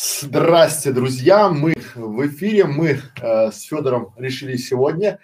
Здрасте, 0.00 0.92
друзья! 0.92 1.48
Мы 1.48 1.74
в 1.96 2.24
эфире. 2.28 2.66
Мы 2.66 3.00
э, 3.20 3.50
с 3.50 3.62
Федором 3.62 4.14
решили 4.16 4.56
сегодня 4.56 5.18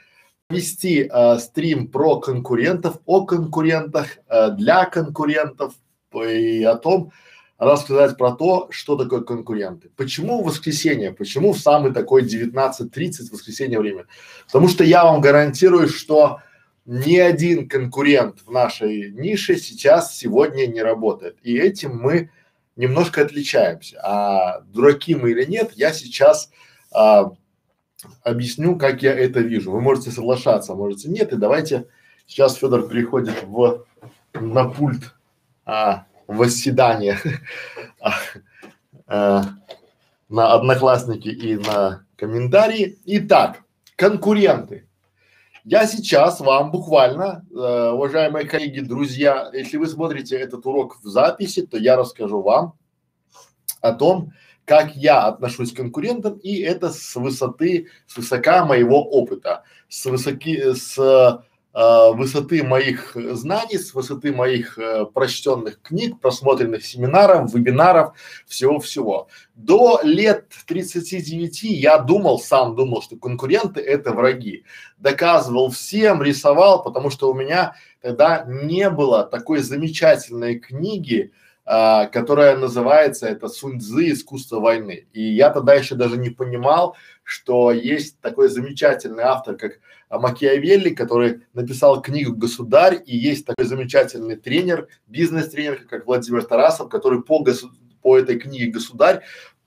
вести 0.50 1.08
э, 1.08 1.38
стрим 1.38 1.86
про 1.86 2.18
конкурентов, 2.18 2.98
о 3.06 3.24
конкурентах, 3.24 4.18
э, 4.28 4.50
для 4.50 4.86
конкурентов 4.86 5.74
и 6.12 6.64
о 6.64 6.74
том, 6.74 7.12
рассказать 7.56 8.18
про 8.18 8.32
то, 8.32 8.66
что 8.70 8.96
такое 8.96 9.20
конкуренты. 9.20 9.92
Почему 9.94 10.42
в 10.42 10.46
воскресенье? 10.46 11.12
Почему 11.12 11.52
в 11.52 11.60
самый 11.60 11.92
такой 11.92 12.24
19.30 12.24 13.30
воскресенье 13.30 13.78
время? 13.78 14.06
Потому 14.46 14.66
что 14.66 14.82
я 14.82 15.04
вам 15.04 15.20
гарантирую, 15.20 15.86
что 15.86 16.40
ни 16.84 17.16
один 17.16 17.68
конкурент 17.68 18.40
в 18.44 18.50
нашей 18.50 19.12
нише 19.12 19.54
сейчас 19.54 20.16
сегодня 20.16 20.66
не 20.66 20.82
работает. 20.82 21.36
И 21.44 21.56
этим 21.56 21.96
мы 21.96 22.30
немножко 22.76 23.22
отличаемся. 23.22 24.00
А 24.02 24.60
дураки 24.60 25.14
мы 25.14 25.30
или 25.30 25.44
нет, 25.44 25.72
я 25.74 25.92
сейчас 25.92 26.50
а, 26.92 27.32
объясню, 28.22 28.76
как 28.76 29.02
я 29.02 29.12
это 29.14 29.40
вижу. 29.40 29.72
Вы 29.72 29.80
можете 29.80 30.10
соглашаться, 30.10 30.74
можете 30.74 31.08
нет. 31.08 31.32
И 31.32 31.36
давайте 31.36 31.86
сейчас 32.26 32.56
Федор 32.56 32.88
переходит 32.88 33.42
в 33.44 33.84
на 34.34 34.64
пульт 34.68 35.14
а, 35.64 36.06
восседания 36.26 37.18
а, 38.00 38.12
а, 39.06 39.42
на 40.28 40.52
одноклассники 40.54 41.28
и 41.28 41.56
на 41.56 42.06
комментарии. 42.16 42.98
Итак, 43.04 43.62
конкуренты. 43.96 44.88
Я 45.64 45.86
сейчас 45.86 46.40
вам 46.40 46.70
буквально, 46.70 47.46
э, 47.50 47.90
уважаемые 47.90 48.46
коллеги, 48.46 48.80
друзья, 48.80 49.48
если 49.54 49.78
вы 49.78 49.86
смотрите 49.86 50.36
этот 50.36 50.66
урок 50.66 50.98
в 51.02 51.08
записи, 51.08 51.64
то 51.64 51.78
я 51.78 51.96
расскажу 51.96 52.42
вам 52.42 52.74
о 53.80 53.92
том, 53.92 54.32
как 54.66 54.94
я 54.94 55.22
отношусь 55.22 55.72
к 55.72 55.76
конкурентам, 55.76 56.36
и 56.36 56.58
это 56.58 56.90
с 56.90 57.16
высоты, 57.16 57.88
с 58.06 58.14
высока 58.18 58.66
моего 58.66 59.02
опыта, 59.02 59.62
с 59.88 60.04
высоки, 60.04 60.74
с 60.74 61.42
э, 61.74 62.12
высоты 62.12 62.62
моих 62.62 63.14
знаний, 63.14 63.78
с 63.78 63.94
высоты 63.94 64.32
моих 64.32 64.78
э, 64.78 65.06
прочтенных 65.06 65.82
книг, 65.82 66.20
просмотренных 66.20 66.84
семинаров, 66.84 67.52
вебинаров, 67.52 68.14
всего-всего. 68.46 69.28
До 69.54 70.00
лет 70.02 70.46
39 70.66 71.62
я 71.64 71.98
думал, 71.98 72.38
сам 72.38 72.76
думал, 72.76 73.02
что 73.02 73.16
конкуренты 73.16 73.80
это 73.80 74.12
враги. 74.12 74.64
Доказывал 74.98 75.70
всем, 75.70 76.22
рисовал, 76.22 76.82
потому 76.82 77.10
что 77.10 77.30
у 77.30 77.34
меня 77.34 77.74
тогда 78.00 78.44
не 78.46 78.88
было 78.90 79.24
такой 79.24 79.60
замечательной 79.60 80.58
книги, 80.58 81.32
а, 81.66 82.06
которая 82.06 82.56
называется 82.56 83.26
это 83.26 83.48
Суньцзы 83.48 84.12
искусство 84.12 84.60
войны. 84.60 85.06
И 85.12 85.22
я 85.22 85.50
тогда 85.50 85.74
еще 85.74 85.94
даже 85.94 86.18
не 86.18 86.30
понимал, 86.30 86.96
что 87.22 87.72
есть 87.72 88.20
такой 88.20 88.48
замечательный 88.48 89.22
автор, 89.22 89.56
как 89.56 89.80
Макиавелли, 90.10 90.90
который 90.90 91.40
написал 91.54 92.02
книгу 92.02 92.36
«Государь», 92.36 93.02
и 93.04 93.16
есть 93.16 93.46
такой 93.46 93.64
замечательный 93.64 94.36
тренер, 94.36 94.88
бизнес-тренер, 95.06 95.86
как 95.88 96.06
Владимир 96.06 96.44
Тарасов, 96.44 96.88
который 96.88 97.22
по, 97.22 97.42
госу- 97.42 97.70
по 98.02 98.18
этой 98.18 98.38
книге 98.38 98.66
«Государь» 98.66 99.22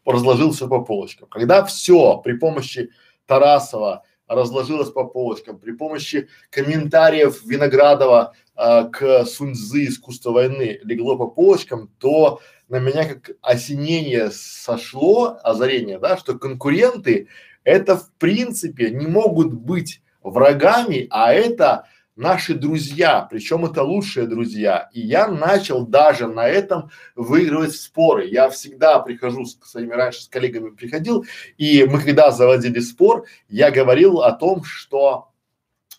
разложил 0.06 0.52
все 0.52 0.68
по 0.68 0.84
полочкам. 0.84 1.28
Когда 1.30 1.66
все 1.66 2.20
при 2.20 2.34
помощи 2.34 2.92
Тарасова 3.26 4.04
разложилось 4.28 4.90
по 4.90 5.06
полочкам, 5.06 5.58
при 5.58 5.72
помощи 5.72 6.30
комментариев 6.50 7.44
Виноградова 7.46 8.34
а, 8.58 8.86
к 8.86 9.24
Суньцзы 9.26 9.86
искусство 9.86 10.32
войны 10.32 10.80
легло 10.84 11.16
по 11.16 11.28
полочкам, 11.28 11.90
то 12.00 12.42
на 12.68 12.80
меня 12.80 13.06
как 13.06 13.38
осенение 13.42 14.32
сошло, 14.32 15.38
озарение, 15.44 16.00
да, 16.00 16.18
что 16.18 16.38
конкуренты 16.38 17.28
это 17.64 17.98
в 17.98 18.12
принципе 18.14 18.90
не 18.90 19.08
могут 19.08 19.54
быть 19.54 20.02
врагами, 20.24 21.08
а 21.12 21.34
это 21.34 21.86
наши 22.16 22.56
друзья, 22.56 23.28
причем 23.30 23.66
это 23.66 23.84
лучшие 23.84 24.26
друзья. 24.26 24.90
И 24.92 25.02
я 25.02 25.28
начал 25.28 25.86
даже 25.86 26.28
на 26.28 26.48
этом 26.48 26.90
выигрывать 27.16 27.76
споры. 27.76 28.26
Я 28.28 28.50
всегда 28.50 29.00
прихожу 29.00 29.46
с 29.46 29.58
своими 29.62 29.94
раньше 29.94 30.24
с 30.24 30.28
коллегами 30.28 30.72
приходил, 30.72 31.26
и 31.58 31.84
мы 31.84 32.02
когда 32.02 32.32
заводили 32.32 32.80
спор, 32.80 33.26
я 33.50 33.70
говорил 33.70 34.22
о 34.22 34.32
том, 34.32 34.64
что 34.64 35.30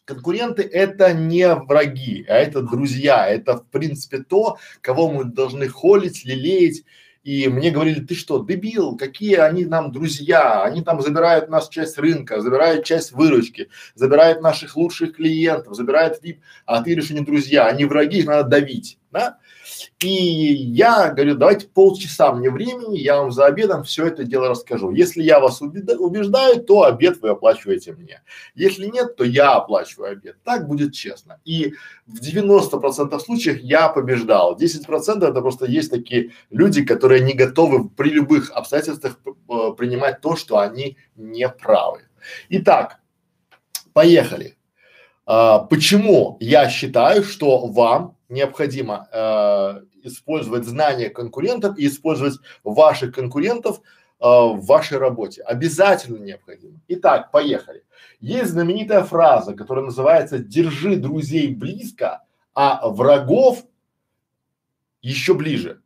Конкуренты 0.08 0.62
это 0.62 1.12
не 1.12 1.54
враги, 1.54 2.24
а 2.30 2.36
это 2.36 2.62
друзья, 2.62 3.26
это 3.28 3.58
в 3.58 3.66
принципе 3.66 4.20
то, 4.20 4.56
кого 4.80 5.10
мы 5.10 5.24
должны 5.24 5.68
холить, 5.68 6.24
лелеять. 6.24 6.82
И 7.24 7.46
мне 7.48 7.70
говорили, 7.70 8.00
ты 8.00 8.14
что, 8.14 8.42
дебил, 8.42 8.96
какие 8.96 9.34
они 9.34 9.66
нам 9.66 9.92
друзья, 9.92 10.62
они 10.62 10.80
там 10.80 11.02
забирают 11.02 11.50
нас 11.50 11.68
часть 11.68 11.98
рынка, 11.98 12.40
забирают 12.40 12.86
часть 12.86 13.12
выручки, 13.12 13.68
забирают 13.94 14.40
наших 14.40 14.78
лучших 14.78 15.16
клиентов, 15.16 15.76
забирают 15.76 16.24
VIP, 16.24 16.38
а 16.64 16.82
ты 16.82 16.94
решишь, 16.94 17.10
не 17.10 17.20
друзья, 17.20 17.66
они 17.66 17.84
враги, 17.84 18.20
их 18.20 18.26
надо 18.26 18.48
давить, 18.48 18.98
да? 19.10 19.38
И 20.00 20.08
я 20.08 21.10
говорю, 21.10 21.36
давайте 21.36 21.66
полчаса 21.66 22.32
мне 22.32 22.50
времени, 22.50 22.98
я 22.98 23.20
вам 23.20 23.32
за 23.32 23.46
обедом 23.46 23.84
все 23.84 24.06
это 24.06 24.24
дело 24.24 24.48
расскажу. 24.48 24.90
Если 24.90 25.22
я 25.22 25.40
вас 25.40 25.60
убеждаю, 25.60 26.62
то 26.62 26.82
обед 26.82 27.20
вы 27.20 27.30
оплачиваете 27.30 27.92
мне. 27.92 28.22
Если 28.54 28.86
нет, 28.86 29.16
то 29.16 29.24
я 29.24 29.54
оплачиваю 29.54 30.12
обед. 30.12 30.36
Так 30.44 30.68
будет 30.68 30.94
честно. 30.94 31.40
И 31.44 31.74
в 32.06 32.20
90% 32.20 33.18
случаев 33.20 33.58
я 33.60 33.88
побеждал. 33.88 34.56
10% 34.56 35.24
это 35.24 35.40
просто 35.40 35.66
есть 35.66 35.90
такие 35.90 36.32
люди, 36.50 36.84
которые 36.84 37.22
не 37.22 37.32
готовы 37.32 37.88
при 37.88 38.10
любых 38.10 38.50
обстоятельствах 38.50 39.18
э, 39.26 39.72
принимать 39.76 40.20
то, 40.20 40.36
что 40.36 40.58
они 40.58 40.96
не 41.16 41.48
правы. 41.48 42.02
Итак, 42.48 43.00
поехали. 43.92 44.56
А, 45.26 45.58
почему 45.58 46.36
я 46.40 46.68
считаю, 46.70 47.22
что 47.22 47.66
вам 47.66 48.17
необходимо 48.28 49.08
э, 49.12 49.82
использовать 50.02 50.64
знания 50.64 51.08
конкурентов 51.10 51.78
и 51.78 51.86
использовать 51.86 52.38
ваших 52.62 53.14
конкурентов 53.14 53.78
э, 53.78 53.82
в 54.20 54.64
вашей 54.66 54.98
работе. 54.98 55.42
Обязательно 55.42 56.22
необходимо. 56.22 56.80
Итак, 56.88 57.30
поехали. 57.30 57.84
Есть 58.20 58.50
знаменитая 58.50 59.04
фраза, 59.04 59.54
которая 59.54 59.84
называется 59.84 60.38
«держи 60.38 60.96
друзей 60.96 61.54
близко, 61.54 62.24
а 62.54 62.88
врагов 62.88 63.64
еще 65.00 65.34
ближе». 65.34 65.80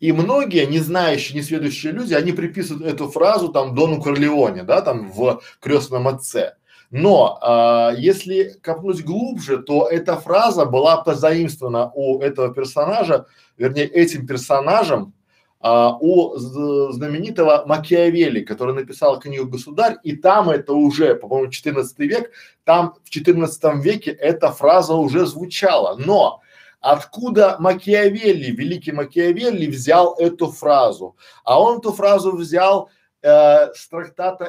И 0.00 0.12
многие, 0.12 0.66
не 0.66 0.78
знающие, 0.78 1.36
не 1.36 1.42
следующие 1.42 1.92
люди, 1.92 2.14
они 2.14 2.32
приписывают 2.32 2.86
эту 2.86 3.10
фразу 3.10 3.48
там 3.48 3.74
Дону 3.74 4.00
Корлеоне, 4.00 4.62
да, 4.62 4.80
там 4.80 5.10
в 5.10 5.42
крестном 5.60 6.08
отце. 6.08 6.56
Но 6.96 7.38
а, 7.42 7.92
если 7.98 8.54
копнуть 8.62 9.02
глубже, 9.04 9.58
то 9.58 9.88
эта 9.88 10.16
фраза 10.16 10.64
была 10.64 10.98
позаимствована 10.98 11.90
у 11.92 12.20
этого 12.20 12.54
персонажа, 12.54 13.26
вернее 13.58 13.86
этим 13.86 14.28
персонажем, 14.28 15.12
а, 15.58 15.98
у 16.00 16.36
знаменитого 16.36 17.64
Макиавелли, 17.66 18.44
который 18.44 18.76
написал 18.76 19.18
книгу 19.18 19.48
«Государь», 19.48 19.96
и 20.04 20.14
там 20.14 20.50
это 20.50 20.72
уже, 20.72 21.16
по-моему, 21.16 21.50
14 21.50 21.98
век, 21.98 22.30
там 22.62 22.94
в 23.02 23.10
14 23.10 23.82
веке 23.82 24.12
эта 24.12 24.52
фраза 24.52 24.94
уже 24.94 25.26
звучала. 25.26 25.96
Но 25.96 26.42
откуда 26.80 27.56
Макиавелли, 27.58 28.52
великий 28.52 28.92
Макиавелли 28.92 29.66
взял 29.66 30.14
эту 30.14 30.46
фразу? 30.52 31.16
А 31.42 31.60
он 31.60 31.78
эту 31.78 31.92
фразу 31.92 32.36
взял 32.36 32.88
э, 33.24 33.72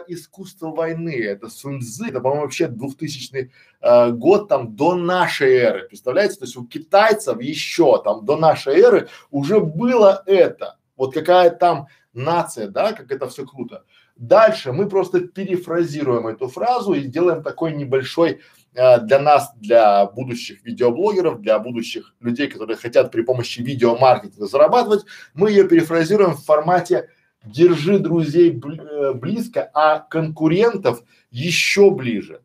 «Искусство 0.07 0.71
войны». 0.71 1.15
Это 1.23 1.49
Суньцзы, 1.49 2.07
это, 2.09 2.19
по-моему, 2.19 2.43
вообще 2.43 2.67
2000 2.67 3.51
э, 3.81 4.11
год 4.11 4.49
там 4.49 4.75
до 4.75 4.95
нашей 4.95 5.53
эры. 5.53 5.87
Представляете? 5.87 6.35
То 6.35 6.45
есть 6.45 6.57
у 6.57 6.65
китайцев 6.65 7.39
еще 7.39 8.01
там 8.03 8.25
до 8.25 8.35
нашей 8.35 8.79
эры 8.79 9.07
уже 9.31 9.59
было 9.59 10.21
это. 10.25 10.77
Вот 10.97 11.13
какая 11.13 11.49
там 11.49 11.87
нация, 12.13 12.67
да, 12.67 12.93
как 12.93 13.11
это 13.11 13.27
все 13.27 13.45
круто. 13.45 13.83
Дальше 14.15 14.71
мы 14.71 14.87
просто 14.87 15.21
перефразируем 15.21 16.27
эту 16.27 16.47
фразу 16.47 16.93
и 16.93 17.01
делаем 17.01 17.43
такой 17.43 17.73
небольшой 17.73 18.41
э, 18.73 18.99
для 19.01 19.19
нас, 19.19 19.51
для 19.57 20.05
будущих 20.05 20.63
видеоблогеров, 20.63 21.41
для 21.41 21.59
будущих 21.59 22.15
людей, 22.21 22.47
которые 22.47 22.77
хотят 22.77 23.11
при 23.11 23.21
помощи 23.23 23.59
видеомаркетинга 23.61 24.47
зарабатывать, 24.47 25.05
мы 25.33 25.49
ее 25.49 25.67
перефразируем 25.67 26.33
в 26.33 26.43
формате 26.43 27.09
держи 27.45 27.99
друзей 27.99 28.51
э, 28.51 29.13
близко, 29.13 29.69
а 29.73 29.99
конкурентов 29.99 31.03
еще 31.31 31.91
ближе. 31.91 32.41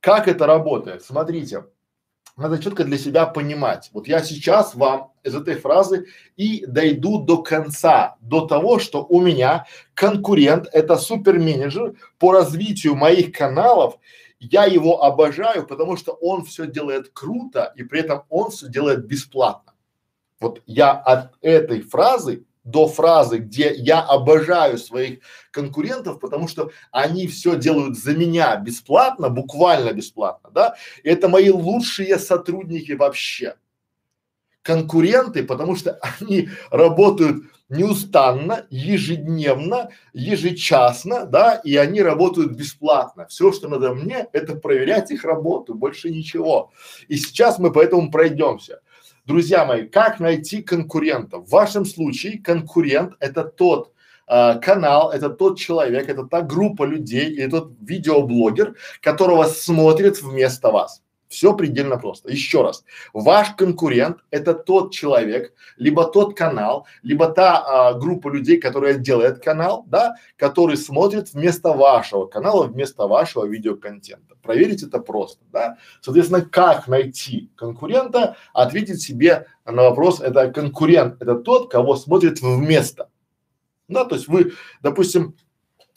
Как 0.00 0.28
это 0.28 0.46
работает? 0.46 1.02
Смотрите, 1.02 1.64
надо 2.36 2.62
четко 2.62 2.84
для 2.84 2.98
себя 2.98 3.24
понимать. 3.26 3.90
Вот 3.94 4.08
я 4.08 4.22
сейчас 4.22 4.74
вам 4.74 5.12
из 5.24 5.34
этой 5.34 5.54
фразы 5.54 6.06
и 6.36 6.66
дойду 6.66 7.24
до 7.24 7.42
конца, 7.42 8.16
до 8.20 8.46
того, 8.46 8.78
что 8.78 9.04
у 9.04 9.20
меня 9.20 9.66
конкурент– 9.94 10.68
это 10.72 10.96
суперменеджер 10.96 11.94
по 12.18 12.32
развитию 12.32 12.94
моих 12.94 13.32
каналов. 13.32 13.98
Я 14.38 14.66
его 14.66 15.02
обожаю, 15.02 15.66
потому 15.66 15.96
что 15.96 16.12
он 16.12 16.44
все 16.44 16.66
делает 16.66 17.08
круто 17.08 17.72
и 17.74 17.82
при 17.82 18.00
этом 18.00 18.24
он 18.28 18.50
все 18.50 18.68
делает 18.68 19.06
бесплатно. 19.06 19.72
Вот 20.38 20.62
я 20.66 20.92
от 20.92 21.32
этой 21.40 21.80
фразы 21.80 22.44
до 22.66 22.88
фразы, 22.88 23.38
где 23.38 23.72
я 23.74 24.00
обожаю 24.00 24.76
своих 24.76 25.20
конкурентов, 25.52 26.20
потому 26.20 26.48
что 26.48 26.70
они 26.90 27.28
все 27.28 27.56
делают 27.56 27.96
за 27.96 28.14
меня 28.14 28.56
бесплатно, 28.56 29.30
буквально 29.30 29.92
бесплатно, 29.92 30.50
да, 30.52 30.74
это 31.04 31.28
мои 31.28 31.48
лучшие 31.50 32.18
сотрудники 32.18 32.92
вообще. 32.92 33.54
Конкуренты, 34.62 35.44
потому 35.44 35.76
что 35.76 36.00
они 36.20 36.48
работают 36.70 37.44
неустанно, 37.68 38.66
ежедневно, 38.70 39.90
ежечасно, 40.12 41.24
да, 41.24 41.54
и 41.54 41.76
они 41.76 42.02
работают 42.02 42.52
бесплатно. 42.52 43.26
Все, 43.28 43.52
что 43.52 43.68
надо 43.68 43.94
мне, 43.94 44.26
это 44.32 44.56
проверять 44.56 45.10
их 45.10 45.24
работу, 45.24 45.74
больше 45.74 46.10
ничего. 46.10 46.72
И 47.08 47.16
сейчас 47.16 47.58
мы 47.58 47.72
поэтому 47.72 48.10
пройдемся. 48.10 48.80
Друзья 49.26 49.64
мои, 49.64 49.88
как 49.88 50.20
найти 50.20 50.62
конкурента? 50.62 51.38
В 51.38 51.48
вашем 51.50 51.84
случае 51.84 52.38
конкурент 52.40 53.14
это 53.18 53.42
тот 53.42 53.92
э, 54.28 54.60
канал, 54.60 55.10
это 55.10 55.30
тот 55.30 55.58
человек, 55.58 56.08
это 56.08 56.24
та 56.26 56.42
группа 56.42 56.84
людей 56.84 57.32
или 57.32 57.48
тот 57.48 57.72
видеоблогер, 57.80 58.76
которого 59.00 59.42
смотрит 59.44 60.22
вместо 60.22 60.70
вас. 60.70 61.02
Все 61.28 61.54
предельно 61.54 61.98
просто. 61.98 62.30
Еще 62.30 62.62
раз, 62.62 62.84
ваш 63.12 63.50
конкурент– 63.56 64.18
это 64.30 64.54
тот 64.54 64.92
человек, 64.92 65.52
либо 65.76 66.04
тот 66.04 66.36
канал, 66.36 66.86
либо 67.02 67.28
та 67.28 67.58
а, 67.58 67.94
группа 67.94 68.28
людей, 68.28 68.58
которая 68.60 68.94
делает 68.94 69.42
канал, 69.42 69.84
да, 69.88 70.14
который 70.36 70.76
смотрит 70.76 71.32
вместо 71.32 71.72
вашего 71.72 72.26
канала, 72.26 72.66
вместо 72.66 73.06
вашего 73.08 73.44
видеоконтента. 73.44 74.36
Проверить 74.40 74.84
это 74.84 75.00
просто, 75.00 75.44
да. 75.52 75.78
Соответственно, 76.00 76.42
как 76.42 76.86
найти 76.86 77.50
конкурента, 77.56 78.36
ответить 78.52 79.02
себе 79.02 79.46
на 79.64 79.82
вопрос, 79.82 80.20
это 80.20 80.52
конкурент, 80.52 81.20
это 81.20 81.34
тот, 81.34 81.70
кого 81.70 81.96
смотрит 81.96 82.40
вместо. 82.40 83.08
Да, 83.88 84.04
то 84.04 84.14
есть 84.16 84.28
вы, 84.28 84.52
допустим, 84.82 85.36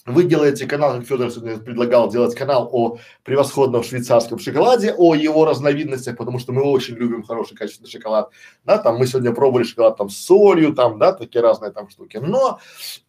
вы 0.06 0.24
делаете 0.24 0.66
канал, 0.66 0.94
как 0.96 1.06
Федор 1.06 1.30
предлагал 1.60 2.10
делать 2.10 2.36
канал 2.36 2.70
о 2.72 2.98
превосходном 3.24 3.84
швейцарском 3.84 4.40
шоколаде, 4.40 4.94
о 4.98 5.14
его 5.14 5.46
разновидностях, 5.46 6.18
потому 6.18 6.40
что 6.40 6.52
мы 6.52 6.64
очень 6.64 6.96
любим 6.96 7.24
хороший 7.24 7.56
качественный 7.56 7.90
шоколад. 7.90 8.30
Да, 8.64 8.78
там 8.78 8.98
мы 8.98 9.08
сегодня 9.08 9.34
пробовали 9.34 9.66
шоколад 9.66 9.98
там 9.98 10.10
с 10.10 10.18
солью, 10.18 10.74
там, 10.74 11.00
да, 11.00 11.14
такие 11.14 11.42
разные 11.42 11.72
там 11.72 11.90
штуки. 11.90 12.18
Но 12.18 12.60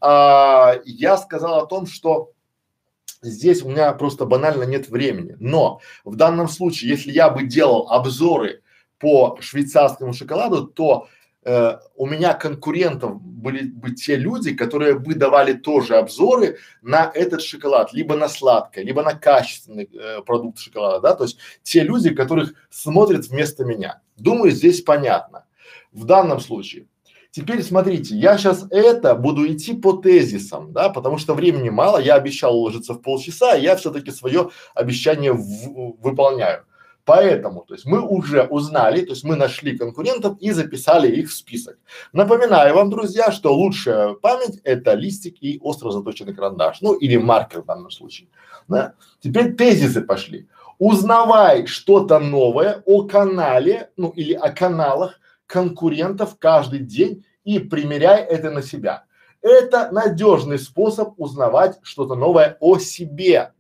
а, 0.00 0.74
я 0.84 1.16
сказал 1.16 1.60
о 1.60 1.66
том, 1.66 1.86
что 1.86 2.32
здесь 3.22 3.62
у 3.62 3.68
меня 3.68 3.92
просто 3.92 4.26
банально 4.26 4.64
нет 4.64 4.88
времени. 4.88 5.36
Но 5.38 5.80
в 6.04 6.16
данном 6.16 6.48
случае, 6.48 6.90
если 6.90 7.12
я 7.12 7.30
бы 7.30 7.44
делал 7.44 7.88
обзоры 7.90 8.62
по 8.98 9.38
швейцарскому 9.40 10.12
шоколаду, 10.12 10.66
то 10.66 11.08
э, 11.44 11.78
у 11.96 12.06
меня 12.06 12.34
конкурентов 12.34 13.20
были 13.20 13.68
бы 13.68 13.92
те 13.92 14.16
люди, 14.16 14.54
которые 14.54 14.98
бы 14.98 15.14
давали 15.14 15.54
тоже 15.54 15.96
обзоры 15.96 16.58
на 16.82 17.10
этот 17.14 17.42
шоколад, 17.42 17.92
либо 17.92 18.16
на 18.16 18.28
сладкое, 18.28 18.84
либо 18.84 19.02
на 19.02 19.14
качественный 19.14 19.88
э, 19.92 20.22
продукт 20.22 20.58
шоколада, 20.58 21.00
да, 21.00 21.14
то 21.14 21.24
есть 21.24 21.38
те 21.62 21.82
люди, 21.82 22.14
которых 22.14 22.54
смотрят 22.70 23.26
вместо 23.26 23.64
меня. 23.64 24.02
Думаю, 24.16 24.50
здесь 24.50 24.82
понятно. 24.82 25.46
В 25.92 26.04
данном 26.04 26.40
случае. 26.40 26.86
Теперь 27.32 27.62
смотрите, 27.62 28.16
я 28.16 28.36
сейчас 28.36 28.66
это 28.70 29.14
буду 29.14 29.46
идти 29.46 29.72
по 29.72 29.92
тезисам, 29.92 30.72
да, 30.72 30.88
потому 30.88 31.16
что 31.16 31.34
времени 31.34 31.68
мало, 31.68 31.98
я 31.98 32.16
обещал 32.16 32.56
уложиться 32.56 32.94
в 32.94 33.02
полчаса, 33.02 33.54
и 33.54 33.62
я 33.62 33.76
все-таки 33.76 34.10
свое 34.10 34.50
обещание 34.74 35.32
в, 35.32 35.96
выполняю. 36.00 36.64
Поэтому, 37.10 37.64
то 37.66 37.74
есть 37.74 37.86
мы 37.86 38.00
уже 38.06 38.44
узнали, 38.44 39.00
то 39.00 39.10
есть 39.10 39.24
мы 39.24 39.34
нашли 39.34 39.76
конкурентов 39.76 40.38
и 40.38 40.52
записали 40.52 41.08
их 41.08 41.28
в 41.28 41.34
список. 41.34 41.76
Напоминаю 42.12 42.76
вам, 42.76 42.88
друзья, 42.88 43.32
что 43.32 43.52
лучшая 43.52 44.14
память 44.14 44.60
это 44.62 44.94
листик 44.94 45.42
и 45.42 45.58
остро 45.60 45.90
заточенный 45.90 46.34
карандаш, 46.34 46.80
ну 46.82 46.92
или 46.92 47.16
маркер 47.16 47.62
в 47.62 47.66
данном 47.66 47.90
случае. 47.90 48.28
Да? 48.68 48.94
Теперь 49.18 49.56
тезисы 49.56 50.02
пошли. 50.02 50.48
Узнавай 50.78 51.66
что-то 51.66 52.20
новое 52.20 52.80
о 52.86 53.02
канале, 53.08 53.90
ну 53.96 54.10
или 54.10 54.34
о 54.34 54.52
каналах 54.52 55.18
конкурентов 55.46 56.36
каждый 56.38 56.78
день 56.78 57.24
и 57.42 57.58
примеряй 57.58 58.22
это 58.22 58.52
на 58.52 58.62
себя. 58.62 59.02
Это 59.42 59.90
надежный 59.90 60.60
способ 60.60 61.14
узнавать 61.16 61.76
что-то 61.82 62.14
новое 62.14 62.56
о 62.60 62.78
себе. 62.78 63.50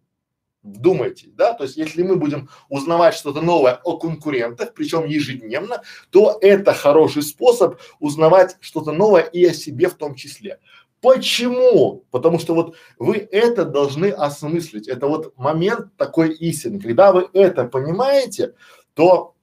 Вдумайтесь, 0.62 1.30
да, 1.32 1.54
то 1.54 1.64
есть 1.64 1.78
если 1.78 2.02
мы 2.02 2.16
будем 2.16 2.50
узнавать 2.68 3.14
что-то 3.14 3.40
новое 3.40 3.80
о 3.82 3.96
конкурентах, 3.96 4.74
причем 4.74 5.06
ежедневно, 5.06 5.82
то 6.10 6.36
это 6.42 6.74
хороший 6.74 7.22
способ 7.22 7.80
узнавать 7.98 8.58
что-то 8.60 8.92
новое 8.92 9.22
и 9.22 9.42
о 9.46 9.54
себе 9.54 9.88
в 9.88 9.94
том 9.94 10.14
числе. 10.14 10.58
Почему? 11.00 12.04
Потому 12.10 12.38
что 12.38 12.54
вот 12.54 12.76
вы 12.98 13.16
это 13.32 13.64
должны 13.64 14.10
осмыслить. 14.10 14.86
Это 14.86 15.06
вот 15.06 15.34
момент 15.38 15.96
такой 15.96 16.34
истины. 16.34 16.78
Когда 16.78 17.12
вы 17.12 17.28
это 17.32 17.64
понимаете, 17.64 18.54
то 18.92 19.34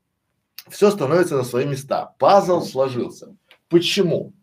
все 0.70 0.92
становится 0.92 1.36
на 1.36 1.44
свои 1.44 1.66
места. 1.66 2.14
Пазл 2.20 2.62
сложился. 2.62 3.36
Почему? 3.70 4.34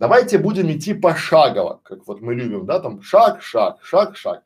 Давайте 0.00 0.38
будем 0.38 0.70
идти 0.72 0.94
пошагово, 0.94 1.80
как 1.84 2.06
вот 2.08 2.20
мы 2.20 2.34
любим, 2.34 2.66
да, 2.66 2.80
там 2.80 3.00
шаг, 3.02 3.42
шаг, 3.42 3.78
шаг, 3.84 4.16
шаг. 4.16 4.42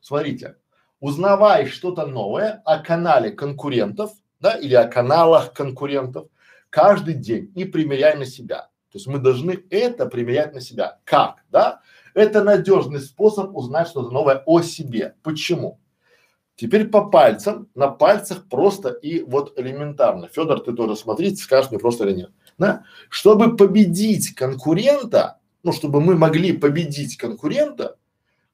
Смотрите, 0.00 0.56
узнавай 1.02 1.66
что-то 1.66 2.06
новое 2.06 2.62
о 2.64 2.78
канале 2.78 3.32
конкурентов, 3.32 4.12
да, 4.40 4.54
или 4.54 4.74
о 4.74 4.86
каналах 4.86 5.52
конкурентов 5.52 6.28
каждый 6.70 7.14
день 7.14 7.52
и 7.56 7.64
примеряй 7.64 8.16
на 8.16 8.24
себя. 8.24 8.70
То 8.90 8.98
есть 8.98 9.08
мы 9.08 9.18
должны 9.18 9.58
это 9.70 10.06
примерять 10.06 10.54
на 10.54 10.60
себя. 10.60 11.00
Как, 11.04 11.44
да? 11.50 11.80
Это 12.14 12.44
надежный 12.44 13.00
способ 13.00 13.54
узнать 13.56 13.88
что-то 13.88 14.10
новое 14.10 14.42
о 14.46 14.62
себе. 14.62 15.16
Почему? 15.24 15.80
Теперь 16.54 16.86
по 16.86 17.06
пальцам, 17.06 17.68
на 17.74 17.88
пальцах 17.88 18.48
просто 18.48 18.90
и 18.90 19.22
вот 19.22 19.58
элементарно. 19.58 20.28
Федор, 20.28 20.60
ты 20.60 20.72
тоже 20.72 20.94
смотрите, 20.94 21.42
скажешь 21.42 21.70
мне 21.70 21.80
просто 21.80 22.04
или 22.04 22.14
нет. 22.14 22.30
Да? 22.58 22.84
Чтобы 23.08 23.56
победить 23.56 24.34
конкурента, 24.36 25.40
ну, 25.64 25.72
чтобы 25.72 26.00
мы 26.00 26.14
могли 26.14 26.52
победить 26.52 27.16
конкурента, 27.16 27.96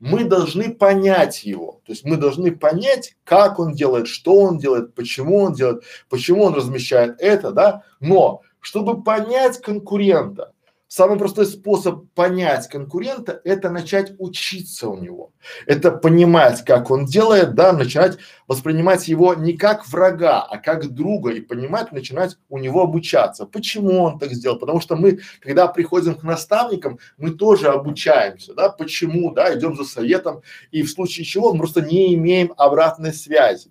мы 0.00 0.24
должны 0.24 0.74
понять 0.74 1.44
его. 1.44 1.80
То 1.84 1.92
есть 1.92 2.04
мы 2.04 2.16
должны 2.16 2.52
понять, 2.52 3.16
как 3.24 3.58
он 3.58 3.72
делает, 3.72 4.06
что 4.06 4.40
он 4.40 4.58
делает, 4.58 4.94
почему 4.94 5.38
он 5.38 5.54
делает, 5.54 5.82
почему 6.08 6.44
он 6.44 6.54
размещает 6.54 7.16
это, 7.18 7.50
да. 7.52 7.82
Но 8.00 8.42
чтобы 8.60 9.02
понять 9.02 9.60
конкурента, 9.60 10.52
Самый 10.90 11.18
простой 11.18 11.44
способ 11.44 12.08
понять 12.14 12.66
конкурента– 12.66 13.42
это 13.44 13.68
начать 13.68 14.14
учиться 14.18 14.88
у 14.88 14.96
него. 14.96 15.32
Это 15.66 15.92
понимать, 15.92 16.64
как 16.64 16.90
он 16.90 17.04
делает, 17.04 17.54
да, 17.54 17.74
начинать 17.74 18.16
воспринимать 18.46 19.06
его 19.06 19.34
не 19.34 19.52
как 19.52 19.86
врага, 19.86 20.40
а 20.40 20.56
как 20.56 20.88
друга 20.88 21.32
и 21.32 21.42
понимать, 21.42 21.92
начинать 21.92 22.38
у 22.48 22.56
него 22.56 22.82
обучаться. 22.82 23.44
Почему 23.44 24.02
он 24.02 24.18
так 24.18 24.32
сделал? 24.32 24.58
Потому 24.58 24.80
что 24.80 24.96
мы, 24.96 25.20
когда 25.40 25.66
приходим 25.66 26.14
к 26.14 26.22
наставникам, 26.22 26.98
мы 27.18 27.32
тоже 27.32 27.68
обучаемся, 27.68 28.54
да, 28.54 28.70
почему, 28.70 29.30
да, 29.32 29.54
идем 29.54 29.76
за 29.76 29.84
советом 29.84 30.40
и 30.70 30.82
в 30.82 30.90
случае 30.90 31.26
чего 31.26 31.52
мы 31.52 31.58
просто 31.58 31.82
не 31.82 32.14
имеем 32.14 32.54
обратной 32.56 33.12
связи. 33.12 33.70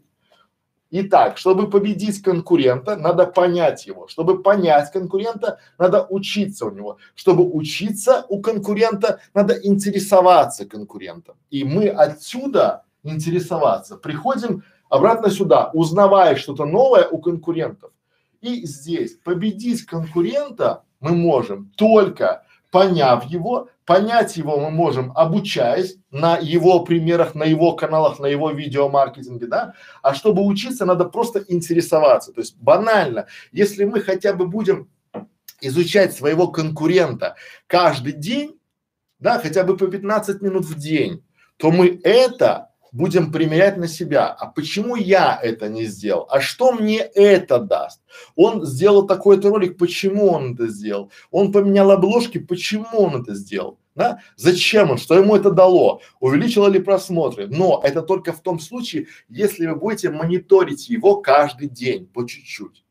Итак, 0.89 1.38
чтобы 1.38 1.70
победить 1.70 2.22
конкурента, 2.22 2.96
надо 2.96 3.25
понять 3.25 3.86
его. 3.88 4.08
Чтобы 4.08 4.41
понять 4.41 4.91
конкурента, 4.91 5.60
надо 5.77 6.06
учиться 6.10 6.65
у 6.65 6.72
него. 6.72 6.98
Чтобы 7.13 7.44
учиться 7.44 8.25
у 8.29 8.41
конкурента, 8.41 9.20
надо 9.34 9.53
интересоваться 9.53 10.65
конкурентом. 10.65 11.36
И 11.50 11.65
мы 11.65 11.89
отсюда 11.89 12.84
интересоваться 13.03 13.98
приходим 13.98 14.63
обратно 14.89 15.29
сюда, 15.29 15.72
узнавая 15.74 16.36
что-то 16.36 16.65
новое 16.65 17.08
у 17.08 17.17
конкурентов. 17.17 17.91
И 18.41 18.65
здесь 18.65 19.15
победить 19.24 19.86
конкурента 19.86 20.84
мы 21.00 21.12
можем 21.12 21.72
только 21.75 22.44
поняв 22.72 23.26
его, 23.26 23.70
понять 23.86 24.38
его 24.38 24.60
мы 24.60 24.70
можем, 24.72 25.12
обучаясь 25.16 25.98
на 26.12 26.38
его 26.38 26.82
примерах, 26.82 27.36
на 27.36 27.44
его 27.44 27.74
каналах, 27.74 28.20
на 28.20 28.26
его 28.26 28.52
видеомаркетинге, 28.52 29.48
да, 29.48 29.74
а 30.02 30.14
чтобы 30.14 30.46
учиться, 30.46 30.86
надо 30.86 31.06
просто 31.06 31.44
интересоваться, 31.48 32.34
то 32.34 32.42
есть 32.42 32.58
банально, 32.58 33.28
если 33.52 33.86
мы 33.86 34.02
хотя 34.02 34.34
бы 34.34 34.48
будем 34.48 34.90
изучать 35.62 36.14
своего 36.14 36.50
конкурента 36.50 37.36
каждый 37.68 38.14
день, 38.14 38.60
да, 39.20 39.40
хотя 39.40 39.64
бы 39.64 39.78
по 39.78 39.88
15 39.88 40.42
минут 40.42 40.66
в 40.66 40.76
день, 40.76 41.24
то 41.58 41.72
мы 41.72 42.00
это 42.04 42.67
будем 42.98 43.32
примерять 43.32 43.77
на 43.77 43.88
себя. 43.88 44.27
А 44.27 44.48
почему 44.48 44.96
я 44.96 45.39
это 45.42 45.70
не 45.70 45.86
сделал? 45.86 46.27
А 46.30 46.42
что 46.42 46.72
мне 46.72 46.98
это 46.98 47.60
даст? 47.60 48.01
Он 48.36 48.66
сделал 48.66 49.06
такой-то 49.06 49.50
ролик, 49.50 49.77
почему 49.77 50.32
он 50.32 50.56
это 50.56 50.68
сделал? 50.68 51.12
Он 51.32 51.51
поменял 51.51 51.92
обложки, 51.92 52.39
почему 52.39 52.88
он 52.92 53.22
это 53.22 53.36
сделал? 53.36 53.77
Да? 53.96 54.20
Зачем 54.36 54.92
он? 54.92 54.98
Что 54.98 55.16
ему 55.16 55.36
это 55.36 55.51
дало? 55.51 56.01
Увеличило 56.20 56.68
ли 56.68 56.80
просмотры? 56.80 57.48
Но 57.48 57.82
это 57.84 58.01
только 58.01 58.34
в 58.34 58.42
том 58.42 58.60
случае, 58.60 59.08
если 59.30 59.68
вы 59.68 59.75
будете 59.75 60.10
мониторить 60.10 60.89
его 60.89 61.22
каждый 61.22 61.70
день 61.70 62.08
по 62.08 62.27
чуть-чуть. 62.27 62.84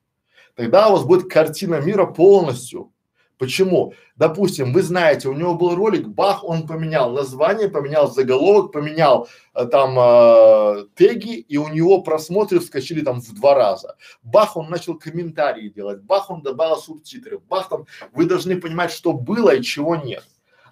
Тогда 0.54 0.88
у 0.88 0.92
вас 0.92 1.04
будет 1.04 1.30
картина 1.30 1.80
мира 1.80 2.06
полностью 2.06 2.92
Почему? 3.38 3.92
Допустим, 4.16 4.72
вы 4.72 4.82
знаете, 4.82 5.28
у 5.28 5.34
него 5.34 5.54
был 5.54 5.74
ролик, 5.74 6.08
бах, 6.08 6.42
он 6.42 6.66
поменял 6.66 7.12
название, 7.12 7.68
поменял 7.68 8.10
заголовок, 8.10 8.72
поменял 8.72 9.28
э, 9.54 9.66
там 9.66 9.98
э, 9.98 10.86
теги, 10.94 11.34
и 11.36 11.58
у 11.58 11.68
него 11.68 12.00
просмотры 12.00 12.60
вскочили 12.60 13.02
там 13.02 13.20
в 13.20 13.34
два 13.34 13.54
раза. 13.54 13.96
Бах, 14.22 14.56
он 14.56 14.70
начал 14.70 14.98
комментарии 14.98 15.68
делать, 15.68 16.00
бах, 16.00 16.30
он 16.30 16.40
добавил 16.40 16.76
субтитры, 16.76 17.38
бах, 17.38 17.68
там, 17.68 17.86
вы 18.14 18.24
должны 18.24 18.58
понимать, 18.58 18.90
что 18.90 19.12
было 19.12 19.54
и 19.54 19.62
чего 19.62 19.96
нет. 19.96 20.24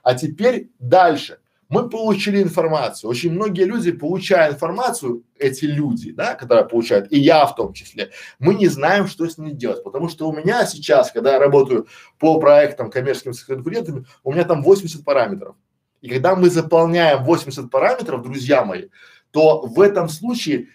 А 0.02 0.14
теперь 0.14 0.70
дальше 0.78 1.38
мы 1.74 1.88
получили 1.88 2.40
информацию. 2.40 3.10
Очень 3.10 3.32
многие 3.32 3.64
люди, 3.64 3.90
получая 3.90 4.52
информацию, 4.52 5.24
эти 5.36 5.64
люди, 5.64 6.12
да, 6.12 6.36
которые 6.36 6.68
получают, 6.68 7.10
и 7.10 7.18
я 7.18 7.44
в 7.46 7.56
том 7.56 7.72
числе, 7.72 8.10
мы 8.38 8.54
не 8.54 8.68
знаем, 8.68 9.08
что 9.08 9.28
с 9.28 9.38
ней 9.38 9.54
делать. 9.54 9.82
Потому 9.82 10.08
что 10.08 10.28
у 10.28 10.32
меня 10.32 10.66
сейчас, 10.66 11.10
когда 11.10 11.32
я 11.32 11.40
работаю 11.40 11.88
по 12.20 12.38
проектам 12.38 12.92
коммерческим 12.92 13.32
с 13.32 13.42
конкурентами, 13.42 14.06
у 14.22 14.32
меня 14.32 14.44
там 14.44 14.62
80 14.62 15.04
параметров. 15.04 15.56
И 16.00 16.08
когда 16.08 16.36
мы 16.36 16.48
заполняем 16.48 17.24
80 17.24 17.68
параметров, 17.68 18.22
друзья 18.22 18.64
мои, 18.64 18.84
то 19.32 19.62
в 19.62 19.80
этом 19.80 20.08
случае 20.08 20.68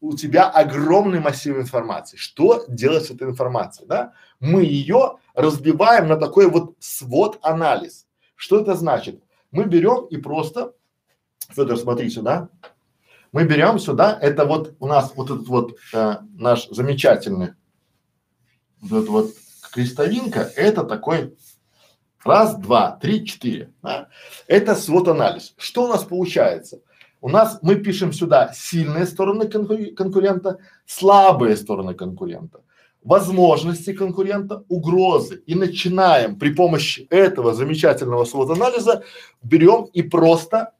у 0.00 0.16
тебя 0.16 0.48
огромный 0.48 1.20
массив 1.20 1.54
информации. 1.54 2.16
Что 2.16 2.64
делать 2.66 3.04
с 3.04 3.10
этой 3.10 3.28
информацией, 3.28 3.86
да? 3.86 4.14
Мы 4.40 4.64
ее 4.64 5.18
разбиваем 5.34 6.08
на 6.08 6.16
такой 6.16 6.48
вот 6.48 6.76
свод 6.78 7.38
анализ. 7.42 8.06
Что 8.36 8.58
это 8.58 8.74
значит? 8.74 9.22
Мы 9.50 9.64
берем 9.64 10.06
и 10.06 10.16
просто, 10.16 10.74
Федор, 11.48 11.76
смотри 11.76 12.10
сюда, 12.10 12.48
мы 13.32 13.44
берем 13.44 13.78
сюда, 13.78 14.18
это 14.20 14.44
вот 14.44 14.74
у 14.80 14.86
нас 14.86 15.12
вот 15.14 15.30
этот 15.30 15.46
вот 15.48 15.76
э, 15.92 16.16
наш 16.34 16.68
замечательный, 16.68 17.54
вот 18.80 19.02
эта 19.02 19.10
вот 19.10 19.34
крестовинка, 19.72 20.40
это 20.56 20.84
такой 20.84 21.36
раз, 22.24 22.56
два, 22.56 22.92
три, 22.92 23.26
четыре, 23.26 23.72
да? 23.82 24.08
это 24.46 24.74
свод 24.74 25.08
анализ. 25.08 25.54
Что 25.56 25.84
у 25.84 25.88
нас 25.88 26.04
получается? 26.04 26.80
У 27.20 27.28
нас 27.28 27.58
мы 27.62 27.76
пишем 27.76 28.12
сюда 28.12 28.52
сильные 28.54 29.06
стороны 29.06 29.46
конкурента, 29.48 30.58
слабые 30.86 31.56
стороны 31.56 31.94
конкурента 31.94 32.62
возможности 33.02 33.92
конкурента, 33.92 34.64
угрозы 34.68 35.42
и 35.46 35.54
начинаем 35.54 36.38
при 36.38 36.52
помощи 36.52 37.06
этого 37.10 37.54
замечательного 37.54 38.24
свод-анализа 38.24 39.04
берем 39.42 39.84
и 39.92 40.02
просто 40.02 40.72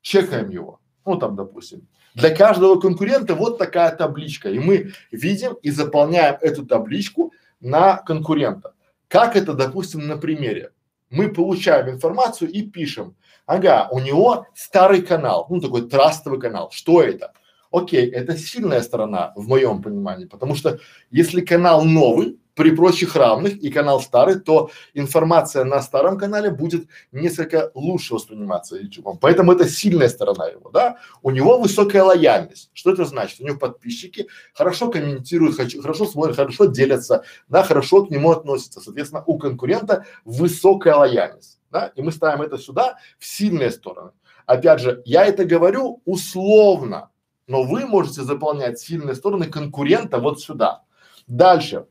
чекаем 0.00 0.50
его. 0.50 0.80
Ну 1.04 1.16
там, 1.16 1.36
допустим, 1.36 1.86
для 2.14 2.34
каждого 2.34 2.80
конкурента 2.80 3.34
вот 3.34 3.58
такая 3.58 3.94
табличка, 3.94 4.50
и 4.50 4.58
мы 4.58 4.92
видим 5.10 5.54
и 5.62 5.70
заполняем 5.70 6.36
эту 6.40 6.64
табличку 6.64 7.32
на 7.60 7.98
конкурента. 7.98 8.72
Как 9.08 9.36
это, 9.36 9.52
допустим, 9.52 10.06
на 10.06 10.16
примере. 10.16 10.72
Мы 11.10 11.28
получаем 11.28 11.90
информацию 11.90 12.50
и 12.50 12.62
пишем, 12.62 13.14
ага, 13.46 13.88
у 13.92 14.00
него 14.00 14.46
старый 14.54 15.02
канал, 15.02 15.46
ну 15.50 15.60
такой 15.60 15.88
трастовый 15.88 16.40
канал. 16.40 16.70
Что 16.72 17.00
это? 17.02 17.32
Окей, 17.76 18.10
это 18.10 18.38
сильная 18.38 18.80
сторона 18.80 19.32
в 19.36 19.48
моем 19.48 19.82
понимании, 19.82 20.24
потому 20.24 20.54
что 20.54 20.78
если 21.10 21.42
канал 21.42 21.84
новый, 21.84 22.38
при 22.54 22.74
прочих 22.74 23.14
равных 23.16 23.52
и 23.58 23.70
канал 23.70 24.00
старый, 24.00 24.40
то 24.40 24.70
информация 24.94 25.64
на 25.64 25.82
старом 25.82 26.16
канале 26.16 26.50
будет 26.50 26.88
несколько 27.12 27.70
лучше 27.74 28.14
восприниматься 28.14 28.76
YouTube. 28.76 29.20
Поэтому 29.20 29.52
это 29.52 29.68
сильная 29.68 30.08
сторона 30.08 30.46
его, 30.46 30.70
да. 30.70 30.96
У 31.22 31.30
него 31.30 31.58
высокая 31.58 32.02
лояльность. 32.02 32.70
Что 32.72 32.92
это 32.92 33.04
значит? 33.04 33.40
У 33.40 33.44
него 33.44 33.58
подписчики 33.58 34.26
хорошо 34.54 34.90
комментируют, 34.90 35.56
хорошо 35.82 36.06
смотрят, 36.06 36.36
хорошо 36.36 36.64
делятся, 36.64 37.24
да, 37.48 37.62
хорошо 37.62 38.06
к 38.06 38.10
нему 38.10 38.30
относятся. 38.30 38.80
Соответственно, 38.80 39.22
у 39.26 39.36
конкурента 39.36 40.06
высокая 40.24 40.94
лояльность, 40.94 41.60
да, 41.70 41.92
и 41.94 42.00
мы 42.00 42.10
ставим 42.10 42.40
это 42.40 42.56
сюда 42.56 42.96
в 43.18 43.26
сильные 43.26 43.70
стороны. 43.70 44.12
Опять 44.46 44.80
же, 44.80 45.02
я 45.04 45.26
это 45.26 45.44
говорю 45.44 46.00
условно, 46.06 47.10
но 47.46 47.62
вы 47.62 47.86
можете 47.86 48.22
заполнять 48.22 48.78
сильные 48.78 49.14
стороны 49.14 49.46
конкурента 49.46 50.18
вот 50.18 50.40
сюда. 50.40 50.82
Дальше. 51.26 51.86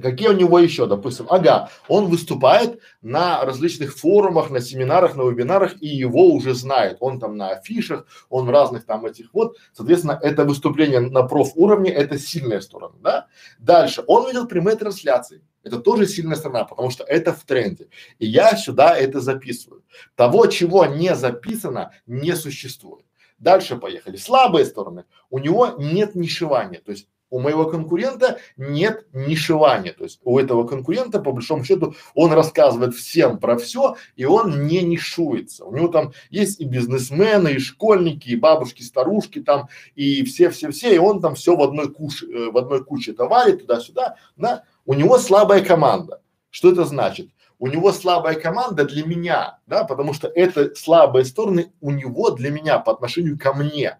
Какие 0.00 0.28
у 0.28 0.32
него 0.32 0.58
еще, 0.58 0.86
допустим, 0.86 1.26
ага, 1.30 1.70
он 1.86 2.06
выступает 2.06 2.80
на 3.00 3.44
различных 3.44 3.96
форумах, 3.96 4.50
на 4.50 4.60
семинарах, 4.60 5.14
на 5.14 5.22
вебинарах, 5.22 5.80
и 5.80 5.86
его 5.86 6.32
уже 6.32 6.54
знают. 6.54 6.98
Он 7.00 7.20
там 7.20 7.36
на 7.36 7.50
афишах, 7.50 8.04
он 8.28 8.46
в 8.46 8.50
разных 8.50 8.86
там 8.86 9.06
этих 9.06 9.32
вот. 9.32 9.56
Соответственно, 9.72 10.18
это 10.20 10.44
выступление 10.44 10.98
на 10.98 11.22
профуровне, 11.22 11.90
это 11.90 12.18
сильная 12.18 12.60
сторона, 12.60 12.96
да? 13.00 13.26
Дальше. 13.60 14.02
Он 14.08 14.26
видел 14.26 14.48
прямые 14.48 14.76
трансляции. 14.76 15.42
Это 15.62 15.78
тоже 15.78 16.06
сильная 16.06 16.36
сторона, 16.36 16.64
потому 16.64 16.90
что 16.90 17.04
это 17.04 17.32
в 17.32 17.44
тренде. 17.44 17.88
И 18.18 18.26
я 18.26 18.56
сюда 18.56 18.96
это 18.96 19.20
записываю. 19.20 19.84
Того, 20.16 20.46
чего 20.46 20.86
не 20.86 21.14
записано, 21.14 21.92
не 22.06 22.34
существует. 22.34 23.04
Дальше 23.44 23.76
поехали. 23.76 24.16
Слабые 24.16 24.64
стороны. 24.64 25.04
У 25.28 25.38
него 25.38 25.74
нет 25.78 26.14
нишевания. 26.14 26.80
То 26.80 26.92
есть 26.92 27.08
у 27.28 27.40
моего 27.40 27.66
конкурента 27.66 28.38
нет 28.56 29.06
нишевания. 29.12 29.92
То 29.92 30.04
есть 30.04 30.18
у 30.24 30.38
этого 30.38 30.66
конкурента, 30.66 31.20
по 31.20 31.30
большому 31.30 31.62
счету, 31.62 31.94
он 32.14 32.32
рассказывает 32.32 32.94
всем 32.94 33.38
про 33.38 33.58
все, 33.58 33.96
и 34.16 34.24
он 34.24 34.66
не 34.66 34.80
нишуется. 34.80 35.66
У 35.66 35.76
него 35.76 35.88
там 35.88 36.12
есть 36.30 36.58
и 36.58 36.64
бизнесмены, 36.64 37.50
и 37.50 37.58
школьники, 37.58 38.30
и 38.30 38.36
бабушки, 38.36 38.82
старушки 38.82 39.42
там, 39.42 39.68
и 39.94 40.24
все-все-все, 40.24 40.94
и 40.94 40.98
он 40.98 41.20
там 41.20 41.34
все 41.34 41.54
в 41.54 41.62
одной 41.62 41.92
куше, 41.92 42.24
э, 42.26 42.50
в 42.50 42.56
одной 42.56 42.82
куче 42.82 43.12
товарит 43.12 43.60
туда-сюда, 43.60 44.16
да. 44.36 44.64
У 44.86 44.94
него 44.94 45.18
слабая 45.18 45.62
команда. 45.62 46.22
Что 46.48 46.72
это 46.72 46.86
значит? 46.86 47.28
У 47.64 47.66
него 47.66 47.92
слабая 47.92 48.34
команда 48.34 48.84
для 48.84 49.06
меня, 49.06 49.58
да, 49.66 49.84
потому 49.84 50.12
что 50.12 50.28
это 50.28 50.74
слабые 50.74 51.24
стороны 51.24 51.72
у 51.80 51.92
него 51.92 52.28
для 52.28 52.50
меня 52.50 52.78
по 52.78 52.92
отношению 52.92 53.38
ко 53.38 53.54
мне. 53.54 53.96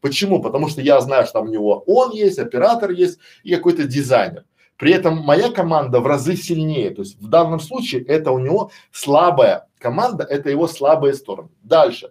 Почему? 0.00 0.42
Потому 0.42 0.68
что 0.68 0.80
я 0.80 1.00
знаю, 1.00 1.22
что 1.22 1.34
там 1.34 1.44
у 1.44 1.52
него 1.52 1.84
он 1.86 2.10
есть, 2.10 2.40
оператор 2.40 2.90
есть 2.90 3.20
и 3.44 3.54
какой-то 3.54 3.84
дизайнер. 3.84 4.44
При 4.76 4.92
этом 4.92 5.18
моя 5.18 5.52
команда 5.52 6.00
в 6.00 6.08
разы 6.08 6.34
сильнее. 6.34 6.90
То 6.90 7.02
есть 7.02 7.16
в 7.20 7.28
данном 7.28 7.60
случае 7.60 8.02
это 8.02 8.32
у 8.32 8.40
него 8.40 8.72
слабая 8.90 9.68
команда, 9.78 10.24
это 10.24 10.50
его 10.50 10.66
слабые 10.66 11.14
стороны. 11.14 11.50
Дальше. 11.62 12.10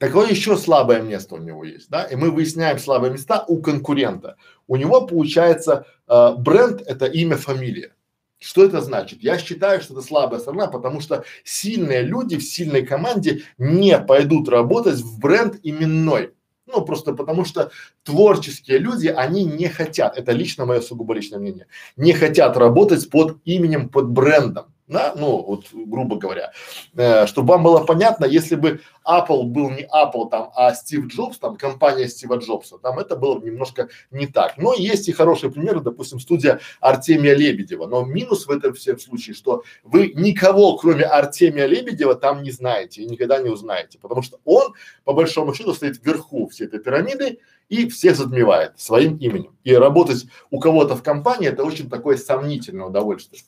Какое 0.00 0.28
еще 0.28 0.56
слабое 0.56 1.00
место 1.00 1.36
у 1.36 1.38
него 1.38 1.62
есть, 1.62 1.88
да? 1.90 2.02
И 2.02 2.16
мы 2.16 2.32
выясняем 2.32 2.80
слабые 2.80 3.12
места 3.12 3.44
у 3.46 3.62
конкурента. 3.62 4.36
У 4.66 4.74
него 4.74 5.06
получается 5.06 5.86
э, 6.08 6.34
бренд 6.36 6.82
это 6.82 7.06
имя, 7.06 7.36
фамилия. 7.36 7.92
Что 8.38 8.64
это 8.64 8.82
значит? 8.82 9.22
Я 9.22 9.38
считаю, 9.38 9.80
что 9.80 9.94
это 9.94 10.02
слабая 10.02 10.40
сторона, 10.40 10.66
потому 10.66 11.00
что 11.00 11.24
сильные 11.42 12.02
люди 12.02 12.36
в 12.36 12.42
сильной 12.42 12.84
команде 12.84 13.42
не 13.56 13.98
пойдут 13.98 14.48
работать 14.48 15.00
в 15.00 15.18
бренд 15.18 15.58
именной. 15.62 16.32
Ну, 16.66 16.84
просто 16.84 17.14
потому 17.14 17.44
что 17.44 17.70
творческие 18.02 18.78
люди, 18.78 19.06
они 19.06 19.44
не 19.44 19.68
хотят, 19.68 20.18
это 20.18 20.32
лично 20.32 20.66
мое 20.66 20.80
сугубо 20.80 21.14
личное 21.14 21.38
мнение, 21.38 21.66
не 21.96 22.12
хотят 22.12 22.56
работать 22.56 23.08
под 23.08 23.38
именем, 23.44 23.88
под 23.88 24.08
брендом 24.08 24.74
да, 24.88 25.14
ну 25.16 25.42
вот 25.42 25.66
грубо 25.72 26.16
говоря, 26.16 26.52
э, 26.96 27.26
чтобы 27.26 27.54
вам 27.54 27.64
было 27.64 27.80
понятно, 27.84 28.24
если 28.24 28.54
бы 28.54 28.80
Apple 29.04 29.42
был 29.44 29.70
не 29.70 29.82
Apple 29.82 30.30
там, 30.30 30.50
а 30.54 30.74
Стив 30.74 31.06
Джобс, 31.06 31.38
там 31.38 31.56
компания 31.56 32.08
Стива 32.08 32.36
Джобса, 32.36 32.78
там 32.78 32.98
это 32.98 33.16
было 33.16 33.38
бы 33.38 33.46
немножко 33.46 33.88
не 34.10 34.26
так. 34.26 34.58
Но 34.58 34.74
есть 34.74 35.08
и 35.08 35.12
хорошие 35.12 35.50
примеры, 35.50 35.80
допустим, 35.80 36.20
студия 36.20 36.60
Артемия 36.80 37.34
Лебедева. 37.34 37.86
Но 37.86 38.04
минус 38.04 38.46
в 38.46 38.50
этом 38.50 38.74
всем 38.74 38.98
случае, 38.98 39.34
что 39.34 39.64
вы 39.82 40.12
никого, 40.14 40.76
кроме 40.76 41.04
Артемия 41.04 41.66
Лебедева, 41.66 42.14
там 42.14 42.42
не 42.42 42.52
знаете 42.52 43.02
и 43.02 43.06
никогда 43.06 43.38
не 43.38 43.48
узнаете, 43.48 43.98
потому 43.98 44.22
что 44.22 44.38
он, 44.44 44.74
по 45.04 45.12
большому 45.12 45.52
счету, 45.54 45.74
стоит 45.74 46.04
вверху 46.04 46.46
всей 46.46 46.66
этой 46.66 46.78
пирамиды 46.78 47.40
и 47.68 47.88
всех 47.88 48.16
затмевает 48.16 48.78
своим 48.78 49.16
именем. 49.16 49.56
И 49.64 49.74
работать 49.74 50.26
у 50.50 50.60
кого-то 50.60 50.94
в 50.94 51.02
компании 51.02 51.48
это 51.48 51.64
очень 51.64 51.90
такое 51.90 52.16
сомнительное 52.16 52.86
удовольствие. 52.86 53.42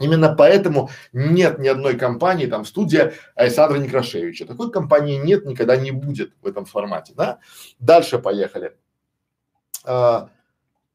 Именно 0.00 0.34
поэтому 0.34 0.90
нет 1.12 1.58
ни 1.58 1.68
одной 1.68 1.96
компании, 1.96 2.46
там, 2.46 2.64
студия 2.64 3.12
Александра 3.34 3.76
Некрашевича. 3.76 4.46
Такой 4.46 4.72
компании 4.72 5.18
нет, 5.18 5.44
никогда 5.44 5.76
не 5.76 5.90
будет 5.90 6.32
в 6.40 6.46
этом 6.46 6.64
формате, 6.64 7.12
да. 7.14 7.38
Дальше 7.78 8.18
поехали. 8.18 8.76
А, 9.84 10.30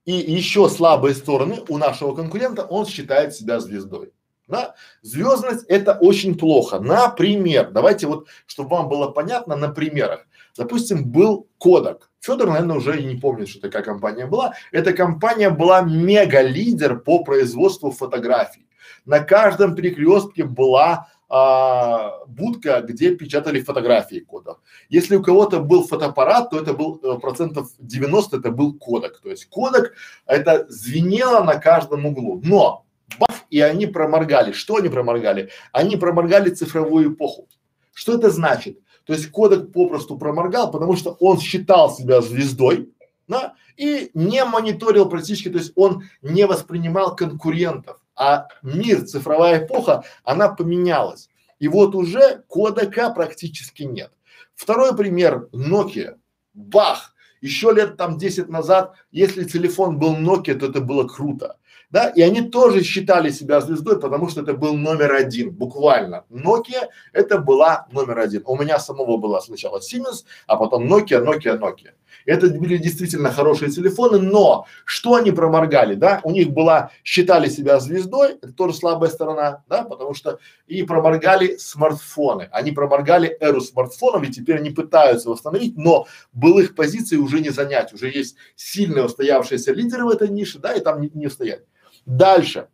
и 0.05 0.13
еще 0.13 0.67
слабые 0.69 1.15
стороны 1.15 1.63
у 1.69 1.77
нашего 1.77 2.15
конкурента, 2.15 2.65
он 2.65 2.85
считает 2.85 3.35
себя 3.35 3.59
звездой. 3.59 4.11
Да? 4.47 4.75
Звездность 5.01 5.65
это 5.67 5.93
очень 5.93 6.37
плохо. 6.37 6.79
Например, 6.79 7.71
давайте 7.71 8.07
вот, 8.07 8.27
чтобы 8.45 8.71
вам 8.71 8.89
было 8.89 9.09
понятно 9.09 9.55
на 9.55 9.69
примерах. 9.69 10.27
Допустим, 10.57 11.11
был 11.11 11.47
Кодак. 11.57 12.09
Федор, 12.19 12.47
наверное, 12.47 12.77
уже 12.77 12.99
и 12.99 13.05
не 13.05 13.19
помнит, 13.19 13.49
что 13.49 13.61
такая 13.61 13.83
компания 13.83 14.25
была. 14.25 14.53
Эта 14.71 14.93
компания 14.93 15.49
была 15.49 15.81
мега 15.81 16.41
лидер 16.41 16.99
по 16.99 17.23
производству 17.23 17.91
фотографий. 17.91 18.64
На 19.05 19.19
каждом 19.19 19.75
перекрестке 19.75 20.43
была 20.43 21.07
а, 21.27 22.23
будка, 22.27 22.81
где 22.81 23.15
печатали 23.15 23.61
фотографии 23.61 24.19
кодов. 24.19 24.59
Если 24.89 25.15
у 25.15 25.23
кого-то 25.23 25.59
был 25.59 25.87
фотоаппарат, 25.87 26.51
то 26.51 26.59
это 26.59 26.73
был 26.73 26.99
э, 27.01 27.19
процентов 27.19 27.71
90 27.79 28.37
это 28.37 28.51
был 28.51 28.73
кодек. 28.73 29.19
То 29.21 29.29
есть 29.29 29.47
кодек 29.49 29.93
это 30.27 30.65
звенело 30.69 31.43
на 31.43 31.55
каждом 31.55 32.05
углу. 32.05 32.39
Но 32.43 32.85
бах, 33.19 33.41
и 33.49 33.59
они 33.59 33.87
проморгали. 33.87 34.51
Что 34.51 34.75
они 34.75 34.89
проморгали? 34.89 35.49
Они 35.71 35.97
проморгали 35.97 36.51
цифровую 36.51 37.13
эпоху. 37.13 37.47
Что 37.93 38.15
это 38.15 38.29
значит? 38.29 38.79
То 39.05 39.13
есть 39.13 39.31
кодек 39.31 39.71
попросту 39.71 40.17
проморгал, 40.17 40.71
потому 40.71 40.95
что 40.95 41.17
он 41.19 41.39
считал 41.39 41.95
себя 41.95 42.21
звездой, 42.21 42.91
да, 43.27 43.53
и 43.77 44.11
не 44.13 44.43
мониторил 44.45 45.07
практически, 45.07 45.49
то 45.49 45.57
есть 45.57 45.73
он 45.75 46.03
не 46.21 46.45
воспринимал 46.45 47.15
конкурентов, 47.15 47.99
а 48.15 48.47
мир, 48.61 49.05
цифровая 49.05 49.65
эпоха, 49.65 50.03
она 50.23 50.49
поменялась. 50.49 51.29
И 51.59 51.67
вот 51.67 51.95
уже 51.95 52.43
кодека 52.47 53.09
практически 53.11 53.83
нет. 53.83 54.11
Второй 54.55 54.95
пример 54.95 55.47
Nokia. 55.51 56.17
Бах! 56.53 57.13
Еще 57.41 57.71
лет 57.71 57.97
там 57.97 58.17
10 58.17 58.49
назад, 58.49 58.95
если 59.11 59.43
телефон 59.43 59.99
был 59.99 60.15
Nokia, 60.15 60.55
то 60.55 60.67
это 60.67 60.81
было 60.81 61.07
круто. 61.07 61.57
Да, 61.91 62.09
и 62.09 62.21
они 62.21 62.41
тоже 62.41 62.83
считали 62.83 63.29
себя 63.29 63.61
звездой, 63.61 63.99
потому 63.99 64.29
что 64.29 64.41
это 64.41 64.53
был 64.53 64.75
номер 64.75 65.13
один, 65.13 65.51
буквально. 65.51 66.25
Nokia 66.29 66.87
это 67.13 67.37
была 67.37 67.87
номер 67.91 68.19
один. 68.19 68.43
У 68.45 68.57
меня 68.57 68.79
самого 68.79 69.17
была 69.17 69.41
сначала 69.41 69.79
Siemens, 69.79 70.25
а 70.47 70.57
потом 70.57 70.91
Nokia, 70.91 71.23
Nokia, 71.23 71.59
Nokia. 71.59 71.91
Это 72.25 72.47
были 72.47 72.77
действительно 72.77 73.31
хорошие 73.31 73.69
телефоны, 73.71 74.19
но 74.19 74.65
что 74.83 75.15
они 75.15 75.31
проморгали, 75.31 75.95
да? 75.95 76.21
У 76.23 76.31
них 76.31 76.51
была, 76.51 76.91
считали 77.03 77.49
себя 77.49 77.79
звездой, 77.79 78.33
это 78.41 78.51
тоже 78.51 78.73
слабая 78.73 79.09
сторона, 79.09 79.63
да, 79.67 79.83
потому 79.83 80.13
что 80.13 80.39
и 80.65 80.81
проморгали 80.83 81.57
смартфоны. 81.57 82.49
Они 82.51 82.71
проморгали 82.71 83.37
эру 83.39 83.61
смартфонов, 83.61 84.27
и 84.27 84.31
теперь 84.31 84.57
они 84.57 84.71
пытаются 84.71 85.29
восстановить, 85.29 85.77
но 85.77 86.07
былых 86.33 86.75
позиций 86.75 87.17
уже 87.17 87.41
не 87.41 87.49
занять, 87.49 87.93
уже 87.93 88.09
есть 88.09 88.35
сильные 88.55 89.05
устоявшиеся 89.05 89.73
лидеры 89.73 90.05
в 90.05 90.09
этой 90.09 90.29
нише, 90.29 90.59
да, 90.59 90.73
и 90.73 90.79
там 90.79 91.01
не, 91.01 91.11
не 91.13 91.27
устоять. 91.27 91.61
Дальше 92.05 92.67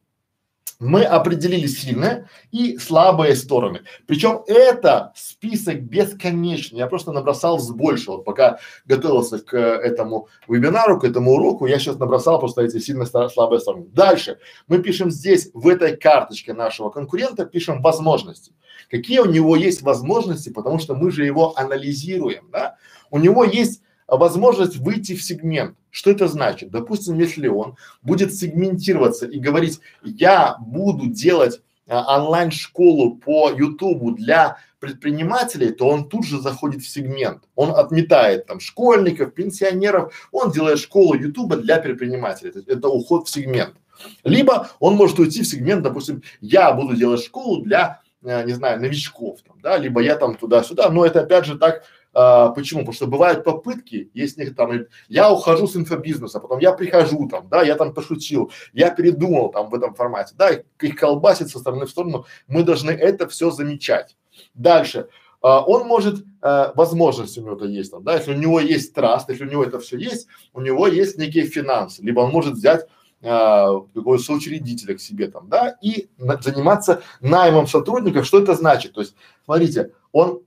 мы 0.81 1.03
определили 1.03 1.67
сильные 1.67 2.27
и 2.51 2.77
слабые 2.79 3.35
стороны. 3.35 3.81
Причем 4.07 4.41
это 4.47 5.13
список 5.15 5.83
бесконечный. 5.83 6.79
Я 6.79 6.87
просто 6.87 7.11
набросал 7.11 7.59
с 7.59 7.69
большего. 7.69 8.17
Пока 8.17 8.57
готовился 8.85 9.37
к 9.37 9.55
этому 9.55 10.27
вебинару, 10.47 10.99
к 10.99 11.03
этому 11.03 11.33
уроку, 11.33 11.67
я 11.67 11.77
сейчас 11.77 11.99
набросал 11.99 12.39
просто 12.39 12.63
эти 12.63 12.79
сильные 12.79 13.05
слабые 13.05 13.59
стороны. 13.59 13.85
Дальше 13.93 14.39
мы 14.67 14.79
пишем 14.79 15.11
здесь, 15.11 15.51
в 15.53 15.67
этой 15.67 15.95
карточке 15.95 16.53
нашего 16.53 16.89
конкурента, 16.89 17.45
пишем 17.45 17.83
возможности. 17.83 18.53
Какие 18.89 19.19
у 19.19 19.25
него 19.25 19.55
есть 19.55 19.83
возможности, 19.83 20.49
потому 20.49 20.79
что 20.79 20.95
мы 20.95 21.11
же 21.11 21.23
его 21.25 21.55
анализируем, 21.59 22.49
да? 22.51 22.77
У 23.11 23.19
него 23.19 23.43
есть 23.43 23.83
возможность 24.17 24.77
выйти 24.77 25.15
в 25.15 25.23
сегмент. 25.23 25.75
Что 25.89 26.11
это 26.11 26.27
значит? 26.27 26.71
Допустим, 26.71 27.17
если 27.17 27.47
он 27.47 27.75
будет 28.01 28.33
сегментироваться 28.33 29.25
и 29.25 29.39
говорить, 29.39 29.79
я 30.03 30.57
буду 30.59 31.07
делать 31.07 31.61
а, 31.87 32.21
онлайн-школу 32.21 33.15
по 33.15 33.49
Ютубу 33.51 34.11
для 34.11 34.57
предпринимателей, 34.79 35.71
то 35.71 35.87
он 35.87 36.09
тут 36.09 36.25
же 36.25 36.39
заходит 36.39 36.81
в 36.81 36.89
сегмент. 36.89 37.43
Он 37.55 37.71
отметает 37.71 38.47
там 38.47 38.59
школьников, 38.59 39.33
пенсионеров, 39.33 40.29
он 40.31 40.51
делает 40.51 40.79
школу 40.79 41.13
Ютуба 41.13 41.57
для 41.57 41.77
предпринимателей. 41.77 42.49
Это, 42.49 42.63
это 42.71 42.87
уход 42.87 43.27
в 43.27 43.31
сегмент. 43.31 43.75
Либо 44.23 44.69
он 44.79 44.95
может 44.95 45.19
уйти 45.19 45.43
в 45.43 45.47
сегмент, 45.47 45.83
допустим, 45.83 46.23
я 46.39 46.71
буду 46.73 46.95
делать 46.95 47.23
школу 47.23 47.61
для, 47.61 48.01
э, 48.23 48.43
не 48.45 48.53
знаю, 48.53 48.81
новичков, 48.81 49.39
там, 49.47 49.57
да, 49.61 49.77
либо 49.77 50.01
я 50.01 50.15
там 50.15 50.35
туда-сюда, 50.35 50.89
но 50.89 51.05
это 51.05 51.21
опять 51.21 51.45
же 51.45 51.57
так 51.57 51.83
а, 52.13 52.49
почему? 52.49 52.81
Потому 52.81 52.93
что 52.93 53.07
бывают 53.07 53.43
попытки, 53.43 54.09
есть 54.13 54.37
некоторые 54.37 54.79
там, 54.79 54.87
я 55.07 55.31
ухожу 55.31 55.67
с 55.67 55.75
инфобизнеса, 55.75 56.39
потом 56.39 56.59
я 56.59 56.73
прихожу 56.73 57.27
там, 57.29 57.47
да, 57.47 57.61
я 57.63 57.75
там 57.75 57.93
пошутил, 57.93 58.51
я 58.73 58.89
передумал 58.89 59.49
там 59.49 59.69
в 59.69 59.75
этом 59.75 59.93
формате, 59.93 60.35
да, 60.37 60.49
их 60.51 60.95
колбасит 60.95 61.49
со 61.49 61.59
стороны 61.59 61.85
в 61.85 61.89
сторону, 61.89 62.25
мы 62.47 62.63
должны 62.63 62.91
это 62.91 63.27
все 63.27 63.51
замечать. 63.51 64.17
Дальше, 64.53 65.07
а, 65.41 65.61
он 65.61 65.87
может, 65.87 66.25
а, 66.41 66.73
возможность 66.75 67.37
у 67.37 67.41
него-то 67.41 67.65
есть 67.65 67.91
там, 67.91 68.03
да, 68.03 68.15
если 68.15 68.33
у 68.33 68.37
него 68.37 68.59
есть 68.59 68.93
траст, 68.93 69.29
если 69.29 69.45
у 69.45 69.49
него 69.49 69.63
это 69.63 69.79
все 69.79 69.97
есть, 69.97 70.27
у 70.53 70.61
него 70.61 70.87
есть 70.87 71.17
некие 71.17 71.45
финансы, 71.45 72.01
либо 72.03 72.19
он 72.19 72.31
может 72.31 72.55
взять 72.55 72.85
а, 73.23 73.79
какого 73.93 74.17
соучредителя 74.17 74.95
к 74.95 74.99
себе 74.99 75.29
там, 75.29 75.47
да, 75.47 75.77
и 75.81 76.09
на, 76.17 76.41
заниматься 76.41 77.03
наймом 77.21 77.67
сотрудников. 77.67 78.25
Что 78.25 78.41
это 78.41 78.55
значит? 78.55 78.93
То 78.93 79.01
есть, 79.01 79.15
смотрите, 79.45 79.91
он 80.11 80.41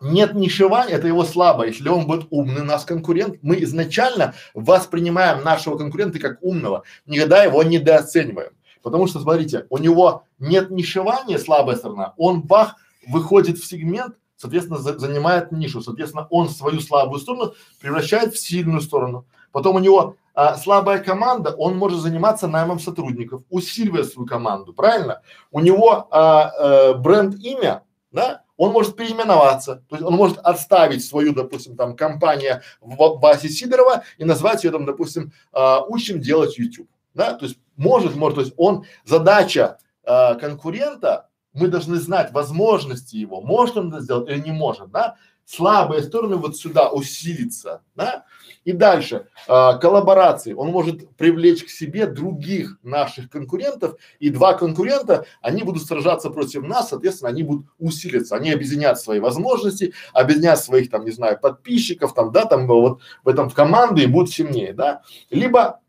нет 0.00 0.34
нишевания, 0.34 0.96
это 0.96 1.06
его 1.06 1.24
слабо. 1.24 1.66
Если 1.66 1.88
он 1.88 2.06
будет 2.06 2.26
умный, 2.30 2.62
нас 2.62 2.84
конкурент, 2.84 3.38
мы 3.42 3.62
изначально 3.62 4.34
воспринимаем 4.54 5.44
нашего 5.44 5.76
конкурента 5.76 6.18
как 6.18 6.42
умного, 6.42 6.84
никогда 7.06 7.44
его 7.44 7.62
недооцениваем. 7.62 8.52
Потому 8.82 9.06
что, 9.06 9.20
смотрите, 9.20 9.66
у 9.68 9.78
него 9.78 10.24
нет 10.38 10.70
нишевания, 10.70 11.38
слабая 11.38 11.76
сторона, 11.76 12.14
он 12.16 12.42
бах, 12.42 12.76
выходит 13.06 13.58
в 13.58 13.66
сегмент, 13.66 14.14
соответственно, 14.36 14.78
за, 14.78 14.98
занимает 14.98 15.52
нишу, 15.52 15.82
соответственно, 15.82 16.26
он 16.30 16.48
свою 16.48 16.80
слабую 16.80 17.20
сторону 17.20 17.54
превращает 17.80 18.34
в 18.34 18.38
сильную 18.38 18.80
сторону. 18.80 19.26
Потом 19.52 19.76
у 19.76 19.80
него 19.80 20.16
а, 20.34 20.56
слабая 20.56 20.98
команда, 20.98 21.50
он 21.50 21.76
может 21.76 22.00
заниматься 22.00 22.46
наймом 22.46 22.78
сотрудников, 22.78 23.42
усиливая 23.50 24.04
свою 24.04 24.26
команду, 24.26 24.72
правильно? 24.72 25.20
У 25.50 25.60
него 25.60 26.08
а, 26.10 26.50
а, 26.58 26.94
бренд 26.94 27.34
имя, 27.36 27.82
да, 28.12 28.44
он 28.60 28.72
может 28.72 28.94
переименоваться, 28.94 29.82
то 29.88 29.96
есть 29.96 30.06
он 30.06 30.14
может 30.16 30.36
отставить 30.36 31.02
свою, 31.02 31.32
допустим, 31.32 31.76
там 31.76 31.96
компания 31.96 32.60
в 32.82 33.18
базе 33.18 33.48
Сидорова 33.48 34.04
и 34.18 34.24
назвать 34.24 34.64
ее 34.64 34.70
там, 34.70 34.84
допустим, 34.84 35.32
э, 35.54 35.78
учим 35.88 36.20
делать 36.20 36.58
YouTube, 36.58 36.90
да, 37.14 37.32
то 37.32 37.46
есть 37.46 37.58
может, 37.78 38.16
может, 38.16 38.34
то 38.34 38.42
есть 38.42 38.52
он, 38.58 38.84
задача 39.06 39.78
э, 40.04 40.34
конкурента, 40.34 41.30
мы 41.54 41.68
должны 41.68 41.96
знать 41.96 42.32
возможности 42.32 43.16
его, 43.16 43.40
может 43.40 43.78
он 43.78 43.94
это 43.94 44.02
сделать 44.02 44.28
или 44.28 44.40
не 44.40 44.52
может, 44.52 44.90
да, 44.90 45.16
слабые 45.50 46.02
стороны 46.02 46.36
вот 46.36 46.56
сюда 46.56 46.90
усилиться, 46.90 47.82
да, 47.96 48.24
и 48.64 48.72
дальше, 48.72 49.26
э, 49.48 49.78
коллаборации, 49.80 50.52
он 50.52 50.68
может 50.68 51.16
привлечь 51.16 51.64
к 51.64 51.70
себе 51.70 52.06
других 52.06 52.78
наших 52.84 53.30
конкурентов, 53.30 53.96
и 54.20 54.30
два 54.30 54.54
конкурента, 54.54 55.24
они 55.40 55.64
будут 55.64 55.84
сражаться 55.84 56.30
против 56.30 56.62
нас, 56.62 56.90
соответственно, 56.90 57.30
они 57.30 57.42
будут 57.42 57.66
усилиться, 57.78 58.36
они 58.36 58.52
объединят 58.52 59.00
свои 59.00 59.18
возможности, 59.18 59.92
объединят 60.12 60.60
своих 60.60 60.88
там, 60.88 61.04
не 61.04 61.10
знаю, 61.10 61.38
подписчиков 61.40 62.14
там, 62.14 62.30
да, 62.30 62.44
там 62.44 62.68
вот 62.68 63.00
в 63.24 63.28
этом 63.28 63.50
в 63.50 63.54
команды 63.54 64.02
и 64.02 64.06
будут 64.06 64.30
сильнее, 64.30 64.72
да, 64.72 65.02
либо 65.30 65.80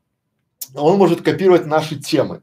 он 0.74 0.97
может 0.97 1.21
копировать 1.21 1.67
наши 1.67 1.97
темы, 1.97 2.41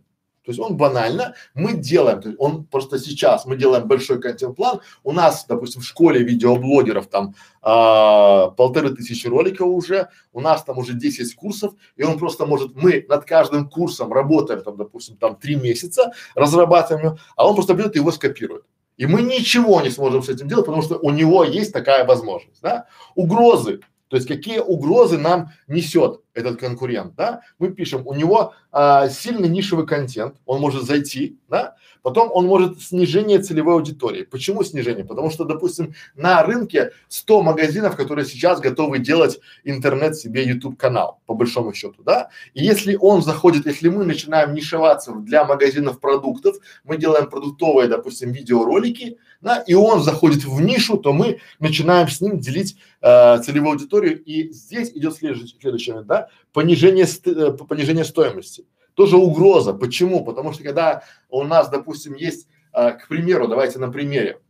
то 0.49 0.53
есть 0.53 0.61
он 0.61 0.79
банально, 0.79 1.35
мы 1.53 1.75
делаем, 1.75 2.23
то 2.23 2.29
есть 2.31 2.41
он 2.41 2.65
просто 2.65 2.99
сейчас, 2.99 3.45
мы 3.45 3.59
делаем 3.59 3.87
большой 3.87 4.19
контент-план, 4.19 4.81
у 5.05 5.13
нас, 5.13 5.45
допустим, 5.47 5.83
в 5.83 5.85
школе 5.85 6.23
видеоблогеров 6.23 7.07
там 7.09 7.35
а, 7.61 8.49
полторы 8.53 8.95
тысячи 8.95 9.27
роликов 9.27 9.69
уже, 9.69 10.09
у 10.33 10.41
нас 10.41 10.65
там 10.65 10.79
уже 10.79 10.95
10 10.95 11.35
курсов, 11.35 11.75
и 11.97 12.03
он 12.03 12.19
просто 12.19 12.47
может, 12.47 12.75
мы 12.75 13.05
над 13.11 13.27
каждым 13.27 13.69
курсом 13.69 14.11
работаем 14.11 14.63
там, 14.63 14.79
допустим, 14.79 15.19
там 15.19 15.37
три 15.37 15.57
месяца, 15.57 16.13
разрабатываем 16.35 17.05
его, 17.05 17.19
а 17.37 17.47
он 17.47 17.55
просто 17.55 17.75
берет 17.75 17.95
и 17.97 17.99
его 17.99 18.11
скопирует. 18.11 18.65
И 18.97 19.05
мы 19.05 19.21
ничего 19.21 19.83
не 19.83 19.91
сможем 19.91 20.23
с 20.23 20.31
этим 20.31 20.49
делать, 20.49 20.65
потому 20.65 20.83
что 20.83 20.97
у 20.97 21.11
него 21.11 21.45
есть 21.45 21.75
такая 21.75 22.07
возможность, 22.07 22.63
да. 22.63 22.87
Угрозы, 23.15 23.81
то 24.09 24.17
есть 24.17 24.27
какие 24.27 24.59
угрозы 24.59 25.19
нам 25.19 25.51
несет 25.67 26.21
этот 26.35 26.59
конкурент, 26.59 27.15
да? 27.15 27.43
Мы 27.59 27.71
пишем, 27.71 28.07
у 28.07 28.15
него 28.15 28.55
а, 28.73 29.09
сильный 29.09 29.49
нишевый 29.49 29.87
контент, 29.87 30.37
он 30.47 30.61
может 30.61 30.85
зайти, 30.85 31.39
да? 31.49 31.77
Потом 32.03 32.31
он 32.33 32.47
может 32.47 32.81
снижение 32.81 33.41
целевой 33.41 33.75
аудитории. 33.75 34.23
Почему 34.23 34.63
снижение? 34.63 35.05
Потому 35.05 35.31
что, 35.31 35.45
допустим, 35.45 35.95
на 36.15 36.43
рынке 36.43 36.93
100 37.09 37.43
магазинов, 37.43 37.97
которые 37.97 38.25
сейчас 38.25 38.61
готовы 38.61 38.99
делать 38.99 39.41
интернет 39.65 40.17
себе 40.17 40.45
YouTube 40.45 40.79
канал, 40.79 41.21
по 41.27 41.35
большому 41.35 41.75
счету, 41.75 42.03
да? 42.03 42.31
И 42.55 42.65
если 42.65 42.97
он 42.99 43.23
заходит, 43.23 43.67
если 43.67 43.89
мы 43.89 44.05
начинаем 44.05 44.55
нишеваться 44.55 45.13
для 45.13 45.45
магазинов 45.45 46.01
продуктов, 46.01 46.57
мы 46.85 46.97
делаем 46.97 47.29
продуктовые, 47.29 47.89
допустим, 47.89 48.33
видеоролики, 48.33 49.19
да, 49.41 49.61
и 49.61 49.75
он 49.75 50.03
заходит 50.03 50.45
в 50.45 50.61
нишу, 50.61 50.99
то 50.99 51.13
мы 51.13 51.41
начинаем 51.61 52.09
с 52.09 52.21
ним 52.21 52.39
делить 52.39 52.77
э, 53.01 53.39
целевую 53.41 53.73
аудиторию, 53.73 54.23
и 54.23 54.51
здесь 54.51 54.91
идет 54.91 55.15
следующий 55.15 55.93
момент, 55.93 56.09
да, 56.09 56.29
понижение, 56.53 57.07
э, 57.07 57.53
понижение 57.53 58.05
стоимости. 58.05 58.67
Тоже 58.95 59.17
угроза. 59.17 59.75
Почему? 59.75 60.25
Потому 60.25 60.53
что 60.53 60.65
когда 60.65 61.05
у 61.29 61.45
нас, 61.45 61.69
допустим, 61.69 62.15
есть, 62.15 62.49
э, 62.73 62.93
к 62.93 63.07
примеру, 63.07 63.47
давайте 63.47 63.79
на 63.79 63.93
примере, 63.93 64.41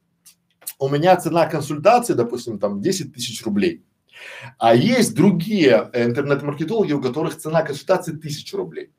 у 0.79 0.89
меня 0.89 1.17
цена 1.17 1.47
консультации, 1.47 2.15
допустим, 2.15 2.59
там 2.59 2.81
10 2.81 3.13
тысяч 3.13 3.45
рублей, 3.45 3.85
а 4.59 4.75
есть 4.75 5.15
другие 5.15 5.91
интернет-маркетологи, 5.93 6.93
у 6.93 7.03
которых 7.03 7.37
цена 7.37 7.63
консультации 7.63 8.13
тысяча 8.13 8.57
рублей. 8.57 8.91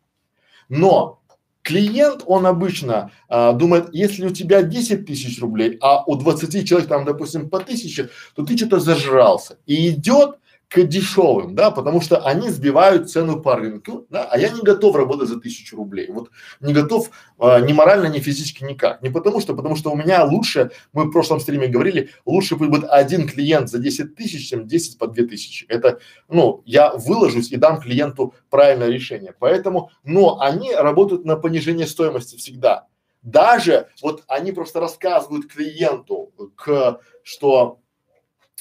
Но 0.70 1.22
Клиент, 1.62 2.24
он 2.26 2.46
обычно 2.46 3.12
а, 3.28 3.52
думает, 3.52 3.90
если 3.92 4.26
у 4.26 4.30
тебя 4.30 4.62
10 4.62 5.06
тысяч 5.06 5.40
рублей, 5.42 5.78
а 5.82 6.04
у 6.06 6.16
20 6.16 6.68
человек 6.68 6.88
там, 6.88 7.06
допустим, 7.06 7.50
по 7.50 7.60
тысяче, 7.60 8.10
то 8.36 8.46
ты 8.46 8.58
что-то 8.58 8.80
зажрался. 8.80 9.58
И 9.66 9.90
идет 9.90 10.40
к 10.70 10.84
дешевым, 10.84 11.56
да, 11.56 11.72
потому 11.72 12.00
что 12.00 12.20
они 12.20 12.50
сбивают 12.50 13.10
цену 13.10 13.42
по 13.42 13.56
рынку, 13.56 14.06
да, 14.10 14.26
а 14.26 14.38
я 14.38 14.50
не 14.50 14.62
готов 14.62 14.96
работать 14.96 15.28
за 15.28 15.40
тысячу 15.40 15.76
рублей, 15.76 16.08
вот 16.12 16.30
не 16.60 16.74
готов 16.74 17.10
а, 17.40 17.60
ни 17.60 17.74
морально, 17.74 18.06
ни 18.06 18.20
физически 18.20 18.64
никак, 18.64 19.02
не 19.02 19.10
потому 19.10 19.42
что, 19.42 19.56
потому 19.56 19.76
что 19.76 19.90
у 19.90 19.96
меня 19.96 20.24
лучше, 20.24 20.70
мы 20.94 21.06
в 21.06 21.12
прошлом 21.12 21.40
стриме 21.40 21.68
говорили, 21.68 22.12
лучше 22.24 22.56
будет 22.56 22.84
один 22.88 23.28
клиент 23.28 23.68
за 23.70 23.80
10 23.80 24.16
тысяч, 24.16 24.48
чем 24.48 24.68
10 24.68 25.00
по 25.00 25.08
2 25.08 25.26
тысячи, 25.26 25.66
это, 25.70 26.00
ну, 26.28 26.62
я 26.66 26.94
выложусь 26.94 27.52
и 27.52 27.58
дам 27.58 27.82
клиенту 27.82 28.36
правильное 28.52 28.90
решение, 28.90 29.34
поэтому, 29.40 29.90
но 30.04 30.40
они 30.40 30.76
работают 30.76 31.26
на 31.26 31.36
понижение 31.36 31.88
стоимости 31.88 32.36
всегда, 32.36 32.86
даже 33.24 33.88
вот 34.04 34.24
они 34.28 34.52
просто 34.52 34.80
рассказывают 34.80 35.52
клиенту, 35.52 36.32
к, 36.56 37.00
что 37.24 37.80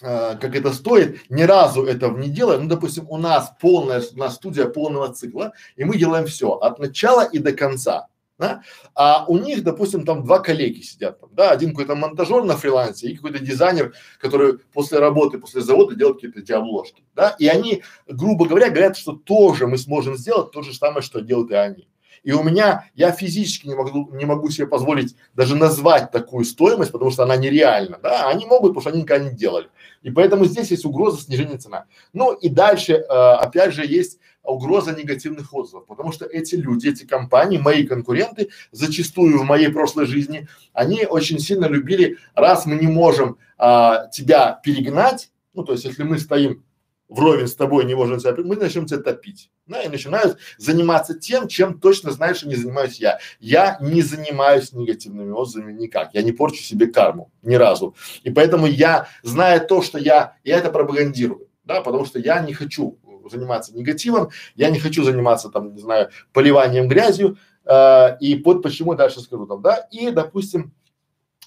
э, 0.02 0.36
как 0.40 0.56
это 0.56 0.72
стоит, 0.72 1.20
ни 1.30 1.42
разу 1.42 1.84
этого 1.84 2.16
не 2.16 2.28
делая. 2.28 2.58
Ну, 2.58 2.68
допустим, 2.68 3.06
у 3.08 3.16
нас 3.16 3.52
полная, 3.60 4.02
у 4.12 4.18
нас 4.18 4.36
студия 4.36 4.66
полного 4.66 5.12
цикла, 5.12 5.52
и 5.76 5.84
мы 5.84 5.96
делаем 5.96 6.26
все 6.26 6.52
от 6.52 6.78
начала 6.78 7.24
и 7.24 7.38
до 7.38 7.52
конца. 7.52 8.08
Да? 8.38 8.62
А 8.94 9.24
у 9.26 9.36
них, 9.36 9.64
допустим, 9.64 10.04
там 10.04 10.24
два 10.24 10.38
коллеги 10.38 10.80
сидят, 10.80 11.18
там, 11.18 11.30
да, 11.32 11.50
один 11.50 11.70
какой-то 11.70 11.96
монтажер 11.96 12.44
на 12.44 12.56
фрилансе 12.56 13.08
и 13.08 13.16
какой-то 13.16 13.40
дизайнер, 13.40 13.94
который 14.20 14.58
после 14.58 15.00
работы, 15.00 15.38
после 15.38 15.60
завода 15.60 15.96
делает 15.96 16.18
какие-то 16.18 16.38
эти 16.38 16.52
обложки, 16.52 17.02
да, 17.16 17.34
и 17.40 17.48
они, 17.48 17.82
грубо 18.06 18.46
говоря, 18.46 18.70
говорят, 18.70 18.96
что 18.96 19.12
тоже 19.12 19.66
мы 19.66 19.76
сможем 19.76 20.16
сделать 20.16 20.52
то 20.52 20.62
же 20.62 20.72
самое, 20.72 21.02
что 21.02 21.20
делают 21.20 21.50
и 21.50 21.54
они. 21.54 21.88
И 22.22 22.32
у 22.32 22.42
меня, 22.42 22.88
я 22.94 23.10
физически 23.10 23.66
не 23.66 23.74
могу, 23.74 24.10
не 24.12 24.24
могу 24.24 24.50
себе 24.50 24.66
позволить 24.66 25.16
даже 25.34 25.56
назвать 25.56 26.10
такую 26.10 26.44
стоимость, 26.44 26.92
потому 26.92 27.10
что 27.10 27.24
она 27.24 27.36
нереальна, 27.36 27.98
да, 28.00 28.28
они 28.28 28.46
могут, 28.46 28.70
потому 28.70 28.82
что 28.82 28.90
они 28.90 29.02
никогда 29.02 29.30
не 29.30 29.36
делали. 29.36 29.68
И 30.02 30.10
поэтому 30.10 30.44
здесь 30.44 30.70
есть 30.70 30.84
угроза 30.84 31.20
снижения 31.20 31.58
цена. 31.58 31.86
Ну 32.12 32.32
и 32.32 32.48
дальше, 32.48 32.92
э, 32.92 33.04
опять 33.06 33.74
же, 33.74 33.84
есть 33.86 34.18
угроза 34.42 34.94
негативных 34.94 35.52
отзывов, 35.52 35.86
потому 35.86 36.12
что 36.12 36.24
эти 36.24 36.54
люди, 36.54 36.88
эти 36.88 37.04
компании, 37.04 37.58
мои 37.58 37.86
конкуренты, 37.86 38.48
зачастую 38.72 39.38
в 39.38 39.44
моей 39.44 39.68
прошлой 39.68 40.06
жизни, 40.06 40.48
они 40.72 41.04
очень 41.04 41.38
сильно 41.38 41.66
любили, 41.66 42.18
раз 42.34 42.66
мы 42.66 42.76
не 42.76 42.86
можем 42.86 43.36
а, 43.58 44.06
тебя 44.08 44.60
перегнать, 44.64 45.30
ну 45.54 45.64
то 45.64 45.72
есть 45.72 45.84
если 45.84 46.02
мы 46.02 46.18
стоим 46.18 46.64
вровень 47.08 47.48
с 47.48 47.54
тобой 47.54 47.84
не 47.84 47.94
можем 47.94 48.20
себя, 48.20 48.34
мы 48.38 48.56
начнем 48.56 48.86
тебя 48.86 49.00
топить. 49.00 49.50
Да, 49.66 49.82
и 49.82 49.88
начинают 49.88 50.38
заниматься 50.56 51.18
тем, 51.18 51.48
чем 51.48 51.78
точно 51.78 52.10
знаешь, 52.10 52.38
что 52.38 52.48
не 52.48 52.54
занимаюсь 52.54 53.00
я. 53.00 53.18
Я 53.40 53.78
не 53.80 54.02
занимаюсь 54.02 54.72
негативными 54.72 55.30
отзывами 55.30 55.72
никак. 55.72 56.14
Я 56.14 56.22
не 56.22 56.32
порчу 56.32 56.62
себе 56.62 56.86
карму 56.86 57.30
ни 57.42 57.54
разу. 57.54 57.94
И 58.22 58.30
поэтому 58.30 58.66
я, 58.66 59.08
зная 59.22 59.60
то, 59.60 59.82
что 59.82 59.98
я, 59.98 60.36
я 60.44 60.58
это 60.58 60.70
пропагандирую, 60.70 61.48
да, 61.64 61.82
потому 61.82 62.04
что 62.04 62.18
я 62.18 62.40
не 62.40 62.54
хочу 62.54 62.98
заниматься 63.30 63.74
негативом, 63.74 64.30
я 64.54 64.70
не 64.70 64.78
хочу 64.78 65.04
заниматься 65.04 65.50
там, 65.50 65.74
не 65.74 65.80
знаю, 65.80 66.08
поливанием 66.32 66.88
грязью, 66.88 67.36
э, 67.66 68.16
и 68.20 68.42
вот 68.42 68.62
почему 68.62 68.94
дальше 68.94 69.20
скажу 69.20 69.46
там, 69.46 69.60
да, 69.60 69.86
и, 69.90 70.10
допустим, 70.10 70.72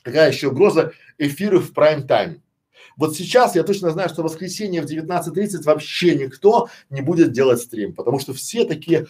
какая 0.03 0.31
еще 0.31 0.49
угроза 0.49 0.93
эфиры 1.17 1.59
в 1.59 1.73
прайм-тайм. 1.73 2.41
Вот 2.97 3.15
сейчас 3.15 3.55
я 3.55 3.63
точно 3.63 3.91
знаю, 3.91 4.09
что 4.09 4.21
в 4.21 4.25
воскресенье 4.25 4.81
в 4.81 4.85
19.30 4.85 5.63
вообще 5.63 6.15
никто 6.15 6.69
не 6.89 7.01
будет 7.01 7.31
делать 7.31 7.61
стрим, 7.61 7.93
потому 7.93 8.19
что 8.19 8.33
все 8.33 8.65
такие, 8.65 9.07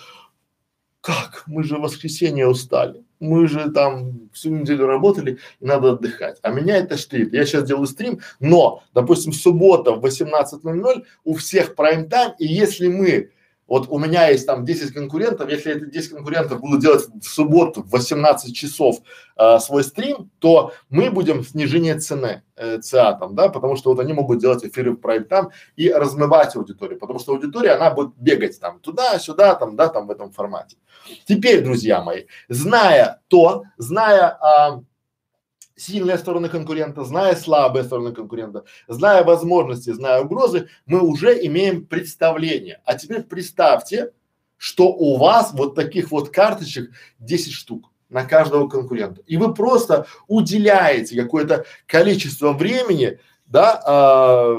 как, 1.02 1.44
мы 1.48 1.64
же 1.64 1.78
в 1.78 1.82
воскресенье 1.82 2.48
устали, 2.48 3.04
мы 3.20 3.48
же 3.48 3.72
там 3.72 4.30
всю 4.34 4.50
неделю 4.50 4.86
работали 4.86 5.40
и 5.60 5.66
надо 5.66 5.92
отдыхать. 5.92 6.38
А 6.42 6.52
меня 6.52 6.78
это 6.78 6.98
штырит. 6.98 7.34
Я 7.34 7.46
сейчас 7.46 7.64
делаю 7.64 7.88
стрим, 7.88 8.20
но, 8.40 8.84
допустим, 8.94 9.34
суббота 9.34 9.94
в 9.94 10.06
18.00 10.06 11.04
у 11.24 11.34
всех 11.36 11.76
прайм-тайм, 11.76 12.34
и 12.40 12.46
если 12.46 12.88
мы 12.88 13.32
вот 13.72 13.88
у 13.88 13.98
меня 14.00 14.28
есть 14.28 14.46
там 14.46 14.66
10 14.66 14.94
конкурентов, 14.94 15.50
если 15.50 15.74
эти 15.74 15.90
10 15.90 16.10
конкурентов 16.10 16.60
будут 16.60 16.82
делать 16.82 17.06
в 17.08 17.24
субботу 17.24 17.82
в 17.82 17.90
18 17.92 18.54
часов 18.54 18.98
э, 19.38 19.60
свой 19.60 19.86
стрим, 19.86 20.30
то 20.40 20.74
мы 20.90 21.10
будем 21.10 21.42
снижение 21.42 21.98
цены 21.98 22.44
э, 22.58 22.80
ЦА 22.82 23.14
там, 23.14 23.34
да, 23.34 23.48
потому 23.48 23.78
что 23.78 23.92
вот 23.92 24.02
они 24.02 24.12
могут 24.12 24.40
делать 24.40 24.66
эфиры 24.66 24.92
в 24.92 24.98
прайм 24.98 25.24
там 25.24 25.52
и 25.78 25.90
размывать 25.90 26.54
аудиторию, 26.58 27.00
потому 27.00 27.20
что 27.20 27.32
аудитория, 27.32 27.72
она 27.72 27.92
будет 27.92 28.14
бегать 28.18 28.60
там 28.60 28.82
туда-сюда, 28.82 29.56
там, 29.56 29.78
да, 29.78 29.88
там 29.88 30.08
в 30.08 30.12
этом 30.12 30.34
формате. 30.34 30.76
Теперь, 31.26 31.64
друзья 31.64 32.02
мои, 32.02 32.26
зная 32.50 33.22
то, 33.30 33.64
зная 33.78 34.38
а, 34.42 34.82
сильные 35.82 36.18
стороны 36.18 36.48
конкурента, 36.50 37.04
зная 37.04 37.36
слабые 37.36 37.84
стороны 37.84 38.14
конкурента, 38.14 38.66
зная 38.88 39.24
возможности, 39.24 39.92
зная 39.92 40.22
угрозы, 40.22 40.70
мы 40.86 41.02
уже 41.02 41.46
имеем 41.46 41.86
представление. 41.86 42.82
А 42.86 42.96
теперь 42.96 43.24
представьте, 43.24 44.12
что 44.58 44.90
у 44.90 45.18
вас 45.18 45.54
вот 45.54 45.74
таких 45.76 46.12
вот 46.12 46.30
карточек 46.30 46.92
10 47.20 47.52
штук 47.52 47.90
на 48.10 48.26
каждого 48.26 48.68
конкурента. 48.68 49.22
И 49.26 49.38
вы 49.38 49.54
просто 49.54 50.06
уделяете 50.28 51.22
какое-то 51.22 51.66
количество 51.88 52.52
времени, 52.52 53.20
да, 53.48 53.82
а, 53.84 54.58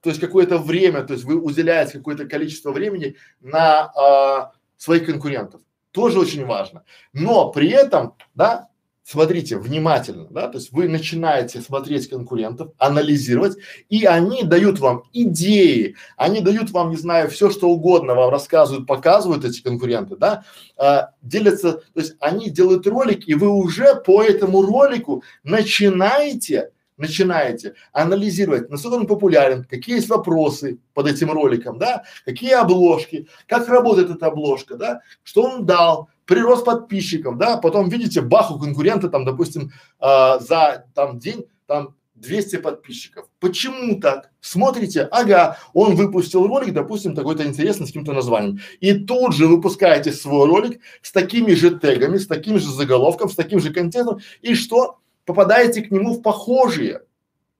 то 0.00 0.08
есть 0.08 0.20
какое-то 0.20 0.56
время, 0.56 1.02
то 1.02 1.12
есть 1.12 1.24
вы 1.24 1.34
уделяете 1.36 1.98
какое-то 1.98 2.26
количество 2.26 2.70
времени 2.70 3.16
на 3.40 3.92
а, 3.94 4.52
своих 4.78 5.04
конкурентов. 5.04 5.60
Тоже 5.90 6.18
очень 6.18 6.46
важно. 6.46 6.84
Но 7.12 7.50
при 7.50 7.68
этом, 7.68 8.14
да, 8.34 8.69
смотрите 9.10 9.56
внимательно, 9.56 10.28
да, 10.30 10.46
то 10.46 10.58
есть 10.58 10.70
вы 10.70 10.86
начинаете 10.86 11.60
смотреть 11.60 12.08
конкурентов, 12.08 12.70
анализировать, 12.78 13.56
и 13.88 14.04
они 14.04 14.44
дают 14.44 14.78
вам 14.78 15.02
идеи, 15.12 15.96
они 16.16 16.40
дают 16.40 16.70
вам, 16.70 16.90
не 16.90 16.96
знаю, 16.96 17.28
все 17.28 17.50
что 17.50 17.68
угодно, 17.68 18.14
вам 18.14 18.30
рассказывают, 18.30 18.86
показывают 18.86 19.44
эти 19.44 19.62
конкуренты, 19.62 20.16
да, 20.16 20.44
а, 20.76 21.10
делятся, 21.22 21.72
то 21.92 22.00
есть 22.00 22.14
они 22.20 22.50
делают 22.50 22.86
ролик, 22.86 23.26
и 23.26 23.34
вы 23.34 23.48
уже 23.48 23.96
по 23.96 24.22
этому 24.22 24.62
ролику 24.62 25.24
начинаете 25.42 26.70
начинаете 26.96 27.74
анализировать, 27.92 28.68
насколько 28.68 28.96
он 28.96 29.06
популярен, 29.06 29.64
какие 29.64 29.96
есть 29.96 30.10
вопросы 30.10 30.78
под 30.92 31.06
этим 31.08 31.32
роликом, 31.32 31.78
да, 31.78 32.04
какие 32.26 32.52
обложки, 32.52 33.26
как 33.48 33.68
работает 33.68 34.10
эта 34.10 34.26
обложка, 34.26 34.76
да, 34.76 35.00
что 35.24 35.44
он 35.44 35.64
дал, 35.64 36.10
прирост 36.30 36.64
подписчиков, 36.64 37.36
да, 37.38 37.56
потом 37.56 37.88
видите, 37.88 38.20
бах, 38.20 38.52
у 38.52 38.58
конкурента 38.58 39.08
там, 39.08 39.24
допустим, 39.24 39.72
э, 40.00 40.38
за 40.38 40.86
там 40.94 41.18
день 41.18 41.46
там 41.66 41.96
200 42.14 42.58
подписчиков. 42.58 43.26
Почему 43.40 43.98
так? 44.00 44.30
Смотрите, 44.40 45.08
ага, 45.10 45.58
он 45.72 45.96
выпустил 45.96 46.46
ролик, 46.46 46.72
допустим, 46.72 47.16
такой-то 47.16 47.44
интересный 47.44 47.86
с 47.86 47.88
каким-то 47.88 48.12
названием. 48.12 48.60
И 48.78 48.94
тут 48.94 49.34
же 49.34 49.48
выпускаете 49.48 50.12
свой 50.12 50.46
ролик 50.46 50.80
с 51.02 51.10
такими 51.10 51.52
же 51.54 51.76
тегами, 51.76 52.16
с 52.16 52.28
таким 52.28 52.60
же 52.60 52.70
заголовком, 52.70 53.28
с 53.28 53.34
таким 53.34 53.58
же 53.58 53.72
контентом. 53.72 54.20
И 54.40 54.54
что? 54.54 54.98
Попадаете 55.24 55.82
к 55.82 55.90
нему 55.90 56.14
в 56.14 56.22
похожие, 56.22 57.02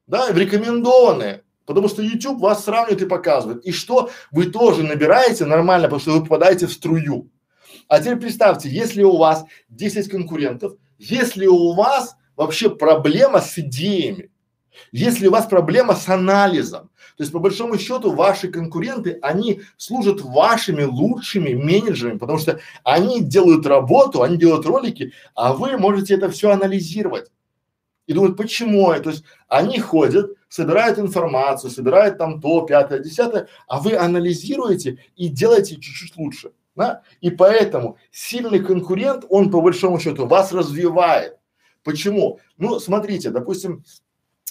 да, 0.07 0.31
в 0.31 0.39
рекомендованные. 0.39 1.43
Потому 1.67 1.89
что 1.89 2.03
YouTube 2.03 2.41
вас 2.41 2.65
сравнивает 2.65 3.03
и 3.03 3.07
показывает. 3.07 3.65
И 3.65 3.73
что? 3.73 4.11
Вы 4.31 4.47
тоже 4.47 4.85
набираете 4.85 5.45
нормально, 5.45 5.89
потому 5.89 6.01
что 6.01 6.13
вы 6.13 6.21
попадаете 6.21 6.67
в 6.67 6.73
струю. 6.73 7.31
А 7.91 7.99
теперь 7.99 8.19
представьте, 8.19 8.69
если 8.69 9.03
у 9.03 9.17
вас 9.17 9.45
10 9.71 10.09
конкурентов, 10.09 10.75
если 10.97 11.47
у 11.47 11.73
вас 11.73 12.15
вообще 12.37 12.71
проблема 12.71 13.41
с 13.41 13.59
идеями, 13.59 14.31
если 14.93 15.27
у 15.27 15.33
вас 15.33 15.47
проблема 15.47 15.97
с 15.97 16.09
анализом, 16.09 16.91
то 17.17 17.25
есть 17.25 17.33
по 17.33 17.41
большому 17.41 17.79
счету 17.79 18.13
ваши 18.13 18.47
конкуренты, 18.47 19.19
они 19.23 19.63
служат 19.77 20.21
вашими 20.21 20.85
лучшими 20.85 21.55
менеджерами, 21.55 22.19
потому 22.19 22.39
что 22.39 22.61
они 22.85 23.23
делают 23.23 23.67
работу, 23.67 24.23
они 24.23 24.37
делают 24.37 24.67
ролики, 24.67 25.13
а 25.35 25.53
вы 25.53 25.77
можете 25.77 26.15
это 26.15 26.31
все 26.31 26.51
анализировать. 26.51 27.33
И 28.07 28.13
думают, 28.13 28.37
почему? 28.37 28.95
То 29.01 29.11
есть 29.11 29.25
они 29.49 29.81
ходят, 29.81 30.31
собирают 30.49 31.01
информацию, 31.01 31.73
собирают 31.73 32.19
там 32.19 32.41
то, 32.41 32.61
пятое, 32.63 33.01
десятое, 33.01 33.49
а 33.67 33.81
вы 33.81 33.97
анализируете 33.97 34.99
и 35.17 35.27
делаете 35.27 35.75
чуть-чуть 35.75 36.17
лучше 36.17 36.53
да? 36.77 37.03
И 37.21 37.31
поэтому 37.31 37.99
сильный 38.11 38.61
конкурент, 38.61 39.25
он 39.29 39.51
по 39.51 39.61
большому 39.61 39.99
счету 39.99 40.27
вас 40.27 40.53
развивает. 40.53 41.37
Почему? 41.83 42.41
Ну, 42.59 42.79
смотрите, 42.79 43.31
допустим, 43.31 43.85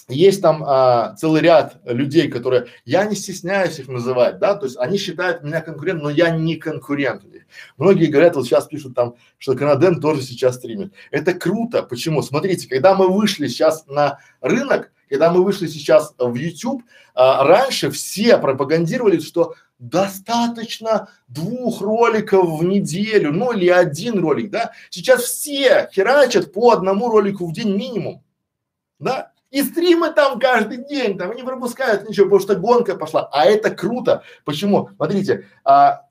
есть 0.08 0.42
там 0.42 0.64
а, 0.66 1.14
целый 1.16 1.40
ряд 1.40 1.80
людей, 1.84 2.28
которые, 2.28 2.66
я 2.84 3.04
не 3.04 3.14
стесняюсь 3.14 3.78
их 3.78 3.88
называть, 3.88 4.38
да, 4.38 4.56
то 4.56 4.66
есть 4.66 4.76
они 4.76 4.98
считают 4.98 5.42
меня 5.42 5.60
конкурентом, 5.60 6.04
но 6.04 6.10
я 6.10 6.30
не 6.30 6.56
конкурент. 6.56 7.24
Многие 7.76 8.06
говорят, 8.06 8.36
вот 8.36 8.46
сейчас 8.46 8.66
пишут 8.66 8.94
там, 8.94 9.14
что 9.38 9.54
Канаден 9.54 10.00
тоже 10.00 10.22
сейчас 10.22 10.56
стримит. 10.56 10.92
Это 11.10 11.34
круто. 11.34 11.82
Почему? 11.82 12.22
Смотрите, 12.22 12.68
когда 12.68 12.94
мы 12.94 13.08
вышли 13.08 13.48
сейчас 13.48 13.86
на 13.86 14.18
рынок, 14.40 14.92
когда 15.08 15.32
мы 15.32 15.42
вышли 15.42 15.66
сейчас 15.66 16.14
в 16.18 16.34
YouTube, 16.34 16.82
а, 17.14 17.44
раньше 17.44 17.90
все 17.90 18.38
пропагандировали, 18.38 19.18
что 19.18 19.54
достаточно 19.80 21.08
двух 21.26 21.80
роликов 21.80 22.60
в 22.60 22.64
неделю, 22.64 23.32
ну 23.32 23.52
или 23.52 23.68
один 23.68 24.20
ролик, 24.20 24.50
да. 24.50 24.72
Сейчас 24.90 25.22
все 25.22 25.88
херачат 25.92 26.52
по 26.52 26.70
одному 26.70 27.10
ролику 27.10 27.46
в 27.46 27.52
день 27.52 27.76
минимум, 27.76 28.22
да. 28.98 29.32
И 29.50 29.62
стримы 29.62 30.12
там 30.12 30.38
каждый 30.38 30.84
день, 30.84 31.18
там 31.18 31.34
не 31.34 31.42
пропускают 31.42 32.08
ничего, 32.08 32.26
потому 32.26 32.40
что 32.40 32.54
гонка 32.54 32.94
пошла. 32.94 33.28
А 33.32 33.46
это 33.46 33.70
круто. 33.70 34.22
Почему? 34.44 34.90
Смотрите, 34.94 35.48
а, 35.64 36.02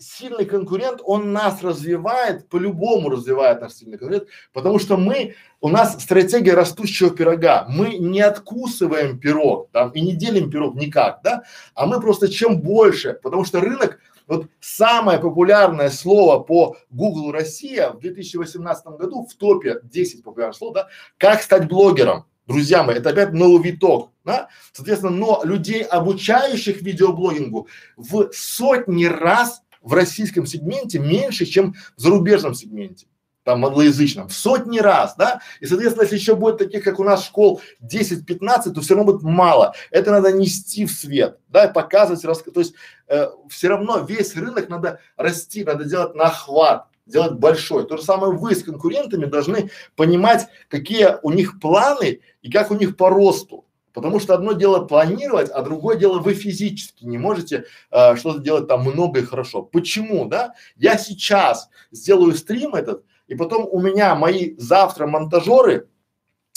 сильный 0.00 0.46
конкурент, 0.46 1.00
он 1.04 1.32
нас 1.32 1.62
развивает, 1.62 2.48
по-любому 2.48 3.10
развивает 3.10 3.60
наш 3.60 3.74
сильный 3.74 3.98
конкурент, 3.98 4.28
потому 4.52 4.78
что 4.78 4.96
мы, 4.96 5.34
у 5.60 5.68
нас 5.68 6.02
стратегия 6.02 6.54
растущего 6.54 7.10
пирога. 7.10 7.66
Мы 7.68 7.98
не 7.98 8.20
откусываем 8.20 9.18
пирог 9.18 9.68
там 9.72 9.90
и 9.90 10.00
не 10.00 10.14
делим 10.14 10.50
пирог 10.50 10.74
никак, 10.74 11.20
да, 11.22 11.42
а 11.74 11.86
мы 11.86 12.00
просто 12.00 12.28
чем 12.28 12.60
больше, 12.60 13.18
потому 13.22 13.44
что 13.44 13.60
рынок, 13.60 13.98
вот 14.26 14.46
самое 14.60 15.18
популярное 15.18 15.90
слово 15.90 16.40
по 16.40 16.76
Google 16.90 17.32
Россия 17.32 17.90
в 17.90 18.00
2018 18.00 18.86
году 18.86 19.26
в 19.26 19.34
топе 19.34 19.80
10 19.82 20.24
популярных 20.24 20.56
слов, 20.56 20.74
да, 20.74 20.88
как 21.18 21.42
стать 21.42 21.68
блогером. 21.68 22.24
Друзья 22.46 22.82
мои, 22.82 22.96
это 22.96 23.10
опять 23.10 23.32
новый 23.32 23.62
виток, 23.62 24.10
да? 24.24 24.48
Соответственно, 24.72 25.12
но 25.12 25.40
людей, 25.44 25.82
обучающих 25.82 26.82
видеоблогингу 26.82 27.68
в 27.96 28.30
сотни 28.32 29.04
раз 29.04 29.62
в 29.80 29.92
российском 29.94 30.46
сегменте 30.46 30.98
меньше, 30.98 31.46
чем 31.46 31.74
в 31.96 32.00
зарубежном 32.00 32.54
сегменте 32.54 33.06
там 33.42 33.64
англоязычном, 33.64 34.28
в 34.28 34.32
сотни 34.32 34.78
раз, 34.78 35.16
да, 35.16 35.40
и, 35.60 35.66
соответственно, 35.66 36.02
если 36.02 36.16
еще 36.16 36.36
будет 36.36 36.58
таких, 36.58 36.84
как 36.84 37.00
у 37.00 37.04
нас 37.04 37.24
школ 37.24 37.60
10-15, 37.82 38.72
то 38.72 38.80
все 38.80 38.94
равно 38.94 39.12
будет 39.12 39.22
мало, 39.22 39.74
это 39.90 40.10
надо 40.10 40.30
нести 40.30 40.84
в 40.84 40.92
свет, 40.92 41.38
да, 41.48 41.64
и 41.64 41.72
показывать, 41.72 42.24
рас... 42.24 42.42
то 42.42 42.60
есть 42.60 42.74
э, 43.08 43.28
все 43.48 43.68
равно 43.68 44.00
весь 44.00 44.36
рынок 44.36 44.68
надо 44.68 45.00
расти, 45.16 45.64
надо 45.64 45.84
делать 45.84 46.14
на 46.14 46.24
охват, 46.24 46.86
делать 47.06 47.32
большой. 47.32 47.86
То 47.86 47.96
же 47.96 48.04
самое 48.04 48.32
вы 48.32 48.54
с 48.54 48.62
конкурентами 48.62 49.24
должны 49.24 49.70
понимать, 49.96 50.46
какие 50.68 51.16
у 51.22 51.30
них 51.30 51.60
планы 51.60 52.20
и 52.42 52.50
как 52.50 52.70
у 52.70 52.74
них 52.74 52.96
по 52.96 53.10
росту. 53.10 53.64
Потому 53.92 54.20
что 54.20 54.34
одно 54.34 54.52
дело 54.52 54.84
планировать, 54.84 55.50
а 55.50 55.62
другое 55.62 55.96
дело 55.96 56.18
вы 56.20 56.34
физически 56.34 57.04
не 57.04 57.18
можете 57.18 57.64
э, 57.90 58.16
что-то 58.16 58.40
делать 58.40 58.68
там 58.68 58.82
много 58.82 59.20
и 59.20 59.24
хорошо. 59.24 59.62
Почему, 59.62 60.26
да? 60.26 60.54
Я 60.76 60.96
сейчас 60.96 61.68
сделаю 61.90 62.34
стрим 62.34 62.74
этот, 62.74 63.04
и 63.26 63.34
потом 63.34 63.66
у 63.70 63.80
меня 63.80 64.14
мои 64.14 64.54
завтра 64.56 65.06
монтажеры 65.06 65.88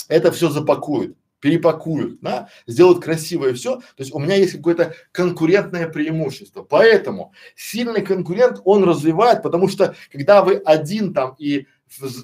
это 0.08 0.32
все 0.32 0.50
запакуют, 0.50 1.16
перепакуют, 1.40 2.20
да, 2.20 2.48
сделают 2.66 3.02
красивое 3.02 3.54
все. 3.54 3.76
То 3.76 3.82
есть 3.98 4.14
у 4.14 4.18
меня 4.18 4.36
есть 4.36 4.52
какое-то 4.52 4.94
конкурентное 5.12 5.88
преимущество. 5.88 6.62
Поэтому 6.62 7.32
сильный 7.56 8.02
конкурент 8.02 8.60
он 8.64 8.84
развивает, 8.84 9.42
потому 9.42 9.68
что 9.68 9.94
когда 10.10 10.42
вы 10.42 10.56
один 10.56 11.14
там 11.14 11.34
и 11.38 11.66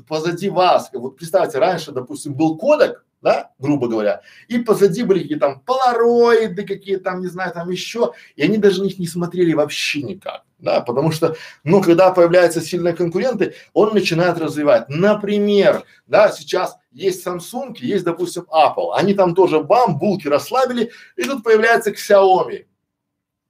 позади 0.08 0.48
вас, 0.48 0.90
вот 0.92 1.16
представьте, 1.16 1.58
раньше, 1.58 1.92
допустим, 1.92 2.34
был 2.34 2.56
кодек, 2.56 3.04
да, 3.22 3.50
грубо 3.58 3.88
говоря, 3.88 4.22
и 4.48 4.58
позади 4.58 5.02
были 5.02 5.22
какие-то 5.22 5.46
там 5.46 5.60
полароиды, 5.60 6.66
какие 6.66 6.96
там, 6.96 7.20
не 7.20 7.26
знаю, 7.26 7.52
там 7.52 7.68
еще, 7.70 8.12
и 8.36 8.42
они 8.42 8.56
даже 8.56 8.80
на 8.80 8.86
них 8.86 8.98
не 8.98 9.06
смотрели 9.06 9.52
вообще 9.52 10.02
никак, 10.02 10.44
да, 10.58 10.80
потому 10.80 11.12
что, 11.12 11.36
ну, 11.62 11.82
когда 11.82 12.12
появляются 12.12 12.60
сильные 12.60 12.94
конкуренты, 12.94 13.54
он 13.72 13.92
начинает 13.92 14.38
развивать. 14.38 14.88
Например, 14.88 15.84
да, 16.06 16.30
сейчас 16.32 16.76
есть 16.92 17.26
Samsung, 17.26 17.76
есть, 17.78 18.04
допустим, 18.04 18.46
Apple, 18.50 18.92
они 18.94 19.14
там 19.14 19.34
тоже 19.34 19.60
бам, 19.60 19.98
булки 19.98 20.26
расслабили, 20.26 20.90
и 21.16 21.24
тут 21.24 21.44
появляется 21.44 21.90
Xiaomi, 21.90 22.64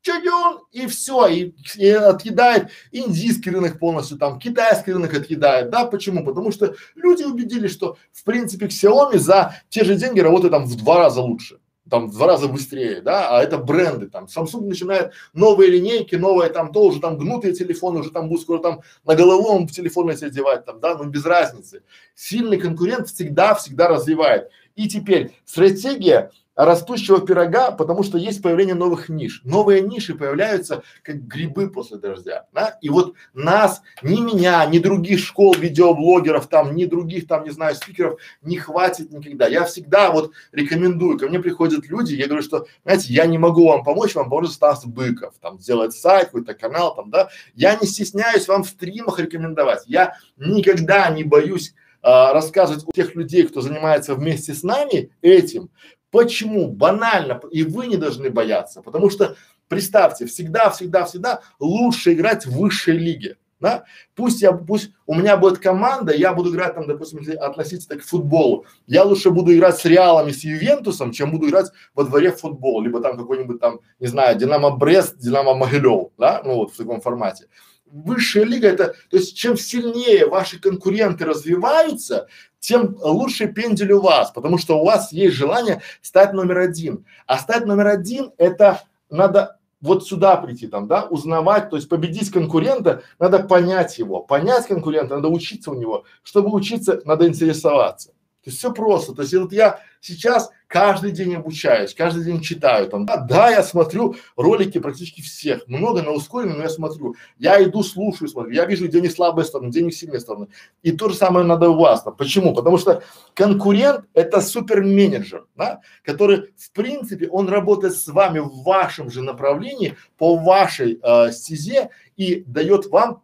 чуден, 0.03 0.61
и 0.73 0.87
все, 0.87 1.27
и, 1.27 1.55
и 1.77 1.89
отъедает 1.89 2.71
индийский 2.93 3.51
рынок 3.51 3.79
полностью, 3.79 4.19
там 4.19 4.39
китайский 4.39 4.93
рынок 4.93 5.15
отъедает, 5.15 5.71
да, 5.71 5.85
почему? 5.85 6.25
Потому 6.25 6.53
что 6.53 6.75
люди 6.95 7.23
убедились, 7.23 7.73
что 7.73 7.97
в 8.13 8.25
принципе 8.25 8.67
Xiaomi 8.67 9.19
за 9.19 9.57
те 9.69 9.85
же 9.85 9.97
деньги 9.97 10.21
работает 10.21 10.53
там 10.53 10.65
в 10.65 10.77
два 10.77 10.99
раза 10.99 11.21
лучше, 11.21 11.59
там 11.89 12.09
в 12.09 12.13
два 12.13 12.29
раза 12.29 12.49
быстрее, 12.49 13.01
да, 13.03 13.37
а 13.37 13.43
это 13.43 13.59
бренды 13.59 14.09
там. 14.09 14.25
Samsung 14.25 14.67
начинает 14.67 15.13
новые 15.35 15.71
линейки, 15.71 16.15
новые 16.15 16.51
там 16.51 16.73
то 16.73 16.85
уже 16.85 17.01
там 17.01 17.19
гнутые 17.19 17.53
телефоны, 17.53 18.01
уже 18.01 18.11
там 18.11 18.29
будут 18.29 18.43
скоро 18.43 18.61
там 18.61 18.81
на 19.05 19.15
головом 19.15 19.67
в 19.67 19.73
телефон 19.73 20.11
эти 20.11 20.25
одевать 20.25 20.65
там, 20.65 20.81
да, 20.81 20.97
ну 20.97 21.05
без 21.05 21.25
разницы. 21.25 21.83
Сильный 22.15 22.59
конкурент 22.59 23.09
всегда, 23.09 23.55
всегда 23.55 23.89
развивает. 23.89 24.51
И 24.77 24.89
теперь 24.89 25.33
стратегия 25.45 26.31
растущего 26.57 27.21
пирога, 27.21 27.71
потому 27.71 28.03
что 28.03 28.19
есть 28.19 28.43
появление 28.43 28.75
новых 28.75 29.09
ниш. 29.09 29.41
Новые 29.45 29.81
ниши 29.81 30.15
появляются 30.15 30.83
как 31.03 31.27
грибы 31.27 31.71
после 31.71 31.99
дождя, 31.99 32.47
да? 32.53 32.79
И 32.81 32.89
вот 32.89 33.15
нас, 33.33 33.83
ни 34.03 34.21
меня, 34.21 34.65
ни 34.67 34.79
других 34.79 35.21
школ 35.21 35.55
видеоблогеров, 35.55 36.49
там, 36.49 36.75
ни 36.75 36.85
других 36.85 37.27
там, 37.27 37.45
не 37.45 37.51
знаю, 37.51 37.75
спикеров 37.75 38.21
не 38.43 38.57
хватит 38.57 39.11
никогда. 39.11 39.47
Я 39.49 39.65
всегда 39.65 40.11
вот 40.11 40.33
рекомендую, 40.53 41.19
ко 41.19 41.29
мне 41.29 41.41
приходят 41.41 41.87
люди, 41.87 42.15
я 42.15 42.27
говорю, 42.27 42.43
что, 42.43 42.67
знаете, 42.85 43.13
я 43.13 43.27
не 43.27 43.39
могу 43.39 43.69
вам 43.69 43.85
помочь, 43.85 44.15
вам 44.15 44.29
поможет 44.29 44.53
Стас 44.53 44.85
Быков, 44.85 45.35
там, 45.41 45.61
сделать 45.61 45.95
сайт, 45.95 46.27
какой-то 46.27 46.55
канал, 46.55 46.95
там, 46.95 47.11
да. 47.11 47.31
Я 47.55 47.77
не 47.77 47.87
стесняюсь 47.87 48.49
вам 48.49 48.65
в 48.65 48.69
стримах 48.69 49.19
рекомендовать. 49.19 49.85
Я 49.87 50.17
никогда 50.37 51.09
не 51.11 51.25
боюсь 51.25 51.75
а, 52.03 52.33
рассказывать 52.33 52.85
у 52.87 52.93
тех 52.93 53.15
людей, 53.15 53.47
кто 53.47 53.61
занимается 53.61 54.15
вместе 54.15 54.55
с 54.55 54.63
нами 54.63 55.11
этим, 55.21 55.71
Почему? 56.11 56.69
Банально. 56.69 57.41
И 57.51 57.63
вы 57.63 57.87
не 57.87 57.97
должны 57.97 58.31
бояться, 58.31 58.83
потому 58.83 59.11
что 59.11 59.37
представьте, 59.69 60.27
всегда, 60.27 60.71
всегда, 60.71 61.05
всегда 61.05 61.41
лучше 61.59 62.13
играть 62.13 62.45
в 62.45 62.59
высшей 62.59 62.99
лиге. 62.99 63.37
Да? 63.61 63.85
Пусть 64.15 64.41
я, 64.41 64.53
пусть 64.53 64.91
у 65.07 65.15
меня 65.15 65.37
будет 65.37 65.59
команда, 65.59 66.15
я 66.15 66.33
буду 66.33 66.51
играть 66.51 66.75
там, 66.75 66.87
допустим, 66.87 67.19
если 67.19 67.35
относиться 67.35 67.95
к 67.97 68.03
футболу, 68.03 68.65
я 68.87 69.05
лучше 69.05 69.31
буду 69.31 69.55
играть 69.55 69.79
с 69.79 69.85
Реалом 69.85 70.29
и 70.29 70.33
с 70.33 70.43
Ювентусом, 70.43 71.13
чем 71.13 71.31
буду 71.31 71.49
играть 71.49 71.67
во 71.95 72.05
дворе 72.05 72.33
в 72.33 72.41
футбол, 72.41 72.81
либо 72.81 73.01
там 73.01 73.19
какой-нибудь 73.19 73.61
там, 73.61 73.81
не 74.01 74.07
знаю, 74.07 74.39
Динамо 74.39 74.71
Брест, 74.71 75.19
Динамо 75.19 75.55
Могилев, 75.55 76.09
да, 76.17 76.41
ну 76.43 76.55
вот 76.55 76.73
в 76.73 76.77
таком 76.77 77.03
формате. 77.03 77.49
Высшая 77.85 78.45
лига 78.45 78.69
это, 78.69 78.95
то 79.11 79.17
есть 79.19 79.37
чем 79.37 79.59
сильнее 79.59 80.27
ваши 80.27 80.59
конкуренты 80.59 81.27
развиваются, 81.27 82.29
тем 82.61 82.97
лучше 83.01 83.49
пендель 83.49 83.93
у 83.93 84.01
вас, 84.01 84.31
потому 84.31 84.59
что 84.59 84.79
у 84.79 84.85
вас 84.85 85.13
есть 85.13 85.35
желание 85.35 85.83
стать 86.03 86.33
номер 86.33 86.59
один. 86.59 87.05
А 87.27 87.39
стать 87.39 87.67
номер 87.67 87.89
один 87.89 88.33
это 88.39 88.83
надо 89.09 89.59
вот 89.81 90.07
сюда 90.07 90.37
прийти 90.37 90.67
там, 90.67 90.87
да, 90.87 91.05
узнавать, 91.05 91.71
то 91.71 91.77
есть 91.77 91.89
победить 91.89 92.31
конкурента, 92.31 93.03
надо 93.19 93.41
понять 93.41 93.99
его, 93.99 94.21
понять 94.21 94.67
конкурента, 94.67 95.17
надо 95.17 95.29
учиться 95.29 95.71
у 95.71 95.75
него. 95.75 96.05
Чтобы 96.23 96.55
учиться, 96.55 97.01
надо 97.05 97.27
интересоваться. 97.27 98.13
То 98.43 98.49
есть 98.49 98.59
все 98.59 98.73
просто. 98.73 99.15
То 99.15 99.23
есть 99.23 99.35
вот 99.35 99.53
я 99.53 99.81
сейчас 100.01 100.51
каждый 100.67 101.13
день 101.13 101.35
обучаюсь, 101.35 101.95
каждый 101.95 102.25
день 102.25 102.41
читаю 102.41 102.89
там. 102.89 103.05
Да, 103.05 103.19
да, 103.19 103.51
я 103.51 103.63
смотрю 103.63 104.17
ролики 104.37 104.79
практически 104.79 105.21
всех, 105.21 105.67
много 105.69 106.03
на 106.03 106.13
ускоренном, 106.13 106.57
но 106.57 106.63
я 106.63 106.71
смотрю. 106.71 107.17
Я 107.39 107.63
иду, 107.63 107.83
слушаю, 107.83 108.29
смотрю. 108.29 108.53
Я 108.53 108.65
вижу, 108.65 108.87
где 108.89 109.01
не 109.03 109.11
слабые 109.11 109.45
стороны, 109.45 109.69
где 109.69 109.83
не 109.83 109.93
сильные 109.93 110.21
стороны. 110.21 110.49
И 110.83 110.93
то 110.93 111.11
же 111.11 111.17
самое 111.17 111.45
надо 111.45 111.69
у 111.69 111.79
вас. 111.79 112.03
Да. 112.03 112.13
Почему? 112.13 112.55
Потому 112.55 112.79
что 112.79 113.03
конкурент 113.35 114.07
это 114.15 114.41
суперменеджер, 114.41 115.47
да, 115.57 115.81
который 116.03 116.55
в 116.57 116.71
принципе 116.73 117.29
он 117.29 117.49
работает 117.49 117.95
с 117.95 118.09
вами 118.09 118.39
в 118.39 118.63
вашем 118.63 119.11
же 119.11 119.23
направлении, 119.23 119.97
по 120.17 120.37
вашей 120.37 120.99
э, 121.03 121.33
стезе 121.33 121.91
и 122.17 122.43
дает 122.47 122.87
вам 122.87 123.23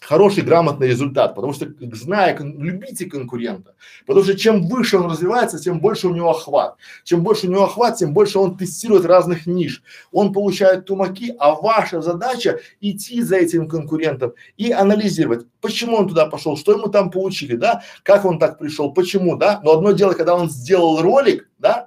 хороший, 0.00 0.42
грамотный 0.42 0.88
результат, 0.88 1.34
потому 1.34 1.52
что 1.52 1.66
зная, 1.92 2.36
любите 2.38 3.06
конкурента, 3.06 3.74
потому 4.06 4.24
что 4.24 4.36
чем 4.36 4.68
выше 4.68 4.98
он 4.98 5.10
развивается, 5.10 5.58
тем 5.58 5.80
больше 5.80 6.08
у 6.08 6.14
него 6.14 6.30
охват, 6.30 6.76
чем 7.04 7.22
больше 7.22 7.46
у 7.46 7.50
него 7.50 7.64
охват, 7.64 7.96
тем 7.96 8.12
больше 8.12 8.38
он 8.38 8.56
тестирует 8.56 9.04
разных 9.04 9.46
ниш, 9.46 9.82
он 10.12 10.32
получает 10.32 10.86
тумаки, 10.86 11.34
а 11.38 11.54
ваша 11.54 12.00
задача 12.00 12.60
идти 12.80 13.22
за 13.22 13.36
этим 13.36 13.68
конкурентом 13.68 14.32
и 14.56 14.72
анализировать, 14.72 15.46
почему 15.60 15.96
он 15.96 16.08
туда 16.08 16.26
пошел, 16.26 16.56
что 16.56 16.72
ему 16.72 16.88
там 16.88 17.10
получили, 17.10 17.56
да, 17.56 17.82
как 18.02 18.24
он 18.24 18.38
так 18.38 18.58
пришел, 18.58 18.92
почему, 18.92 19.36
да, 19.36 19.60
но 19.62 19.72
одно 19.72 19.92
дело, 19.92 20.12
когда 20.12 20.34
он 20.34 20.50
сделал 20.50 21.00
ролик, 21.00 21.48
да, 21.58 21.85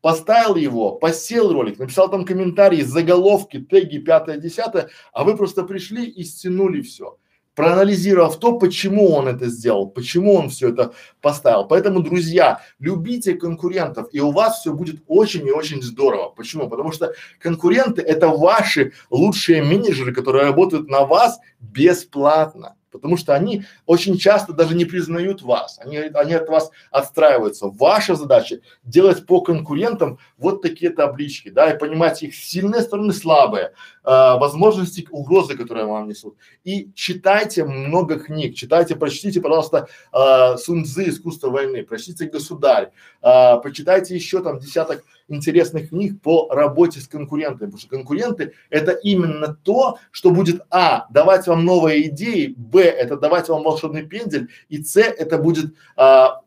поставил 0.00 0.56
его, 0.56 0.92
посел 0.92 1.52
ролик, 1.52 1.78
написал 1.78 2.10
там 2.10 2.24
комментарии, 2.24 2.82
заголовки, 2.82 3.60
теги, 3.60 3.98
пятое, 3.98 4.36
десятое, 4.38 4.90
а 5.12 5.24
вы 5.24 5.36
просто 5.36 5.64
пришли 5.64 6.06
и 6.06 6.24
стянули 6.24 6.82
все 6.82 7.16
проанализировав 7.54 8.38
то, 8.38 8.58
почему 8.58 9.12
он 9.12 9.28
это 9.28 9.46
сделал, 9.48 9.86
почему 9.86 10.34
он 10.34 10.48
все 10.48 10.70
это 10.70 10.92
поставил. 11.20 11.66
Поэтому, 11.66 12.00
друзья, 12.00 12.62
любите 12.78 13.34
конкурентов, 13.34 14.08
и 14.12 14.20
у 14.20 14.30
вас 14.30 14.60
все 14.60 14.72
будет 14.72 15.02
очень 15.06 15.46
и 15.46 15.50
очень 15.50 15.82
здорово. 15.82 16.30
Почему? 16.30 16.68
Потому 16.70 16.90
что 16.92 17.12
конкуренты 17.38 18.00
это 18.00 18.28
ваши 18.28 18.92
лучшие 19.10 19.62
менеджеры, 19.62 20.14
которые 20.14 20.44
работают 20.44 20.88
на 20.88 21.04
вас 21.04 21.38
бесплатно. 21.60 22.76
Потому 22.90 23.16
что 23.16 23.34
они 23.34 23.64
очень 23.86 24.18
часто 24.18 24.52
даже 24.52 24.74
не 24.74 24.84
признают 24.84 25.42
вас, 25.42 25.78
они, 25.82 25.96
они 25.98 26.34
от 26.34 26.48
вас 26.48 26.70
отстраиваются. 26.90 27.66
Ваша 27.68 28.14
задача 28.14 28.60
делать 28.84 29.26
по 29.26 29.40
конкурентам 29.40 30.18
вот 30.38 30.62
такие 30.62 30.90
таблички, 30.90 31.50
да, 31.50 31.70
и 31.70 31.78
понимать 31.78 32.22
их 32.22 32.34
сильные 32.34 32.82
стороны, 32.82 33.12
слабые, 33.12 33.66
э, 33.66 33.72
возможности, 34.04 35.06
угрозы, 35.10 35.56
которые 35.56 35.86
вам 35.86 36.08
несут. 36.08 36.36
И 36.64 36.90
читайте 36.94 37.64
много 37.64 38.18
книг, 38.18 38.54
читайте, 38.54 38.96
прочтите, 38.96 39.40
пожалуйста, 39.40 39.88
э, 40.12 40.56
Сунцзы. 40.56 41.10
«Искусство 41.10 41.50
войны», 41.50 41.82
прочтите 41.82 42.26
«Государь», 42.26 42.90
э, 43.22 43.56
почитайте 43.62 44.14
еще 44.14 44.42
там 44.42 44.58
десяток 44.58 45.04
интересных 45.28 45.90
книг 45.90 46.20
по 46.20 46.48
работе 46.50 47.00
с 47.00 47.08
конкурентами, 47.08 47.66
потому 47.66 47.78
что 47.78 47.88
конкуренты 47.88 48.52
это 48.68 48.92
именно 48.92 49.56
то, 49.62 49.98
что 50.10 50.30
будет 50.30 50.62
а 50.70 51.06
давать 51.10 51.46
вам 51.46 51.64
новые 51.64 52.08
идеи, 52.08 52.54
б 52.56 52.79
это 52.84 53.16
давать 53.16 53.48
вам 53.48 53.62
волшебный 53.62 54.06
пендель 54.06 54.48
и 54.68 54.82
с 54.82 54.96
это 54.96 55.38
будет 55.38 55.74
а, 55.96 56.40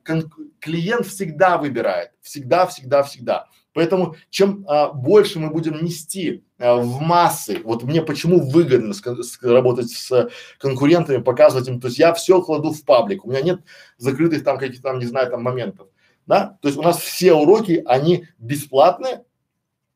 клиент 0.59 1.07
всегда 1.07 1.57
выбирает, 1.57 2.11
всегда, 2.21 2.65
всегда, 2.67 3.03
всегда. 3.03 3.47
Поэтому 3.73 4.15
чем 4.29 4.65
а, 4.67 4.91
больше 4.91 5.39
мы 5.39 5.49
будем 5.49 5.83
нести 5.83 6.43
а, 6.59 6.75
в 6.75 7.01
массы, 7.01 7.59
вот 7.63 7.83
мне 7.83 8.01
почему 8.01 8.39
выгодно 8.39 8.93
с, 8.93 9.01
с, 9.01 9.41
работать 9.41 9.89
с 9.91 10.29
конкурентами, 10.59 11.21
показывать 11.21 11.67
им, 11.67 11.81
то 11.81 11.87
есть 11.87 11.99
я 11.99 12.13
все 12.13 12.41
кладу 12.41 12.71
в 12.71 12.85
паблик, 12.85 13.25
у 13.25 13.29
меня 13.29 13.41
нет 13.41 13.61
закрытых 13.97 14.43
там 14.43 14.57
каких-то 14.57 14.89
там, 14.89 14.99
не 14.99 15.05
знаю, 15.05 15.29
там 15.29 15.43
моментов. 15.43 15.87
Да, 16.25 16.57
то 16.61 16.69
есть 16.69 16.77
у 16.77 16.81
нас 16.81 16.99
все 16.99 17.33
уроки, 17.33 17.83
они 17.85 18.27
бесплатные, 18.37 19.23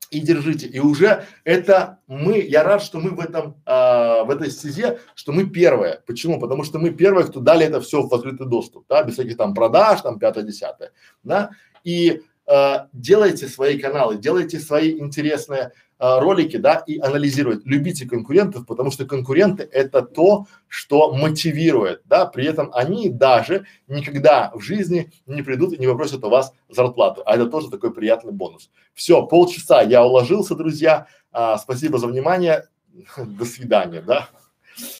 и 0.09 0.19
держите. 0.19 0.67
И 0.67 0.79
уже 0.79 1.25
это 1.43 1.99
мы, 2.07 2.39
я 2.39 2.63
рад, 2.63 2.81
что 2.81 2.99
мы 2.99 3.11
в 3.11 3.19
этом, 3.19 3.61
а, 3.65 4.23
в 4.23 4.29
этой 4.29 4.49
стезе, 4.51 4.99
что 5.15 5.31
мы 5.31 5.45
первые. 5.45 6.01
Почему? 6.05 6.39
Потому 6.39 6.63
что 6.63 6.79
мы 6.79 6.91
первые, 6.91 7.27
кто 7.27 7.39
дали 7.39 7.65
это 7.65 7.81
все 7.81 8.01
в 8.01 8.13
открытый 8.13 8.47
доступ, 8.47 8.85
да, 8.87 9.03
без 9.03 9.13
всяких 9.13 9.37
там 9.37 9.53
продаж, 9.53 10.01
там 10.01 10.19
пятое, 10.19 10.43
десятое, 10.43 10.91
да. 11.23 11.51
И 11.83 12.21
а, 12.45 12.87
делайте 12.93 13.47
свои 13.47 13.77
каналы, 13.77 14.17
делайте 14.17 14.59
свои 14.59 14.97
интересные 14.99 15.73
а, 15.99 16.19
ролики, 16.19 16.57
да, 16.57 16.83
и 16.85 16.99
анализировать. 16.99 17.65
Любите 17.65 18.07
конкурентов, 18.07 18.67
потому 18.67 18.91
что 18.91 19.05
конкуренты 19.05 19.67
это 19.71 20.03
то, 20.03 20.45
что 20.67 21.11
мотивирует, 21.11 22.01
да, 22.05 22.27
при 22.27 22.45
этом 22.45 22.69
они 22.73 23.09
даже 23.09 23.65
никогда 23.87 24.51
в 24.53 24.61
жизни 24.61 25.11
не 25.25 25.41
придут 25.41 25.73
и 25.73 25.77
не 25.77 25.87
попросят 25.87 26.23
у 26.23 26.29
вас 26.29 26.53
зарплату, 26.69 27.23
а 27.25 27.33
это 27.33 27.47
тоже 27.47 27.71
такой 27.71 27.91
приятный 27.91 28.31
бонус. 28.31 28.69
Все, 28.93 29.25
полчаса 29.25 29.81
я 29.81 30.05
уложился, 30.05 30.53
друзья, 30.53 31.07
а, 31.31 31.57
спасибо 31.57 31.97
за 31.97 32.05
внимание, 32.05 32.67
до 33.17 33.45
свидания, 33.45 34.01
да, 34.01 34.29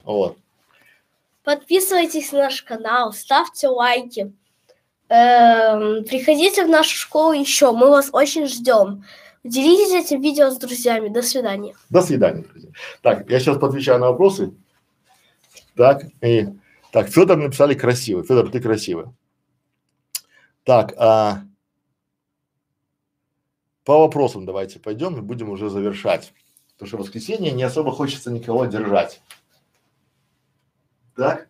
вот. 0.04 0.38
Подписывайтесь 1.44 2.32
на 2.32 2.40
наш 2.40 2.64
канал, 2.64 3.14
ставьте 3.14 3.68
лайки, 3.68 4.34
эм, 5.10 6.04
приходите 6.06 6.66
в 6.66 6.70
нашу 6.70 6.96
школу 6.96 7.34
еще, 7.34 7.72
мы 7.72 7.90
вас 7.90 8.10
очень 8.12 8.48
ждем. 8.48 9.04
Делитесь 9.44 9.94
этим 9.94 10.22
видео 10.22 10.50
с 10.50 10.58
друзьями. 10.58 11.10
До 11.10 11.22
свидания. 11.22 11.76
До 11.90 12.02
свидания, 12.02 12.44
друзья. 12.44 12.70
Так, 13.02 13.30
я 13.30 13.40
сейчас 13.40 13.58
отвечаю 13.58 14.00
на 14.00 14.08
вопросы. 14.08 14.54
Так, 15.76 16.04
и 16.22 16.48
так, 16.92 17.10
Федор 17.10 17.38
написали 17.38 17.74
красивый. 17.74 18.24
Федор, 18.24 18.50
ты 18.50 18.60
красивый. 18.60 19.08
Так, 20.64 20.94
а, 20.98 21.44
по 23.86 24.00
вопросам 24.00 24.46
давайте 24.46 24.80
пойдем 24.80 25.18
и 25.18 25.22
будем 25.22 25.50
уже 25.50 25.70
завершать. 25.70 26.34
Потому 26.74 26.88
что 26.88 26.98
в 26.98 27.00
воскресенье 27.02 27.52
не 27.52 27.64
особо 27.64 27.92
хочется 27.92 28.32
никого 28.32 28.66
держать. 28.66 29.22
Так, 31.16 31.48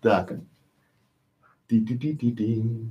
так. 0.00 0.32
Ти-ти-ти-ти-ти. 1.68 2.90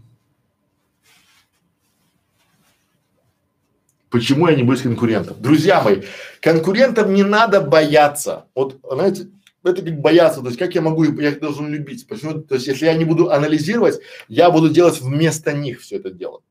Почему 4.10 4.48
я 4.48 4.56
не 4.56 4.63
боюсь 4.63 4.82
конкурентов? 4.82 5.41
Друзья 5.41 5.82
мои, 5.82 6.04
конкурентам 6.41 7.13
не 7.13 7.24
надо 7.24 7.62
бояться. 7.62 8.46
Вот, 8.56 8.78
знаете, 8.89 9.28
это 9.63 9.82
как 9.82 10.00
бояться, 10.00 10.41
то 10.41 10.48
есть 10.48 10.58
как 10.58 10.74
я 10.76 10.82
могу, 10.82 11.04
я 11.04 11.30
их 11.30 11.39
должен 11.39 11.67
любить. 11.67 12.08
Почему? 12.08 12.41
То 12.41 12.56
есть 12.56 12.67
если 12.67 12.86
я 12.86 12.93
не 12.93 13.06
буду 13.06 13.32
анализировать, 13.32 14.00
я 14.28 14.50
буду 14.50 14.70
делать 14.70 15.02
вместо 15.02 15.54
них 15.54 15.82
все 15.82 15.98
это 15.98 16.10
дело. 16.12 16.41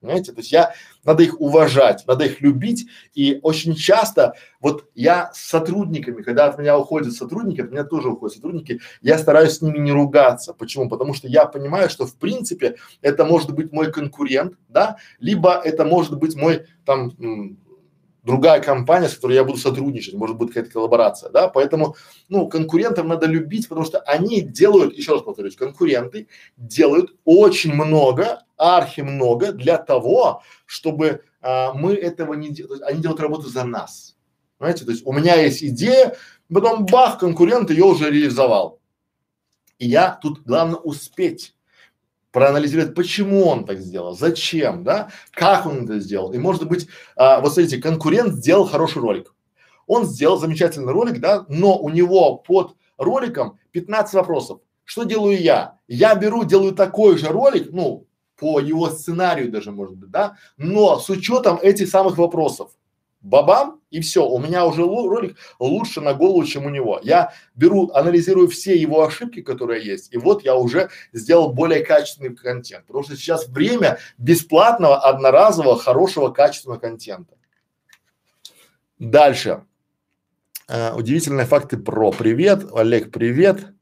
Понимаете? 0.00 0.32
То 0.32 0.40
есть 0.40 0.52
я, 0.52 0.74
надо 1.04 1.22
их 1.22 1.40
уважать, 1.40 2.04
надо 2.06 2.26
их 2.26 2.40
любить. 2.40 2.86
И 3.14 3.40
очень 3.42 3.74
часто, 3.74 4.34
вот 4.60 4.88
я 4.94 5.32
с 5.32 5.40
сотрудниками, 5.40 6.22
когда 6.22 6.46
от 6.46 6.58
меня 6.58 6.78
уходят 6.78 7.12
сотрудники, 7.12 7.62
от 7.62 7.70
меня 7.70 7.84
тоже 7.84 8.10
уходят 8.10 8.36
сотрудники, 8.36 8.80
я 9.00 9.18
стараюсь 9.18 9.54
с 9.54 9.62
ними 9.62 9.78
не 9.78 9.92
ругаться. 9.92 10.52
Почему? 10.52 10.88
Потому 10.88 11.14
что 11.14 11.28
я 11.28 11.46
понимаю, 11.46 11.88
что 11.88 12.06
в 12.06 12.14
принципе 12.16 12.76
это 13.00 13.24
может 13.24 13.52
быть 13.52 13.72
мой 13.72 13.90
конкурент, 13.90 14.54
да, 14.68 14.98
либо 15.18 15.54
это 15.54 15.84
может 15.84 16.18
быть 16.18 16.36
мой 16.36 16.66
там 16.84 17.12
другая 18.26 18.60
компания, 18.60 19.08
с 19.08 19.14
которой 19.14 19.34
я 19.34 19.44
буду 19.44 19.56
сотрудничать, 19.56 20.14
может 20.14 20.36
быть 20.36 20.48
какая-то 20.48 20.70
коллаборация, 20.70 21.30
да, 21.30 21.48
поэтому, 21.48 21.94
ну, 22.28 22.48
конкурентов 22.48 23.06
надо 23.06 23.26
любить, 23.26 23.68
потому 23.68 23.86
что 23.86 24.00
они 24.00 24.40
делают, 24.40 24.94
еще 24.94 25.12
раз 25.12 25.22
повторюсь, 25.22 25.54
конкуренты 25.54 26.26
делают 26.56 27.14
очень 27.24 27.72
много, 27.72 28.42
архи 28.56 29.02
много 29.02 29.52
для 29.52 29.78
того, 29.78 30.42
чтобы 30.66 31.22
а, 31.40 31.72
мы 31.72 31.94
этого 31.94 32.34
не 32.34 32.50
делали, 32.50 32.82
они 32.82 33.00
делают 33.00 33.20
работу 33.20 33.48
за 33.48 33.64
нас, 33.64 34.16
понимаете, 34.58 34.84
то 34.84 34.90
есть 34.90 35.06
у 35.06 35.12
меня 35.12 35.36
есть 35.36 35.62
идея, 35.62 36.16
потом 36.52 36.84
бах, 36.84 37.18
конкурент 37.20 37.70
ее 37.70 37.84
уже 37.84 38.10
реализовал, 38.10 38.80
и 39.78 39.86
я 39.86 40.18
тут 40.20 40.42
главное 40.42 40.80
успеть 40.80 41.55
проанализировать, 42.36 42.94
почему 42.94 43.46
он 43.46 43.64
так 43.64 43.80
сделал, 43.80 44.14
зачем, 44.14 44.84
да, 44.84 45.08
как 45.30 45.64
он 45.64 45.84
это 45.84 45.98
сделал. 46.00 46.34
И 46.34 46.38
может 46.38 46.68
быть, 46.68 46.86
а, 47.16 47.40
вот 47.40 47.54
смотрите, 47.54 47.78
конкурент 47.78 48.34
сделал 48.34 48.66
хороший 48.66 49.00
ролик. 49.00 49.34
Он 49.86 50.04
сделал 50.04 50.36
замечательный 50.36 50.92
ролик, 50.92 51.18
да, 51.18 51.46
но 51.48 51.78
у 51.78 51.88
него 51.88 52.36
под 52.36 52.76
роликом 52.98 53.58
15 53.70 54.12
вопросов. 54.12 54.60
Что 54.84 55.04
делаю 55.04 55.40
я? 55.40 55.78
Я 55.88 56.14
беру, 56.14 56.44
делаю 56.44 56.74
такой 56.74 57.16
же 57.16 57.28
ролик, 57.28 57.72
ну, 57.72 58.06
по 58.38 58.60
его 58.60 58.90
сценарию 58.90 59.50
даже 59.50 59.72
может 59.72 59.96
быть, 59.96 60.10
да, 60.10 60.36
но 60.58 60.98
с 60.98 61.08
учетом 61.08 61.58
этих 61.62 61.88
самых 61.88 62.18
вопросов 62.18 62.72
бабам, 63.26 63.80
и 63.90 64.00
все, 64.00 64.26
у 64.26 64.38
меня 64.38 64.64
уже 64.64 64.82
ролик 64.82 65.36
лучше 65.58 66.00
на 66.00 66.14
голову, 66.14 66.44
чем 66.44 66.66
у 66.66 66.70
него. 66.70 67.00
Я 67.02 67.32
беру, 67.54 67.90
анализирую 67.92 68.48
все 68.48 68.76
его 68.76 69.04
ошибки, 69.04 69.42
которые 69.42 69.84
есть, 69.84 70.12
и 70.12 70.18
вот 70.18 70.44
я 70.44 70.56
уже 70.56 70.90
сделал 71.12 71.52
более 71.52 71.84
качественный 71.84 72.34
контент. 72.34 72.86
Потому 72.86 73.04
что 73.04 73.16
сейчас 73.16 73.48
время 73.48 73.98
бесплатного, 74.18 74.98
одноразового, 74.98 75.78
хорошего, 75.78 76.30
качественного 76.30 76.78
контента. 76.78 77.34
Дальше. 78.98 79.64
Э, 80.68 80.94
удивительные 80.94 81.46
факты 81.46 81.76
про. 81.76 82.12
Привет, 82.12 82.64
Олег, 82.74 83.12
привет. 83.12 83.75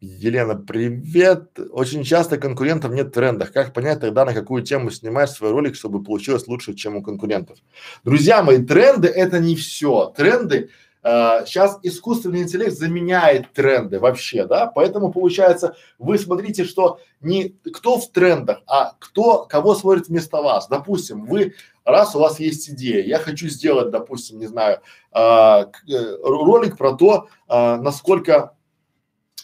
Елена, 0.00 0.54
привет. 0.54 1.58
Очень 1.72 2.04
часто 2.04 2.38
конкурентов 2.38 2.92
нет 2.92 3.08
в 3.08 3.10
трендах. 3.10 3.52
Как 3.52 3.74
понять 3.74 3.98
тогда, 3.98 4.24
на 4.24 4.32
какую 4.32 4.62
тему 4.62 4.90
снимаешь 4.90 5.30
свой 5.30 5.50
ролик, 5.50 5.74
чтобы 5.74 6.04
получилось 6.04 6.46
лучше, 6.46 6.74
чем 6.74 6.96
у 6.96 7.02
конкурентов? 7.02 7.58
Друзья 8.04 8.44
мои, 8.44 8.64
тренды 8.64 9.08
это 9.08 9.40
не 9.40 9.56
все. 9.56 10.12
Тренды 10.16 10.70
э, 11.02 11.44
сейчас 11.46 11.80
искусственный 11.82 12.42
интеллект 12.42 12.78
заменяет 12.78 13.52
тренды 13.52 13.98
вообще, 13.98 14.46
да, 14.46 14.68
поэтому 14.68 15.10
получается, 15.10 15.74
вы 15.98 16.16
смотрите, 16.16 16.62
что 16.62 17.00
не 17.20 17.56
кто 17.74 17.98
в 17.98 18.12
трендах, 18.12 18.60
а 18.68 18.92
кто, 19.00 19.46
кого 19.46 19.74
смотрит 19.74 20.06
вместо 20.06 20.36
вас. 20.36 20.68
Допустим, 20.68 21.26
вы, 21.26 21.54
раз 21.84 22.14
у 22.14 22.20
вас 22.20 22.38
есть 22.38 22.70
идея, 22.70 23.04
я 23.04 23.18
хочу 23.18 23.48
сделать, 23.48 23.90
допустим, 23.90 24.38
не 24.38 24.46
знаю, 24.46 24.78
э, 25.12 25.18
э, 25.18 26.16
ролик 26.22 26.78
про 26.78 26.92
то, 26.92 27.26
э, 27.48 27.76
насколько 27.78 28.52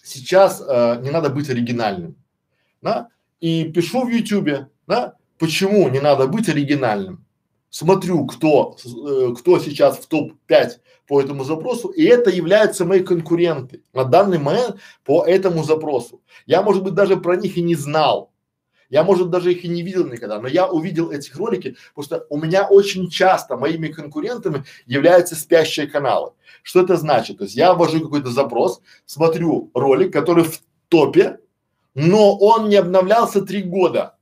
сейчас 0.05 0.63
э, 0.67 1.01
не 1.03 1.11
надо 1.11 1.31
быть 1.31 1.51
оригинальным, 1.51 2.17
да, 2.83 3.09
и 3.41 3.65
пишу 3.65 4.05
в 4.05 4.09
Ютубе, 4.09 4.69
да, 4.87 5.15
почему 5.39 5.89
не 5.89 6.01
надо 6.01 6.27
быть 6.27 6.49
оригинальным. 6.49 7.25
Смотрю, 7.71 8.27
кто, 8.27 8.77
э, 8.85 9.35
кто 9.37 9.59
сейчас 9.59 9.99
в 9.99 10.07
топ-5 10.07 10.71
по 11.09 11.21
этому 11.21 11.43
запросу, 11.45 11.89
и 11.89 12.05
это 12.05 12.31
являются 12.31 12.85
мои 12.85 13.01
конкуренты 13.01 13.83
на 13.93 14.05
данный 14.05 14.39
момент 14.39 14.77
по 15.05 15.25
этому 15.25 15.65
запросу. 15.65 16.23
Я, 16.47 16.63
может 16.63 16.85
быть, 16.85 16.95
даже 16.95 17.17
про 17.17 17.37
них 17.37 17.57
и 17.57 17.63
не 17.63 17.75
знал, 17.75 18.31
я, 18.91 19.03
может, 19.03 19.31
даже 19.31 19.53
их 19.53 19.65
и 19.65 19.69
не 19.69 19.83
видел 19.83 20.07
никогда, 20.07 20.41
но 20.41 20.47
я 20.47 20.69
увидел 20.69 21.11
этих 21.11 21.35
ролики, 21.37 21.77
потому 21.95 22.05
что 22.05 22.27
у 22.29 22.39
меня 22.39 22.69
очень 22.69 23.11
часто 23.11 23.57
моими 23.57 23.89
конкурентами 23.89 24.65
являются 24.87 25.35
спящие 25.35 25.89
каналы. 25.89 26.33
Что 26.65 26.81
это 26.81 26.97
значит? 26.97 27.39
То 27.39 27.45
есть 27.45 27.57
я 27.57 27.75
ввожу 27.75 28.01
какой-то 28.01 28.31
запрос, 28.31 28.81
смотрю 29.05 29.71
ролик, 29.75 30.13
который 30.15 30.45
в 30.45 30.63
топе, 30.89 31.39
но 31.95 32.37
он 32.37 32.71
не 32.71 32.77
обновлялся 32.77 33.43
три 33.43 33.63
года. 33.63 34.17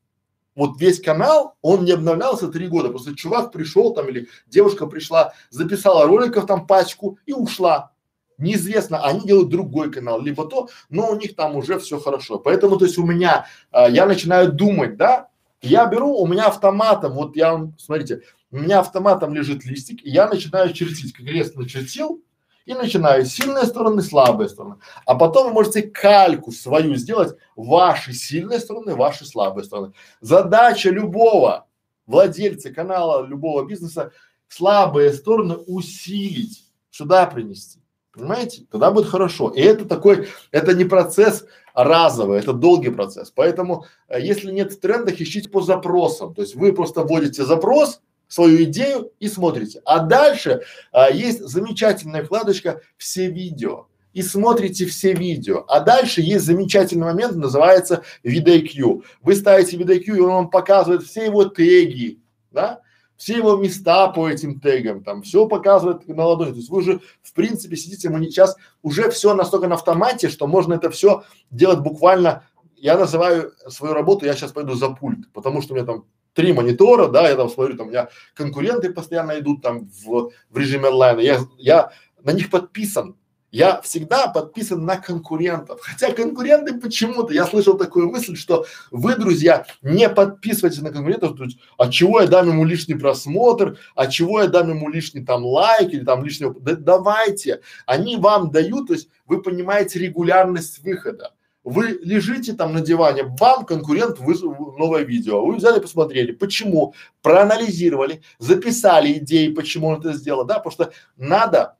Вот 0.57 0.79
весь 0.81 1.01
канал, 1.01 1.55
он 1.63 1.85
не 1.85 1.93
обновлялся 1.93 2.49
три 2.49 2.67
года. 2.67 2.89
Просто 2.89 3.15
чувак 3.15 3.53
пришел 3.53 3.95
там 3.95 4.09
или 4.09 4.29
девушка 4.49 4.89
пришла, 4.89 5.33
записала 5.51 6.07
роликов 6.07 6.47
там 6.47 6.67
пачку 6.67 7.17
и 7.27 7.33
ушла. 7.33 7.93
Неизвестно, 8.39 9.07
они 9.07 9.21
делают 9.21 9.49
другой 9.49 9.93
канал, 9.93 10.21
либо 10.21 10.45
то, 10.49 10.69
но 10.91 11.11
у 11.11 11.17
них 11.17 11.37
там 11.37 11.55
уже 11.55 11.79
все 11.79 12.01
хорошо. 12.01 12.41
Поэтому, 12.41 12.77
то 12.77 12.87
есть 12.87 12.99
у 12.99 13.07
меня, 13.07 13.47
а, 13.71 13.89
я 13.89 14.05
начинаю 14.05 14.51
думать, 14.51 14.97
да, 14.97 15.29
я 15.61 15.87
беру, 15.87 16.17
у 16.17 16.27
меня 16.27 16.49
автоматом, 16.49 17.13
вот 17.13 17.37
я 17.37 17.71
смотрите, 17.79 18.23
у 18.51 18.59
меня 18.59 18.81
автоматом 18.81 19.33
лежит 19.33 19.65
листик, 19.65 20.05
и 20.05 20.11
я 20.11 20.29
начинаю 20.29 20.73
чертить, 20.73 21.13
как 21.13 21.25
крест 21.25 21.55
начертил, 21.55 22.21
и 22.65 22.75
начинаю 22.75 23.25
сильные 23.25 23.65
стороны, 23.65 24.03
слабые 24.03 24.49
стороны. 24.49 24.77
А 25.07 25.15
потом 25.15 25.49
вы 25.49 25.53
можете 25.53 25.83
кальку 25.83 26.53
свою 26.53 26.95
сделать, 26.97 27.37
ваши 27.57 28.13
сильные 28.13 28.61
стороны, 28.61 28.95
ваши 28.95 29.25
слабые 29.25 29.65
стороны. 29.65 29.93
Задача 30.21 30.91
любого 30.91 31.67
владельца 32.07 32.73
канала, 32.73 33.25
любого 33.25 33.65
бизнеса, 33.65 34.13
слабые 34.49 35.13
стороны 35.13 35.57
усилить, 35.57 36.65
сюда 36.91 37.27
принести. 37.27 37.81
Понимаете? 38.13 38.67
Тогда 38.71 38.91
будет 38.91 39.07
хорошо. 39.07 39.49
И 39.49 39.61
это 39.61 39.87
такой, 39.87 40.29
это 40.51 40.75
не 40.75 40.85
процесс 40.85 41.47
разовый, 41.73 42.39
это 42.39 42.53
долгий 42.53 42.91
процесс. 42.91 43.31
Поэтому, 43.31 43.87
э, 44.09 44.21
если 44.21 44.51
нет 44.51 44.73
в 44.73 44.81
трендах, 44.81 45.21
ищите 45.21 45.49
по 45.49 45.63
запросам. 45.63 46.35
То 46.35 46.43
есть 46.43 46.55
вы 46.55 46.75
просто 46.75 47.03
вводите 47.03 47.45
запрос, 47.45 48.03
свою 48.33 48.63
идею 48.65 49.13
и 49.21 49.29
смотрите. 49.29 49.83
А 49.85 49.99
дальше 49.99 50.63
а, 50.91 51.11
есть 51.11 51.41
замечательная 51.41 52.25
вкладочка 52.25 52.81
«Все 52.97 53.31
видео» 53.31 53.89
и 54.15 54.23
смотрите 54.23 54.87
все 54.87 55.13
видео. 55.13 55.67
А 55.69 55.81
дальше 55.81 56.23
есть 56.23 56.47
замечательный 56.47 57.05
момент, 57.05 57.37
называется 57.37 58.05
VidIQ. 58.25 59.05
Вы 59.21 59.35
ставите 59.35 59.77
VidIQ, 59.77 60.17
и 60.17 60.21
он 60.21 60.31
вам 60.31 60.51
показывает 60.51 61.03
все 61.03 61.27
его 61.27 61.45
теги, 61.45 62.23
да, 62.51 62.81
все 63.17 63.37
его 63.37 63.57
места 63.57 64.09
по 64.09 64.31
этим 64.31 64.61
тегам, 64.61 65.05
там 65.05 65.21
все 65.21 65.47
показывает 65.47 66.09
на 66.09 66.25
ладони. 66.25 66.53
То 66.53 66.57
есть 66.57 66.71
вы 66.71 66.79
уже 66.79 67.01
в 67.23 67.35
принципе 67.35 67.77
сидите, 67.77 68.09
мы 68.09 68.25
сейчас 68.25 68.57
уже 68.81 69.11
все 69.11 69.35
настолько 69.35 69.69
на 69.69 69.75
автомате, 69.75 70.31
что 70.31 70.47
можно 70.47 70.73
это 70.73 70.91
все 70.91 71.25
делать 71.51 71.81
буквально. 71.81 72.47
Я 72.77 72.97
называю 72.97 73.53
свою 73.69 73.93
работу, 73.93 74.25
я 74.25 74.35
сейчас 74.35 74.53
пойду 74.53 74.73
за 74.73 74.89
пульт, 74.89 75.31
потому 75.35 75.61
что 75.61 75.75
у 75.75 75.77
меня 75.77 75.85
там 75.87 76.07
три 76.35 76.53
монитора, 76.53 77.09
да, 77.09 77.29
я 77.29 77.37
там 77.37 77.49
смотрю, 77.49 77.77
там 77.77 77.89
у 77.89 77.91
меня 77.91 78.09
конкуренты 78.35 78.93
постоянно 78.93 79.39
идут 79.39 79.63
там 79.63 79.91
в, 80.05 80.31
в 80.51 80.59
режиме 80.59 80.89
онлайна, 80.89 81.21
я, 81.21 81.41
я 81.59 81.93
на 82.23 82.33
них 82.33 82.51
подписан, 82.51 83.17
я 83.53 83.83
всегда 83.83 84.29
подписан 84.29 84.85
на 84.87 84.97
конкурентов. 84.97 85.81
Хотя 85.83 86.13
конкуренты 86.13 86.81
почему-то, 86.81 87.35
я 87.35 87.45
слышал 87.45 87.77
такую 87.77 88.11
мысль, 88.11 88.35
что 88.35 88.65
вы, 88.91 89.15
друзья, 89.15 89.67
не 89.83 90.09
подписывайтесь 90.09 90.81
на 90.81 90.91
конкурентов, 90.91 91.37
то 91.37 91.45
есть, 91.45 91.59
а 91.77 91.91
чего 91.91 92.23
я 92.23 92.27
дам 92.27 92.49
ему 92.49 92.65
лишний 92.65 92.95
просмотр, 92.95 93.79
а 93.95 94.07
чего 94.07 94.41
я 94.41 94.49
дам 94.49 94.71
ему 94.71 94.89
лишний 94.89 95.23
там 95.23 95.45
лайк 95.45 95.93
или 95.93 96.05
там 96.05 96.25
лишний, 96.25 96.49
да, 96.61 96.77
давайте, 96.77 97.61
они 97.85 98.17
вам 98.17 98.51
дают, 98.51 98.89
то 98.89 98.95
есть 98.95 99.09
вы 99.27 99.43
понимаете 99.43 99.99
регулярность 99.99 100.79
выхода. 100.79 101.35
Вы 101.65 102.01
лежите 102.03 102.55
там 102.55 102.73
на 102.73 102.81
диване, 102.81 103.23
вам 103.39 103.65
конкурент 103.65 104.19
вызвал 104.19 104.77
новое 104.77 105.03
видео, 105.03 105.45
вы 105.45 105.57
взяли, 105.57 105.79
посмотрели, 105.79 106.33
почему, 106.33 106.95
проанализировали, 107.23 108.23
записали 108.39 109.19
идеи, 109.19 109.53
почему 109.53 109.89
он 109.89 110.01
это 110.01 110.13
сделал, 110.13 110.45
да, 110.45 110.59
потому 110.59 110.73
что 110.73 110.93
надо 111.17 111.77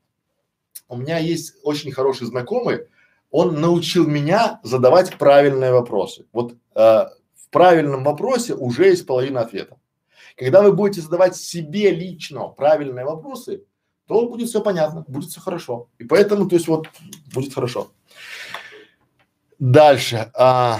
у 0.87 0.95
меня 0.97 1.17
есть 1.17 1.55
очень 1.63 1.91
хороший 1.91 2.27
знакомый, 2.27 2.87
он 3.31 3.59
научил 3.59 4.07
меня 4.07 4.59
задавать 4.63 5.17
правильные 5.17 5.71
вопросы. 5.71 6.25
Вот 6.31 6.53
э, 6.53 6.57
в 6.75 7.49
правильном 7.49 8.03
вопросе 8.03 8.53
уже 8.53 8.85
есть 8.85 9.05
половина 9.05 9.41
ответа. 9.41 9.77
Когда 10.37 10.61
вы 10.61 10.71
будете 10.71 11.01
задавать 11.01 11.35
себе 11.35 11.91
лично 11.91 12.47
правильные 12.47 13.05
вопросы, 13.05 13.63
то 14.07 14.27
будет 14.27 14.49
все 14.49 14.61
понятно, 14.61 15.03
будет 15.07 15.29
все 15.29 15.41
хорошо. 15.41 15.89
И 15.97 16.03
поэтому, 16.03 16.47
то 16.47 16.55
есть 16.55 16.67
вот, 16.67 16.87
будет 17.33 17.53
хорошо. 17.53 17.91
Дальше. 19.59 20.31
А, 20.33 20.79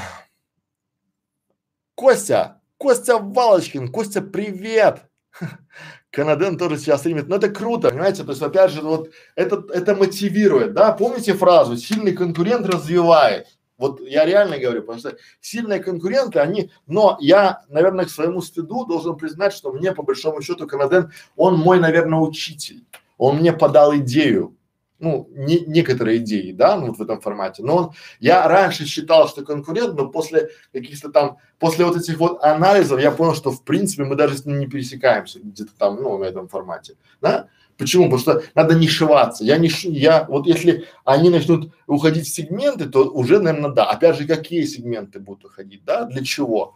Костя, 1.95 2.61
Костя 2.78 3.17
Валочкин, 3.17 3.91
Костя, 3.91 4.21
привет! 4.21 5.03
Канаден 6.11 6.57
тоже 6.57 6.78
сейчас 6.78 6.99
стримит, 6.99 7.28
но 7.28 7.38
это 7.38 7.49
круто, 7.49 7.89
понимаете, 7.89 8.24
то 8.24 8.32
есть 8.32 8.41
опять 8.41 8.71
же 8.71 8.82
вот 8.82 9.09
это, 9.36 9.63
это 9.74 9.95
мотивирует, 9.95 10.74
да, 10.74 10.91
помните 10.91 11.34
фразу 11.34 11.76
«сильный 11.76 12.13
конкурент 12.13 12.67
развивает», 12.67 13.47
вот 13.78 13.99
я 14.01 14.24
реально 14.24 14.59
говорю, 14.59 14.82
потому 14.82 14.99
что 14.99 15.17
сильные 15.41 15.80
конкуренты, 15.80 16.39
они, 16.39 16.71
но 16.86 17.17
я, 17.19 17.63
наверное, 17.67 18.05
к 18.05 18.09
своему 18.09 18.41
стыду 18.41 18.86
должен 18.86 19.17
признать, 19.17 19.53
что 19.53 19.71
мне 19.71 19.91
по 19.91 20.03
большому 20.03 20.41
счету 20.41 20.67
Канаден, 20.67 21.11
он 21.36 21.57
мой, 21.57 21.80
наверное, 21.80 22.19
учитель, 22.19 22.86
он 23.17 23.38
мне 23.38 23.51
подал 23.51 23.95
идею, 23.97 24.55
ну, 25.03 25.29
не, 25.31 25.59
некоторые 25.59 26.19
идеи, 26.19 26.53
да, 26.53 26.77
ну, 26.77 26.87
вот 26.87 26.97
в 26.97 27.01
этом 27.01 27.19
формате. 27.19 27.61
Но 27.61 27.75
он, 27.75 27.91
я 28.19 28.47
раньше 28.47 28.85
считал, 28.85 29.27
что 29.27 29.43
конкурент, 29.43 29.95
но 29.95 30.07
после 30.07 30.49
каких-то 30.71 31.11
там, 31.11 31.37
после 31.59 31.85
вот 31.85 31.97
этих 31.97 32.17
вот 32.17 32.41
анализов 32.41 33.01
я 33.01 33.11
понял, 33.11 33.35
что 33.35 33.51
в 33.51 33.63
принципе 33.63 34.05
мы 34.05 34.15
даже 34.15 34.37
с 34.37 34.45
ним 34.45 34.59
не 34.59 34.67
пересекаемся 34.67 35.39
где-то 35.43 35.71
там, 35.77 36.01
ну, 36.01 36.17
в 36.17 36.21
этом 36.21 36.47
формате, 36.47 36.95
да. 37.21 37.47
Почему? 37.77 38.03
Потому 38.03 38.19
что 38.21 38.43
надо 38.55 38.75
не 38.75 38.87
шиваться. 38.87 39.43
Я 39.43 39.57
не 39.57 39.67
ш... 39.67 39.89
я 39.89 40.25
вот 40.29 40.45
если 40.45 40.85
они 41.05 41.29
начнут 41.29 41.73
уходить 41.87 42.27
в 42.27 42.33
сегменты, 42.33 42.85
то 42.85 43.09
уже, 43.09 43.39
наверное, 43.39 43.71
да. 43.71 43.85
Опять 43.85 44.17
же, 44.17 44.27
какие 44.27 44.63
сегменты 44.63 45.19
будут 45.19 45.45
уходить, 45.45 45.83
да? 45.83 46.05
Для 46.05 46.23
чего? 46.23 46.75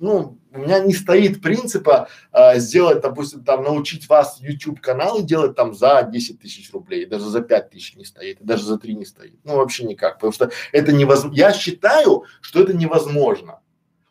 Ну, 0.00 0.38
у 0.52 0.58
меня 0.58 0.78
не 0.78 0.92
стоит 0.92 1.42
принципа 1.42 2.08
э, 2.32 2.58
сделать, 2.58 3.00
допустим, 3.00 3.44
там, 3.44 3.64
научить 3.64 4.08
вас 4.08 4.38
YouTube 4.40 4.80
каналы 4.80 5.22
делать 5.22 5.56
там 5.56 5.74
за 5.74 6.08
10 6.10 6.40
тысяч 6.40 6.72
рублей, 6.72 7.06
даже 7.06 7.28
за 7.28 7.40
5 7.40 7.70
тысяч 7.70 7.96
не 7.96 8.04
стоит, 8.04 8.38
даже 8.40 8.64
за 8.64 8.78
3 8.78 8.94
не 8.94 9.04
стоит. 9.04 9.38
Ну, 9.44 9.56
вообще 9.56 9.84
никак, 9.84 10.14
потому 10.14 10.32
что 10.32 10.50
это 10.72 10.92
невозможно. 10.92 11.36
Я 11.36 11.52
считаю, 11.52 12.24
что 12.40 12.60
это 12.60 12.72
невозможно. 12.72 13.60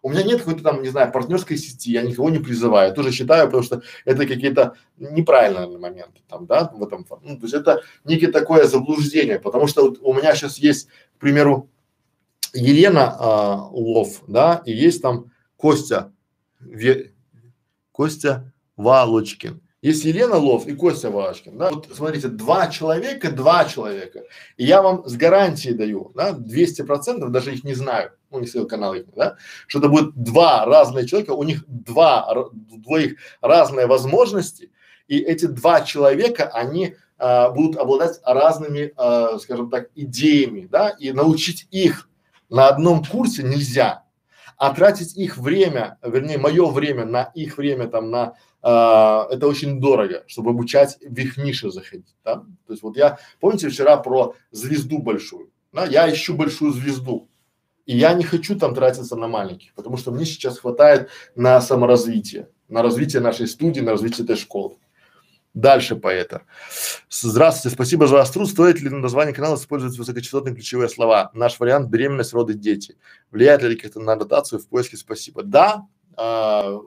У 0.02 0.10
меня 0.10 0.24
нет 0.24 0.40
какой-то 0.40 0.64
там, 0.64 0.82
не 0.82 0.90
знаю, 0.90 1.14
партнерской 1.14 1.56
сети, 1.56 1.92
я 1.92 2.02
никого 2.02 2.30
не 2.30 2.40
призываю, 2.40 2.90
я 2.90 2.94
тоже 2.94 3.12
считаю, 3.12 3.46
потому 3.46 3.64
что 3.64 3.82
это 4.04 4.28
какие-то 4.28 4.76
неправильные 4.98 5.78
моменты 5.78 6.22
там, 6.28 6.46
да, 6.46 6.70
в 6.74 6.84
этом, 6.84 7.08
ну, 7.22 7.38
то 7.38 7.44
есть 7.44 7.54
это 7.54 7.84
некое 8.04 8.28
такое 8.28 8.66
заблуждение, 8.66 9.40
потому 9.40 9.66
что 9.68 9.96
у 10.02 10.14
меня 10.14 10.36
сейчас 10.36 10.58
есть, 10.58 10.90
к 11.16 11.20
примеру, 11.20 11.70
Елена 12.54 13.16
а, 13.18 13.70
Лов, 13.72 14.24
да, 14.28 14.62
и 14.66 14.74
есть 14.74 15.02
там 15.02 15.32
Костя, 15.64 16.12
Ве, 16.60 17.14
Костя 17.94 18.52
Валочкин. 18.76 19.62
Есть 19.82 20.04
Елена 20.04 20.36
Лов 20.36 20.68
и 20.68 20.76
Костя 20.76 21.10
Валочкин, 21.10 21.58
да. 21.58 21.70
Вот 21.70 21.88
смотрите, 21.96 22.28
два 22.28 22.68
человека, 22.68 23.32
два 23.32 23.64
человека. 23.64 24.24
И 24.58 24.66
я 24.66 24.82
вам 24.82 25.08
с 25.08 25.16
гарантией 25.16 25.74
даю, 25.74 26.12
да, 26.16 26.34
200 26.34 26.82
процентов, 26.82 27.32
даже 27.32 27.54
их 27.54 27.64
не 27.64 27.76
знаю, 27.76 28.12
ну 28.30 28.42
не 28.42 28.48
следил 28.48 28.68
канал 28.68 28.94
их, 28.94 29.06
да, 29.16 29.38
что 29.68 29.80
это 29.80 29.88
будет 29.88 30.14
два 30.16 30.66
разных 30.66 31.10
человека, 31.10 31.32
у 31.32 31.44
них 31.44 31.64
два, 31.66 32.50
двоих 32.52 33.16
разные 33.40 33.88
возможности, 33.88 34.70
и 35.08 35.18
эти 35.18 35.46
два 35.46 35.80
человека, 35.80 36.50
они 36.50 36.98
а, 37.18 37.52
будут 37.52 37.78
обладать 37.78 38.20
разными, 38.26 38.92
а, 38.98 39.40
скажем 39.40 39.70
так, 39.70 39.92
идеями, 39.96 40.68
да, 40.70 40.90
и 40.90 41.14
научить 41.14 41.70
их 41.72 42.10
на 42.50 42.68
одном 42.68 43.06
курсе 43.06 43.44
нельзя 43.44 44.03
а 44.64 44.74
тратить 44.74 45.18
их 45.18 45.38
время, 45.38 45.98
вернее, 46.02 46.38
мое 46.38 46.66
время 46.72 47.04
на 47.04 47.24
их 47.36 47.58
время 47.58 47.90
там 47.90 48.10
на 48.10 48.36
а, 48.62 49.28
это 49.30 49.46
очень 49.46 49.82
дорого, 49.82 50.24
чтобы 50.26 50.52
обучать 50.52 50.98
в 51.02 51.20
их 51.20 51.36
нише 51.36 51.70
заходить, 51.70 52.16
да? 52.24 52.36
То 52.36 52.72
есть 52.72 52.82
вот 52.82 52.96
я, 52.96 53.18
помните 53.42 53.68
вчера 53.68 53.98
про 53.98 54.36
звезду 54.52 55.00
большую, 55.00 55.52
да? 55.74 55.86
Я 55.86 56.10
ищу 56.10 56.34
большую 56.34 56.72
звезду, 56.72 57.28
и 57.86 57.98
я 57.98 58.14
не 58.14 58.24
хочу 58.24 58.58
там 58.58 58.74
тратиться 58.74 59.18
на 59.18 59.28
маленьких, 59.28 59.74
потому 59.74 59.98
что 59.98 60.12
мне 60.12 60.24
сейчас 60.24 60.60
хватает 60.60 61.10
на 61.36 61.60
саморазвитие, 61.60 62.48
на 62.70 62.82
развитие 62.82 63.22
нашей 63.22 63.50
студии, 63.50 63.82
на 63.82 63.92
развитие 63.92 64.24
этой 64.24 64.38
школы. 64.38 64.78
Дальше 65.54 65.96
поэта. 65.96 66.44
Здравствуйте, 67.10 67.76
спасибо 67.76 68.08
за 68.08 68.16
ваш 68.16 68.30
труд. 68.30 68.50
Стоит 68.50 68.82
ли 68.82 68.90
на 68.90 68.98
название 68.98 69.36
канала 69.36 69.56
использовать 69.56 69.98
высокочастотные 69.98 70.56
ключевые 70.56 70.90
слова? 70.90 71.30
Наш 71.34 71.60
вариант– 71.60 71.90
беременность, 71.92 72.34
роды, 72.34 72.56
дети. 72.56 72.98
Влияет 73.30 73.62
ли 73.62 73.76
как-то 73.76 74.00
на 74.00 74.16
ротацию 74.16 74.60
в 74.60 74.68
поиске 74.68 74.98
спасибо? 74.98 75.44
Да, 75.44 75.86
а, 76.18 76.80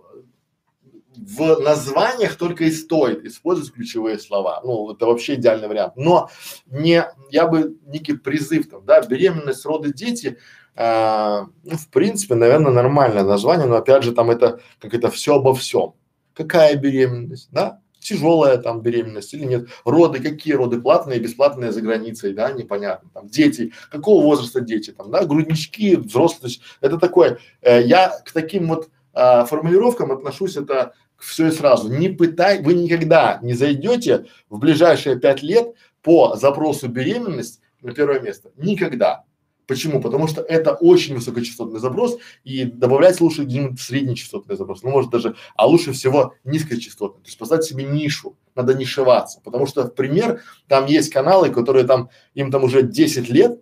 в 1.17 1.61
названиях 1.61 2.37
только 2.37 2.65
и 2.65 2.71
стоит 2.73 3.25
использовать 3.25 3.73
ключевые 3.73 4.19
слова. 4.19 4.61
Ну, 4.65 4.93
это 4.93 5.07
вообще 5.07 5.35
идеальный 5.35 5.69
вариант. 5.69 5.97
Но 5.97 6.29
не, 6.67 7.05
я 7.31 7.47
бы 7.47 7.77
некий 7.87 8.17
призыв 8.17 8.69
там, 8.69 8.85
да, 8.85 9.01
беременность, 9.01 9.65
роды, 9.65 9.93
дети, 9.93 10.39
а, 10.75 11.47
ну, 11.63 11.77
в 11.77 11.89
принципе, 11.89 12.35
наверное, 12.35 12.73
нормальное 12.73 13.23
название, 13.23 13.67
но 13.67 13.77
опять 13.77 14.03
же 14.03 14.13
там 14.13 14.31
это, 14.31 14.61
как 14.79 14.93
это 14.93 15.09
все 15.11 15.37
обо 15.37 15.55
всем. 15.55 15.95
Какая 16.35 16.77
беременность, 16.77 17.49
да? 17.51 17.81
Тяжелая 18.07 18.59
там 18.59 18.81
беременность 18.81 19.35
или 19.35 19.45
нет, 19.45 19.69
роды, 19.85 20.21
какие 20.21 20.55
роды, 20.55 20.81
платные, 20.81 21.19
бесплатные 21.19 21.73
за 21.73 21.81
границей, 21.81 22.33
да, 22.33 22.53
непонятно, 22.53 23.11
там, 23.13 23.29
дети, 23.29 23.73
какого 23.91 24.23
возраста 24.23 24.61
дети, 24.61 24.93
там, 24.93 25.11
да, 25.11 25.25
груднички, 25.25 25.97
взрослые, 25.97 26.41
то 26.41 26.47
есть 26.47 26.61
это 26.81 26.99
такое, 26.99 27.39
э, 27.63 27.83
я 27.83 28.11
к 28.25 28.33
таким 28.33 28.69
вот 28.69 28.89
э, 29.15 29.45
формулировкам 29.47 30.13
отношусь, 30.13 30.57
это 30.57 30.93
все 31.19 31.49
и 31.49 31.51
сразу, 31.51 31.89
не 31.89 32.09
пытай, 32.09 32.63
вы 32.63 32.75
никогда 32.75 33.41
не 33.43 33.55
зайдете 33.55 34.27
в 34.49 34.59
ближайшие 34.59 35.19
пять 35.19 35.43
лет 35.43 35.75
по 36.03 36.37
запросу 36.37 36.89
беременность 36.89 37.61
на 37.83 37.93
первое 37.93 38.21
место? 38.21 38.51
Никогда. 38.57 39.25
Почему? 39.67 40.01
Потому 40.01 40.29
что 40.29 40.43
это 40.43 40.75
очень 40.75 41.17
высокочастотный 41.17 41.81
запрос 41.81 42.19
и 42.45 42.65
добавлять 42.65 43.21
лучше 43.21 43.43
где-нибудь 43.43 43.81
среднечастотный 43.81 44.57
запрос, 44.57 44.83
ну 44.83 44.91
может 44.91 45.11
даже, 45.11 45.35
а 45.57 45.67
лучше 45.67 45.93
всего 45.93 46.35
низкочастотный. 46.45 47.23
То 47.23 47.27
есть 47.27 47.39
поставить 47.39 47.65
себе 47.65 47.85
нишу, 47.85 48.37
надо 48.55 48.75
нишеваться, 48.75 49.41
потому 49.45 49.67
что, 49.67 49.85
в 49.85 49.95
пример, 49.95 50.43
там 50.69 50.87
есть 50.87 51.13
каналы, 51.13 51.51
которые 51.51 51.85
там, 51.85 52.11
им 52.35 52.53
там 52.53 52.63
уже 52.63 52.83
10 52.83 53.29
лет, 53.29 53.61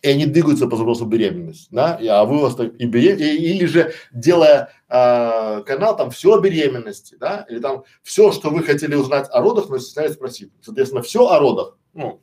и 0.00 0.08
они 0.08 0.26
двигаются 0.26 0.66
по 0.66 0.76
запросу 0.76 1.04
беременность, 1.04 1.68
да, 1.70 1.94
и, 1.94 2.06
а 2.08 2.24
вы 2.24 2.40
вас 2.40 2.58
и 2.58 2.86
берем, 2.86 3.18
или 3.18 3.66
же 3.66 3.92
делая 4.12 4.70
а, 4.88 5.60
канал 5.62 5.96
там 5.96 6.10
все 6.10 6.34
о 6.34 6.40
беременности, 6.40 7.16
да, 7.20 7.46
или 7.48 7.60
там 7.60 7.84
все, 8.02 8.32
что 8.32 8.50
вы 8.50 8.64
хотели 8.64 8.94
узнать 8.94 9.28
о 9.30 9.40
родах, 9.42 9.68
но 9.68 9.78
стесняетесь 9.78 10.16
спросить. 10.16 10.50
Соответственно, 10.60 11.02
все 11.02 11.28
о 11.28 11.38
родах, 11.38 11.76
ну, 11.94 12.20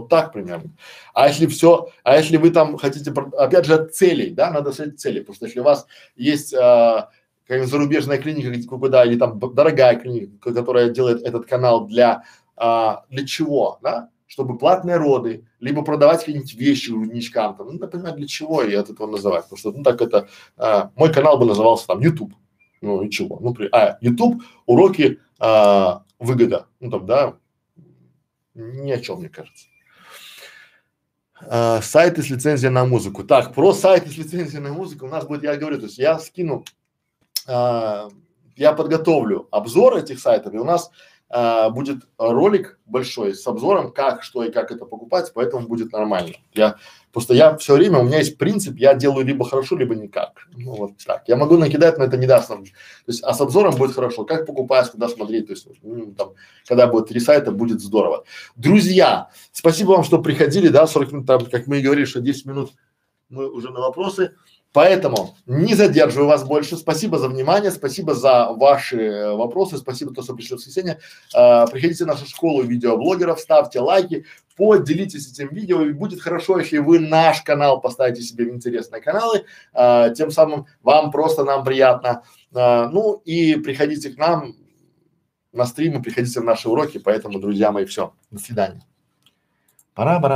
вот 0.00 0.08
так 0.08 0.32
примерно. 0.32 0.70
А 1.14 1.28
если 1.28 1.46
все, 1.46 1.88
а 2.04 2.16
если 2.16 2.36
вы 2.36 2.50
там 2.50 2.76
хотите, 2.76 3.10
опять 3.10 3.66
же, 3.66 3.74
от 3.74 3.94
целей, 3.94 4.30
да, 4.30 4.50
надо 4.50 4.72
ставить 4.72 5.00
цели, 5.00 5.20
потому 5.20 5.36
что 5.36 5.46
если 5.46 5.60
у 5.60 5.64
вас 5.64 5.86
есть 6.16 6.54
а, 6.54 7.10
какая-нибудь 7.42 7.70
зарубежная 7.70 8.18
клиника, 8.18 8.68
куда, 8.68 9.04
или 9.04 9.16
там 9.16 9.38
дорогая 9.38 9.96
клиника, 9.96 10.52
которая 10.52 10.90
делает 10.90 11.22
этот 11.22 11.46
канал 11.46 11.86
для, 11.86 12.24
а, 12.56 13.04
для 13.08 13.26
чего, 13.26 13.78
да, 13.82 14.10
чтобы 14.26 14.58
платные 14.58 14.96
роды, 14.96 15.46
либо 15.60 15.82
продавать 15.82 16.20
какие-нибудь 16.20 16.54
вещи 16.54 16.90
грудничкам, 16.90 17.56
там, 17.56 17.68
ну, 17.68 17.78
например, 17.78 18.14
для 18.14 18.26
чего 18.26 18.62
я 18.62 18.80
от 18.80 18.90
этого 18.90 19.06
называть, 19.06 19.44
потому 19.44 19.58
что, 19.58 19.72
ну, 19.72 19.82
так 19.82 20.02
это, 20.02 20.28
а, 20.56 20.90
мой 20.96 21.12
канал 21.12 21.38
бы 21.38 21.46
назывался 21.46 21.86
там 21.86 22.00
YouTube, 22.00 22.34
ну 22.80 23.02
и 23.02 23.10
чего, 23.10 23.38
ну, 23.40 23.54
при, 23.54 23.68
а, 23.72 23.98
YouTube, 24.00 24.42
уроки 24.66 25.20
а, 25.38 26.02
выгода, 26.18 26.66
ну, 26.80 26.90
там, 26.90 27.06
да, 27.06 27.36
ни 28.54 28.90
о 28.90 28.98
чем, 28.98 29.18
мне 29.20 29.28
кажется. 29.28 29.66
Uh, 31.42 31.82
сайты 31.82 32.22
с 32.22 32.30
лицензией 32.30 32.70
на 32.70 32.86
музыку. 32.86 33.22
Так, 33.22 33.52
про 33.52 33.74
сайты 33.74 34.08
с 34.08 34.16
лицензией 34.16 34.62
на 34.62 34.72
музыку 34.72 35.04
у 35.04 35.08
нас 35.08 35.26
будет, 35.26 35.42
я 35.42 35.56
говорю, 35.56 35.76
то 35.76 35.84
есть 35.84 35.98
я 35.98 36.18
скину, 36.18 36.64
uh, 37.46 38.10
я 38.56 38.72
подготовлю 38.72 39.46
обзор 39.50 39.98
этих 39.98 40.18
сайтов, 40.18 40.54
и 40.54 40.58
у 40.58 40.64
нас 40.64 40.90
а, 41.28 41.70
будет 41.70 42.06
ролик 42.18 42.78
большой 42.86 43.34
с 43.34 43.44
обзором, 43.46 43.92
как, 43.92 44.22
что 44.22 44.44
и 44.44 44.52
как 44.52 44.70
это 44.70 44.84
покупать, 44.84 45.32
поэтому 45.34 45.66
будет 45.66 45.92
нормально. 45.92 46.34
Я 46.54 46.76
просто 47.12 47.34
я 47.34 47.56
все 47.56 47.74
время, 47.74 47.98
у 47.98 48.04
меня 48.04 48.18
есть 48.18 48.38
принцип, 48.38 48.76
я 48.76 48.94
делаю 48.94 49.26
либо 49.26 49.44
хорошо, 49.44 49.76
либо 49.76 49.96
никак. 49.96 50.46
Ну 50.56 50.76
вот 50.76 50.92
так. 51.04 51.24
Я 51.26 51.36
могу 51.36 51.56
накидать, 51.56 51.98
но 51.98 52.04
это 52.04 52.16
не 52.16 52.26
даст 52.26 52.48
нам. 52.50 52.64
То 52.64 52.70
есть, 53.08 53.24
а 53.24 53.34
с 53.34 53.40
обзором 53.40 53.74
будет 53.74 53.94
хорошо. 53.94 54.24
Как 54.24 54.46
покупать, 54.46 54.88
куда 54.90 55.08
смотреть, 55.08 55.48
то 55.48 55.52
есть, 55.52 55.66
ну, 55.82 56.14
там, 56.14 56.34
когда 56.64 56.86
будет 56.86 57.08
три 57.08 57.18
сайта, 57.18 57.50
будет 57.50 57.80
здорово. 57.80 58.24
Друзья, 58.54 59.30
спасибо 59.50 59.90
вам, 59.92 60.04
что 60.04 60.22
приходили, 60.22 60.68
да, 60.68 60.86
40 60.86 61.12
минут, 61.12 61.26
там, 61.26 61.44
как 61.46 61.66
мы 61.66 61.78
и 61.78 61.82
говорили, 61.82 62.04
что 62.04 62.20
10 62.20 62.46
минут 62.46 62.70
мы 63.28 63.50
уже 63.50 63.70
на 63.70 63.80
вопросы. 63.80 64.36
Поэтому 64.76 65.34
не 65.46 65.72
задерживаю 65.72 66.28
вас 66.28 66.44
больше. 66.44 66.76
Спасибо 66.76 67.18
за 67.18 67.30
внимание, 67.30 67.70
спасибо 67.70 68.14
за 68.14 68.52
ваши 68.52 69.00
э, 69.00 69.34
вопросы, 69.34 69.78
спасибо, 69.78 70.12
то, 70.12 70.20
что 70.20 70.34
пришли 70.34 70.54
в 70.54 70.58
воскресенье. 70.58 70.98
А, 71.34 71.66
приходите 71.66 72.04
в 72.04 72.06
нашу 72.06 72.26
школу 72.26 72.62
видеоблогеров, 72.62 73.40
ставьте 73.40 73.80
лайки, 73.80 74.26
поделитесь 74.54 75.32
этим 75.32 75.48
видео. 75.48 75.80
И 75.80 75.94
будет 75.94 76.20
хорошо, 76.20 76.58
если 76.58 76.76
вы 76.76 76.98
наш 76.98 77.40
канал 77.40 77.80
поставите 77.80 78.20
себе 78.20 78.44
в 78.44 78.54
интересные 78.54 79.00
каналы. 79.00 79.46
А, 79.72 80.10
тем 80.10 80.30
самым 80.30 80.66
вам 80.82 81.10
просто 81.10 81.44
нам 81.44 81.64
приятно. 81.64 82.22
А, 82.54 82.90
ну 82.90 83.22
и 83.24 83.56
приходите 83.56 84.10
к 84.10 84.18
нам 84.18 84.56
на 85.54 85.64
стримы, 85.64 86.02
приходите 86.02 86.38
в 86.40 86.44
наши 86.44 86.68
уроки. 86.68 86.98
Поэтому, 86.98 87.40
друзья 87.40 87.72
мои, 87.72 87.86
все. 87.86 88.12
До 88.30 88.38
свидания. 88.38 88.82
Пора, 89.94 90.20
пора. 90.20 90.24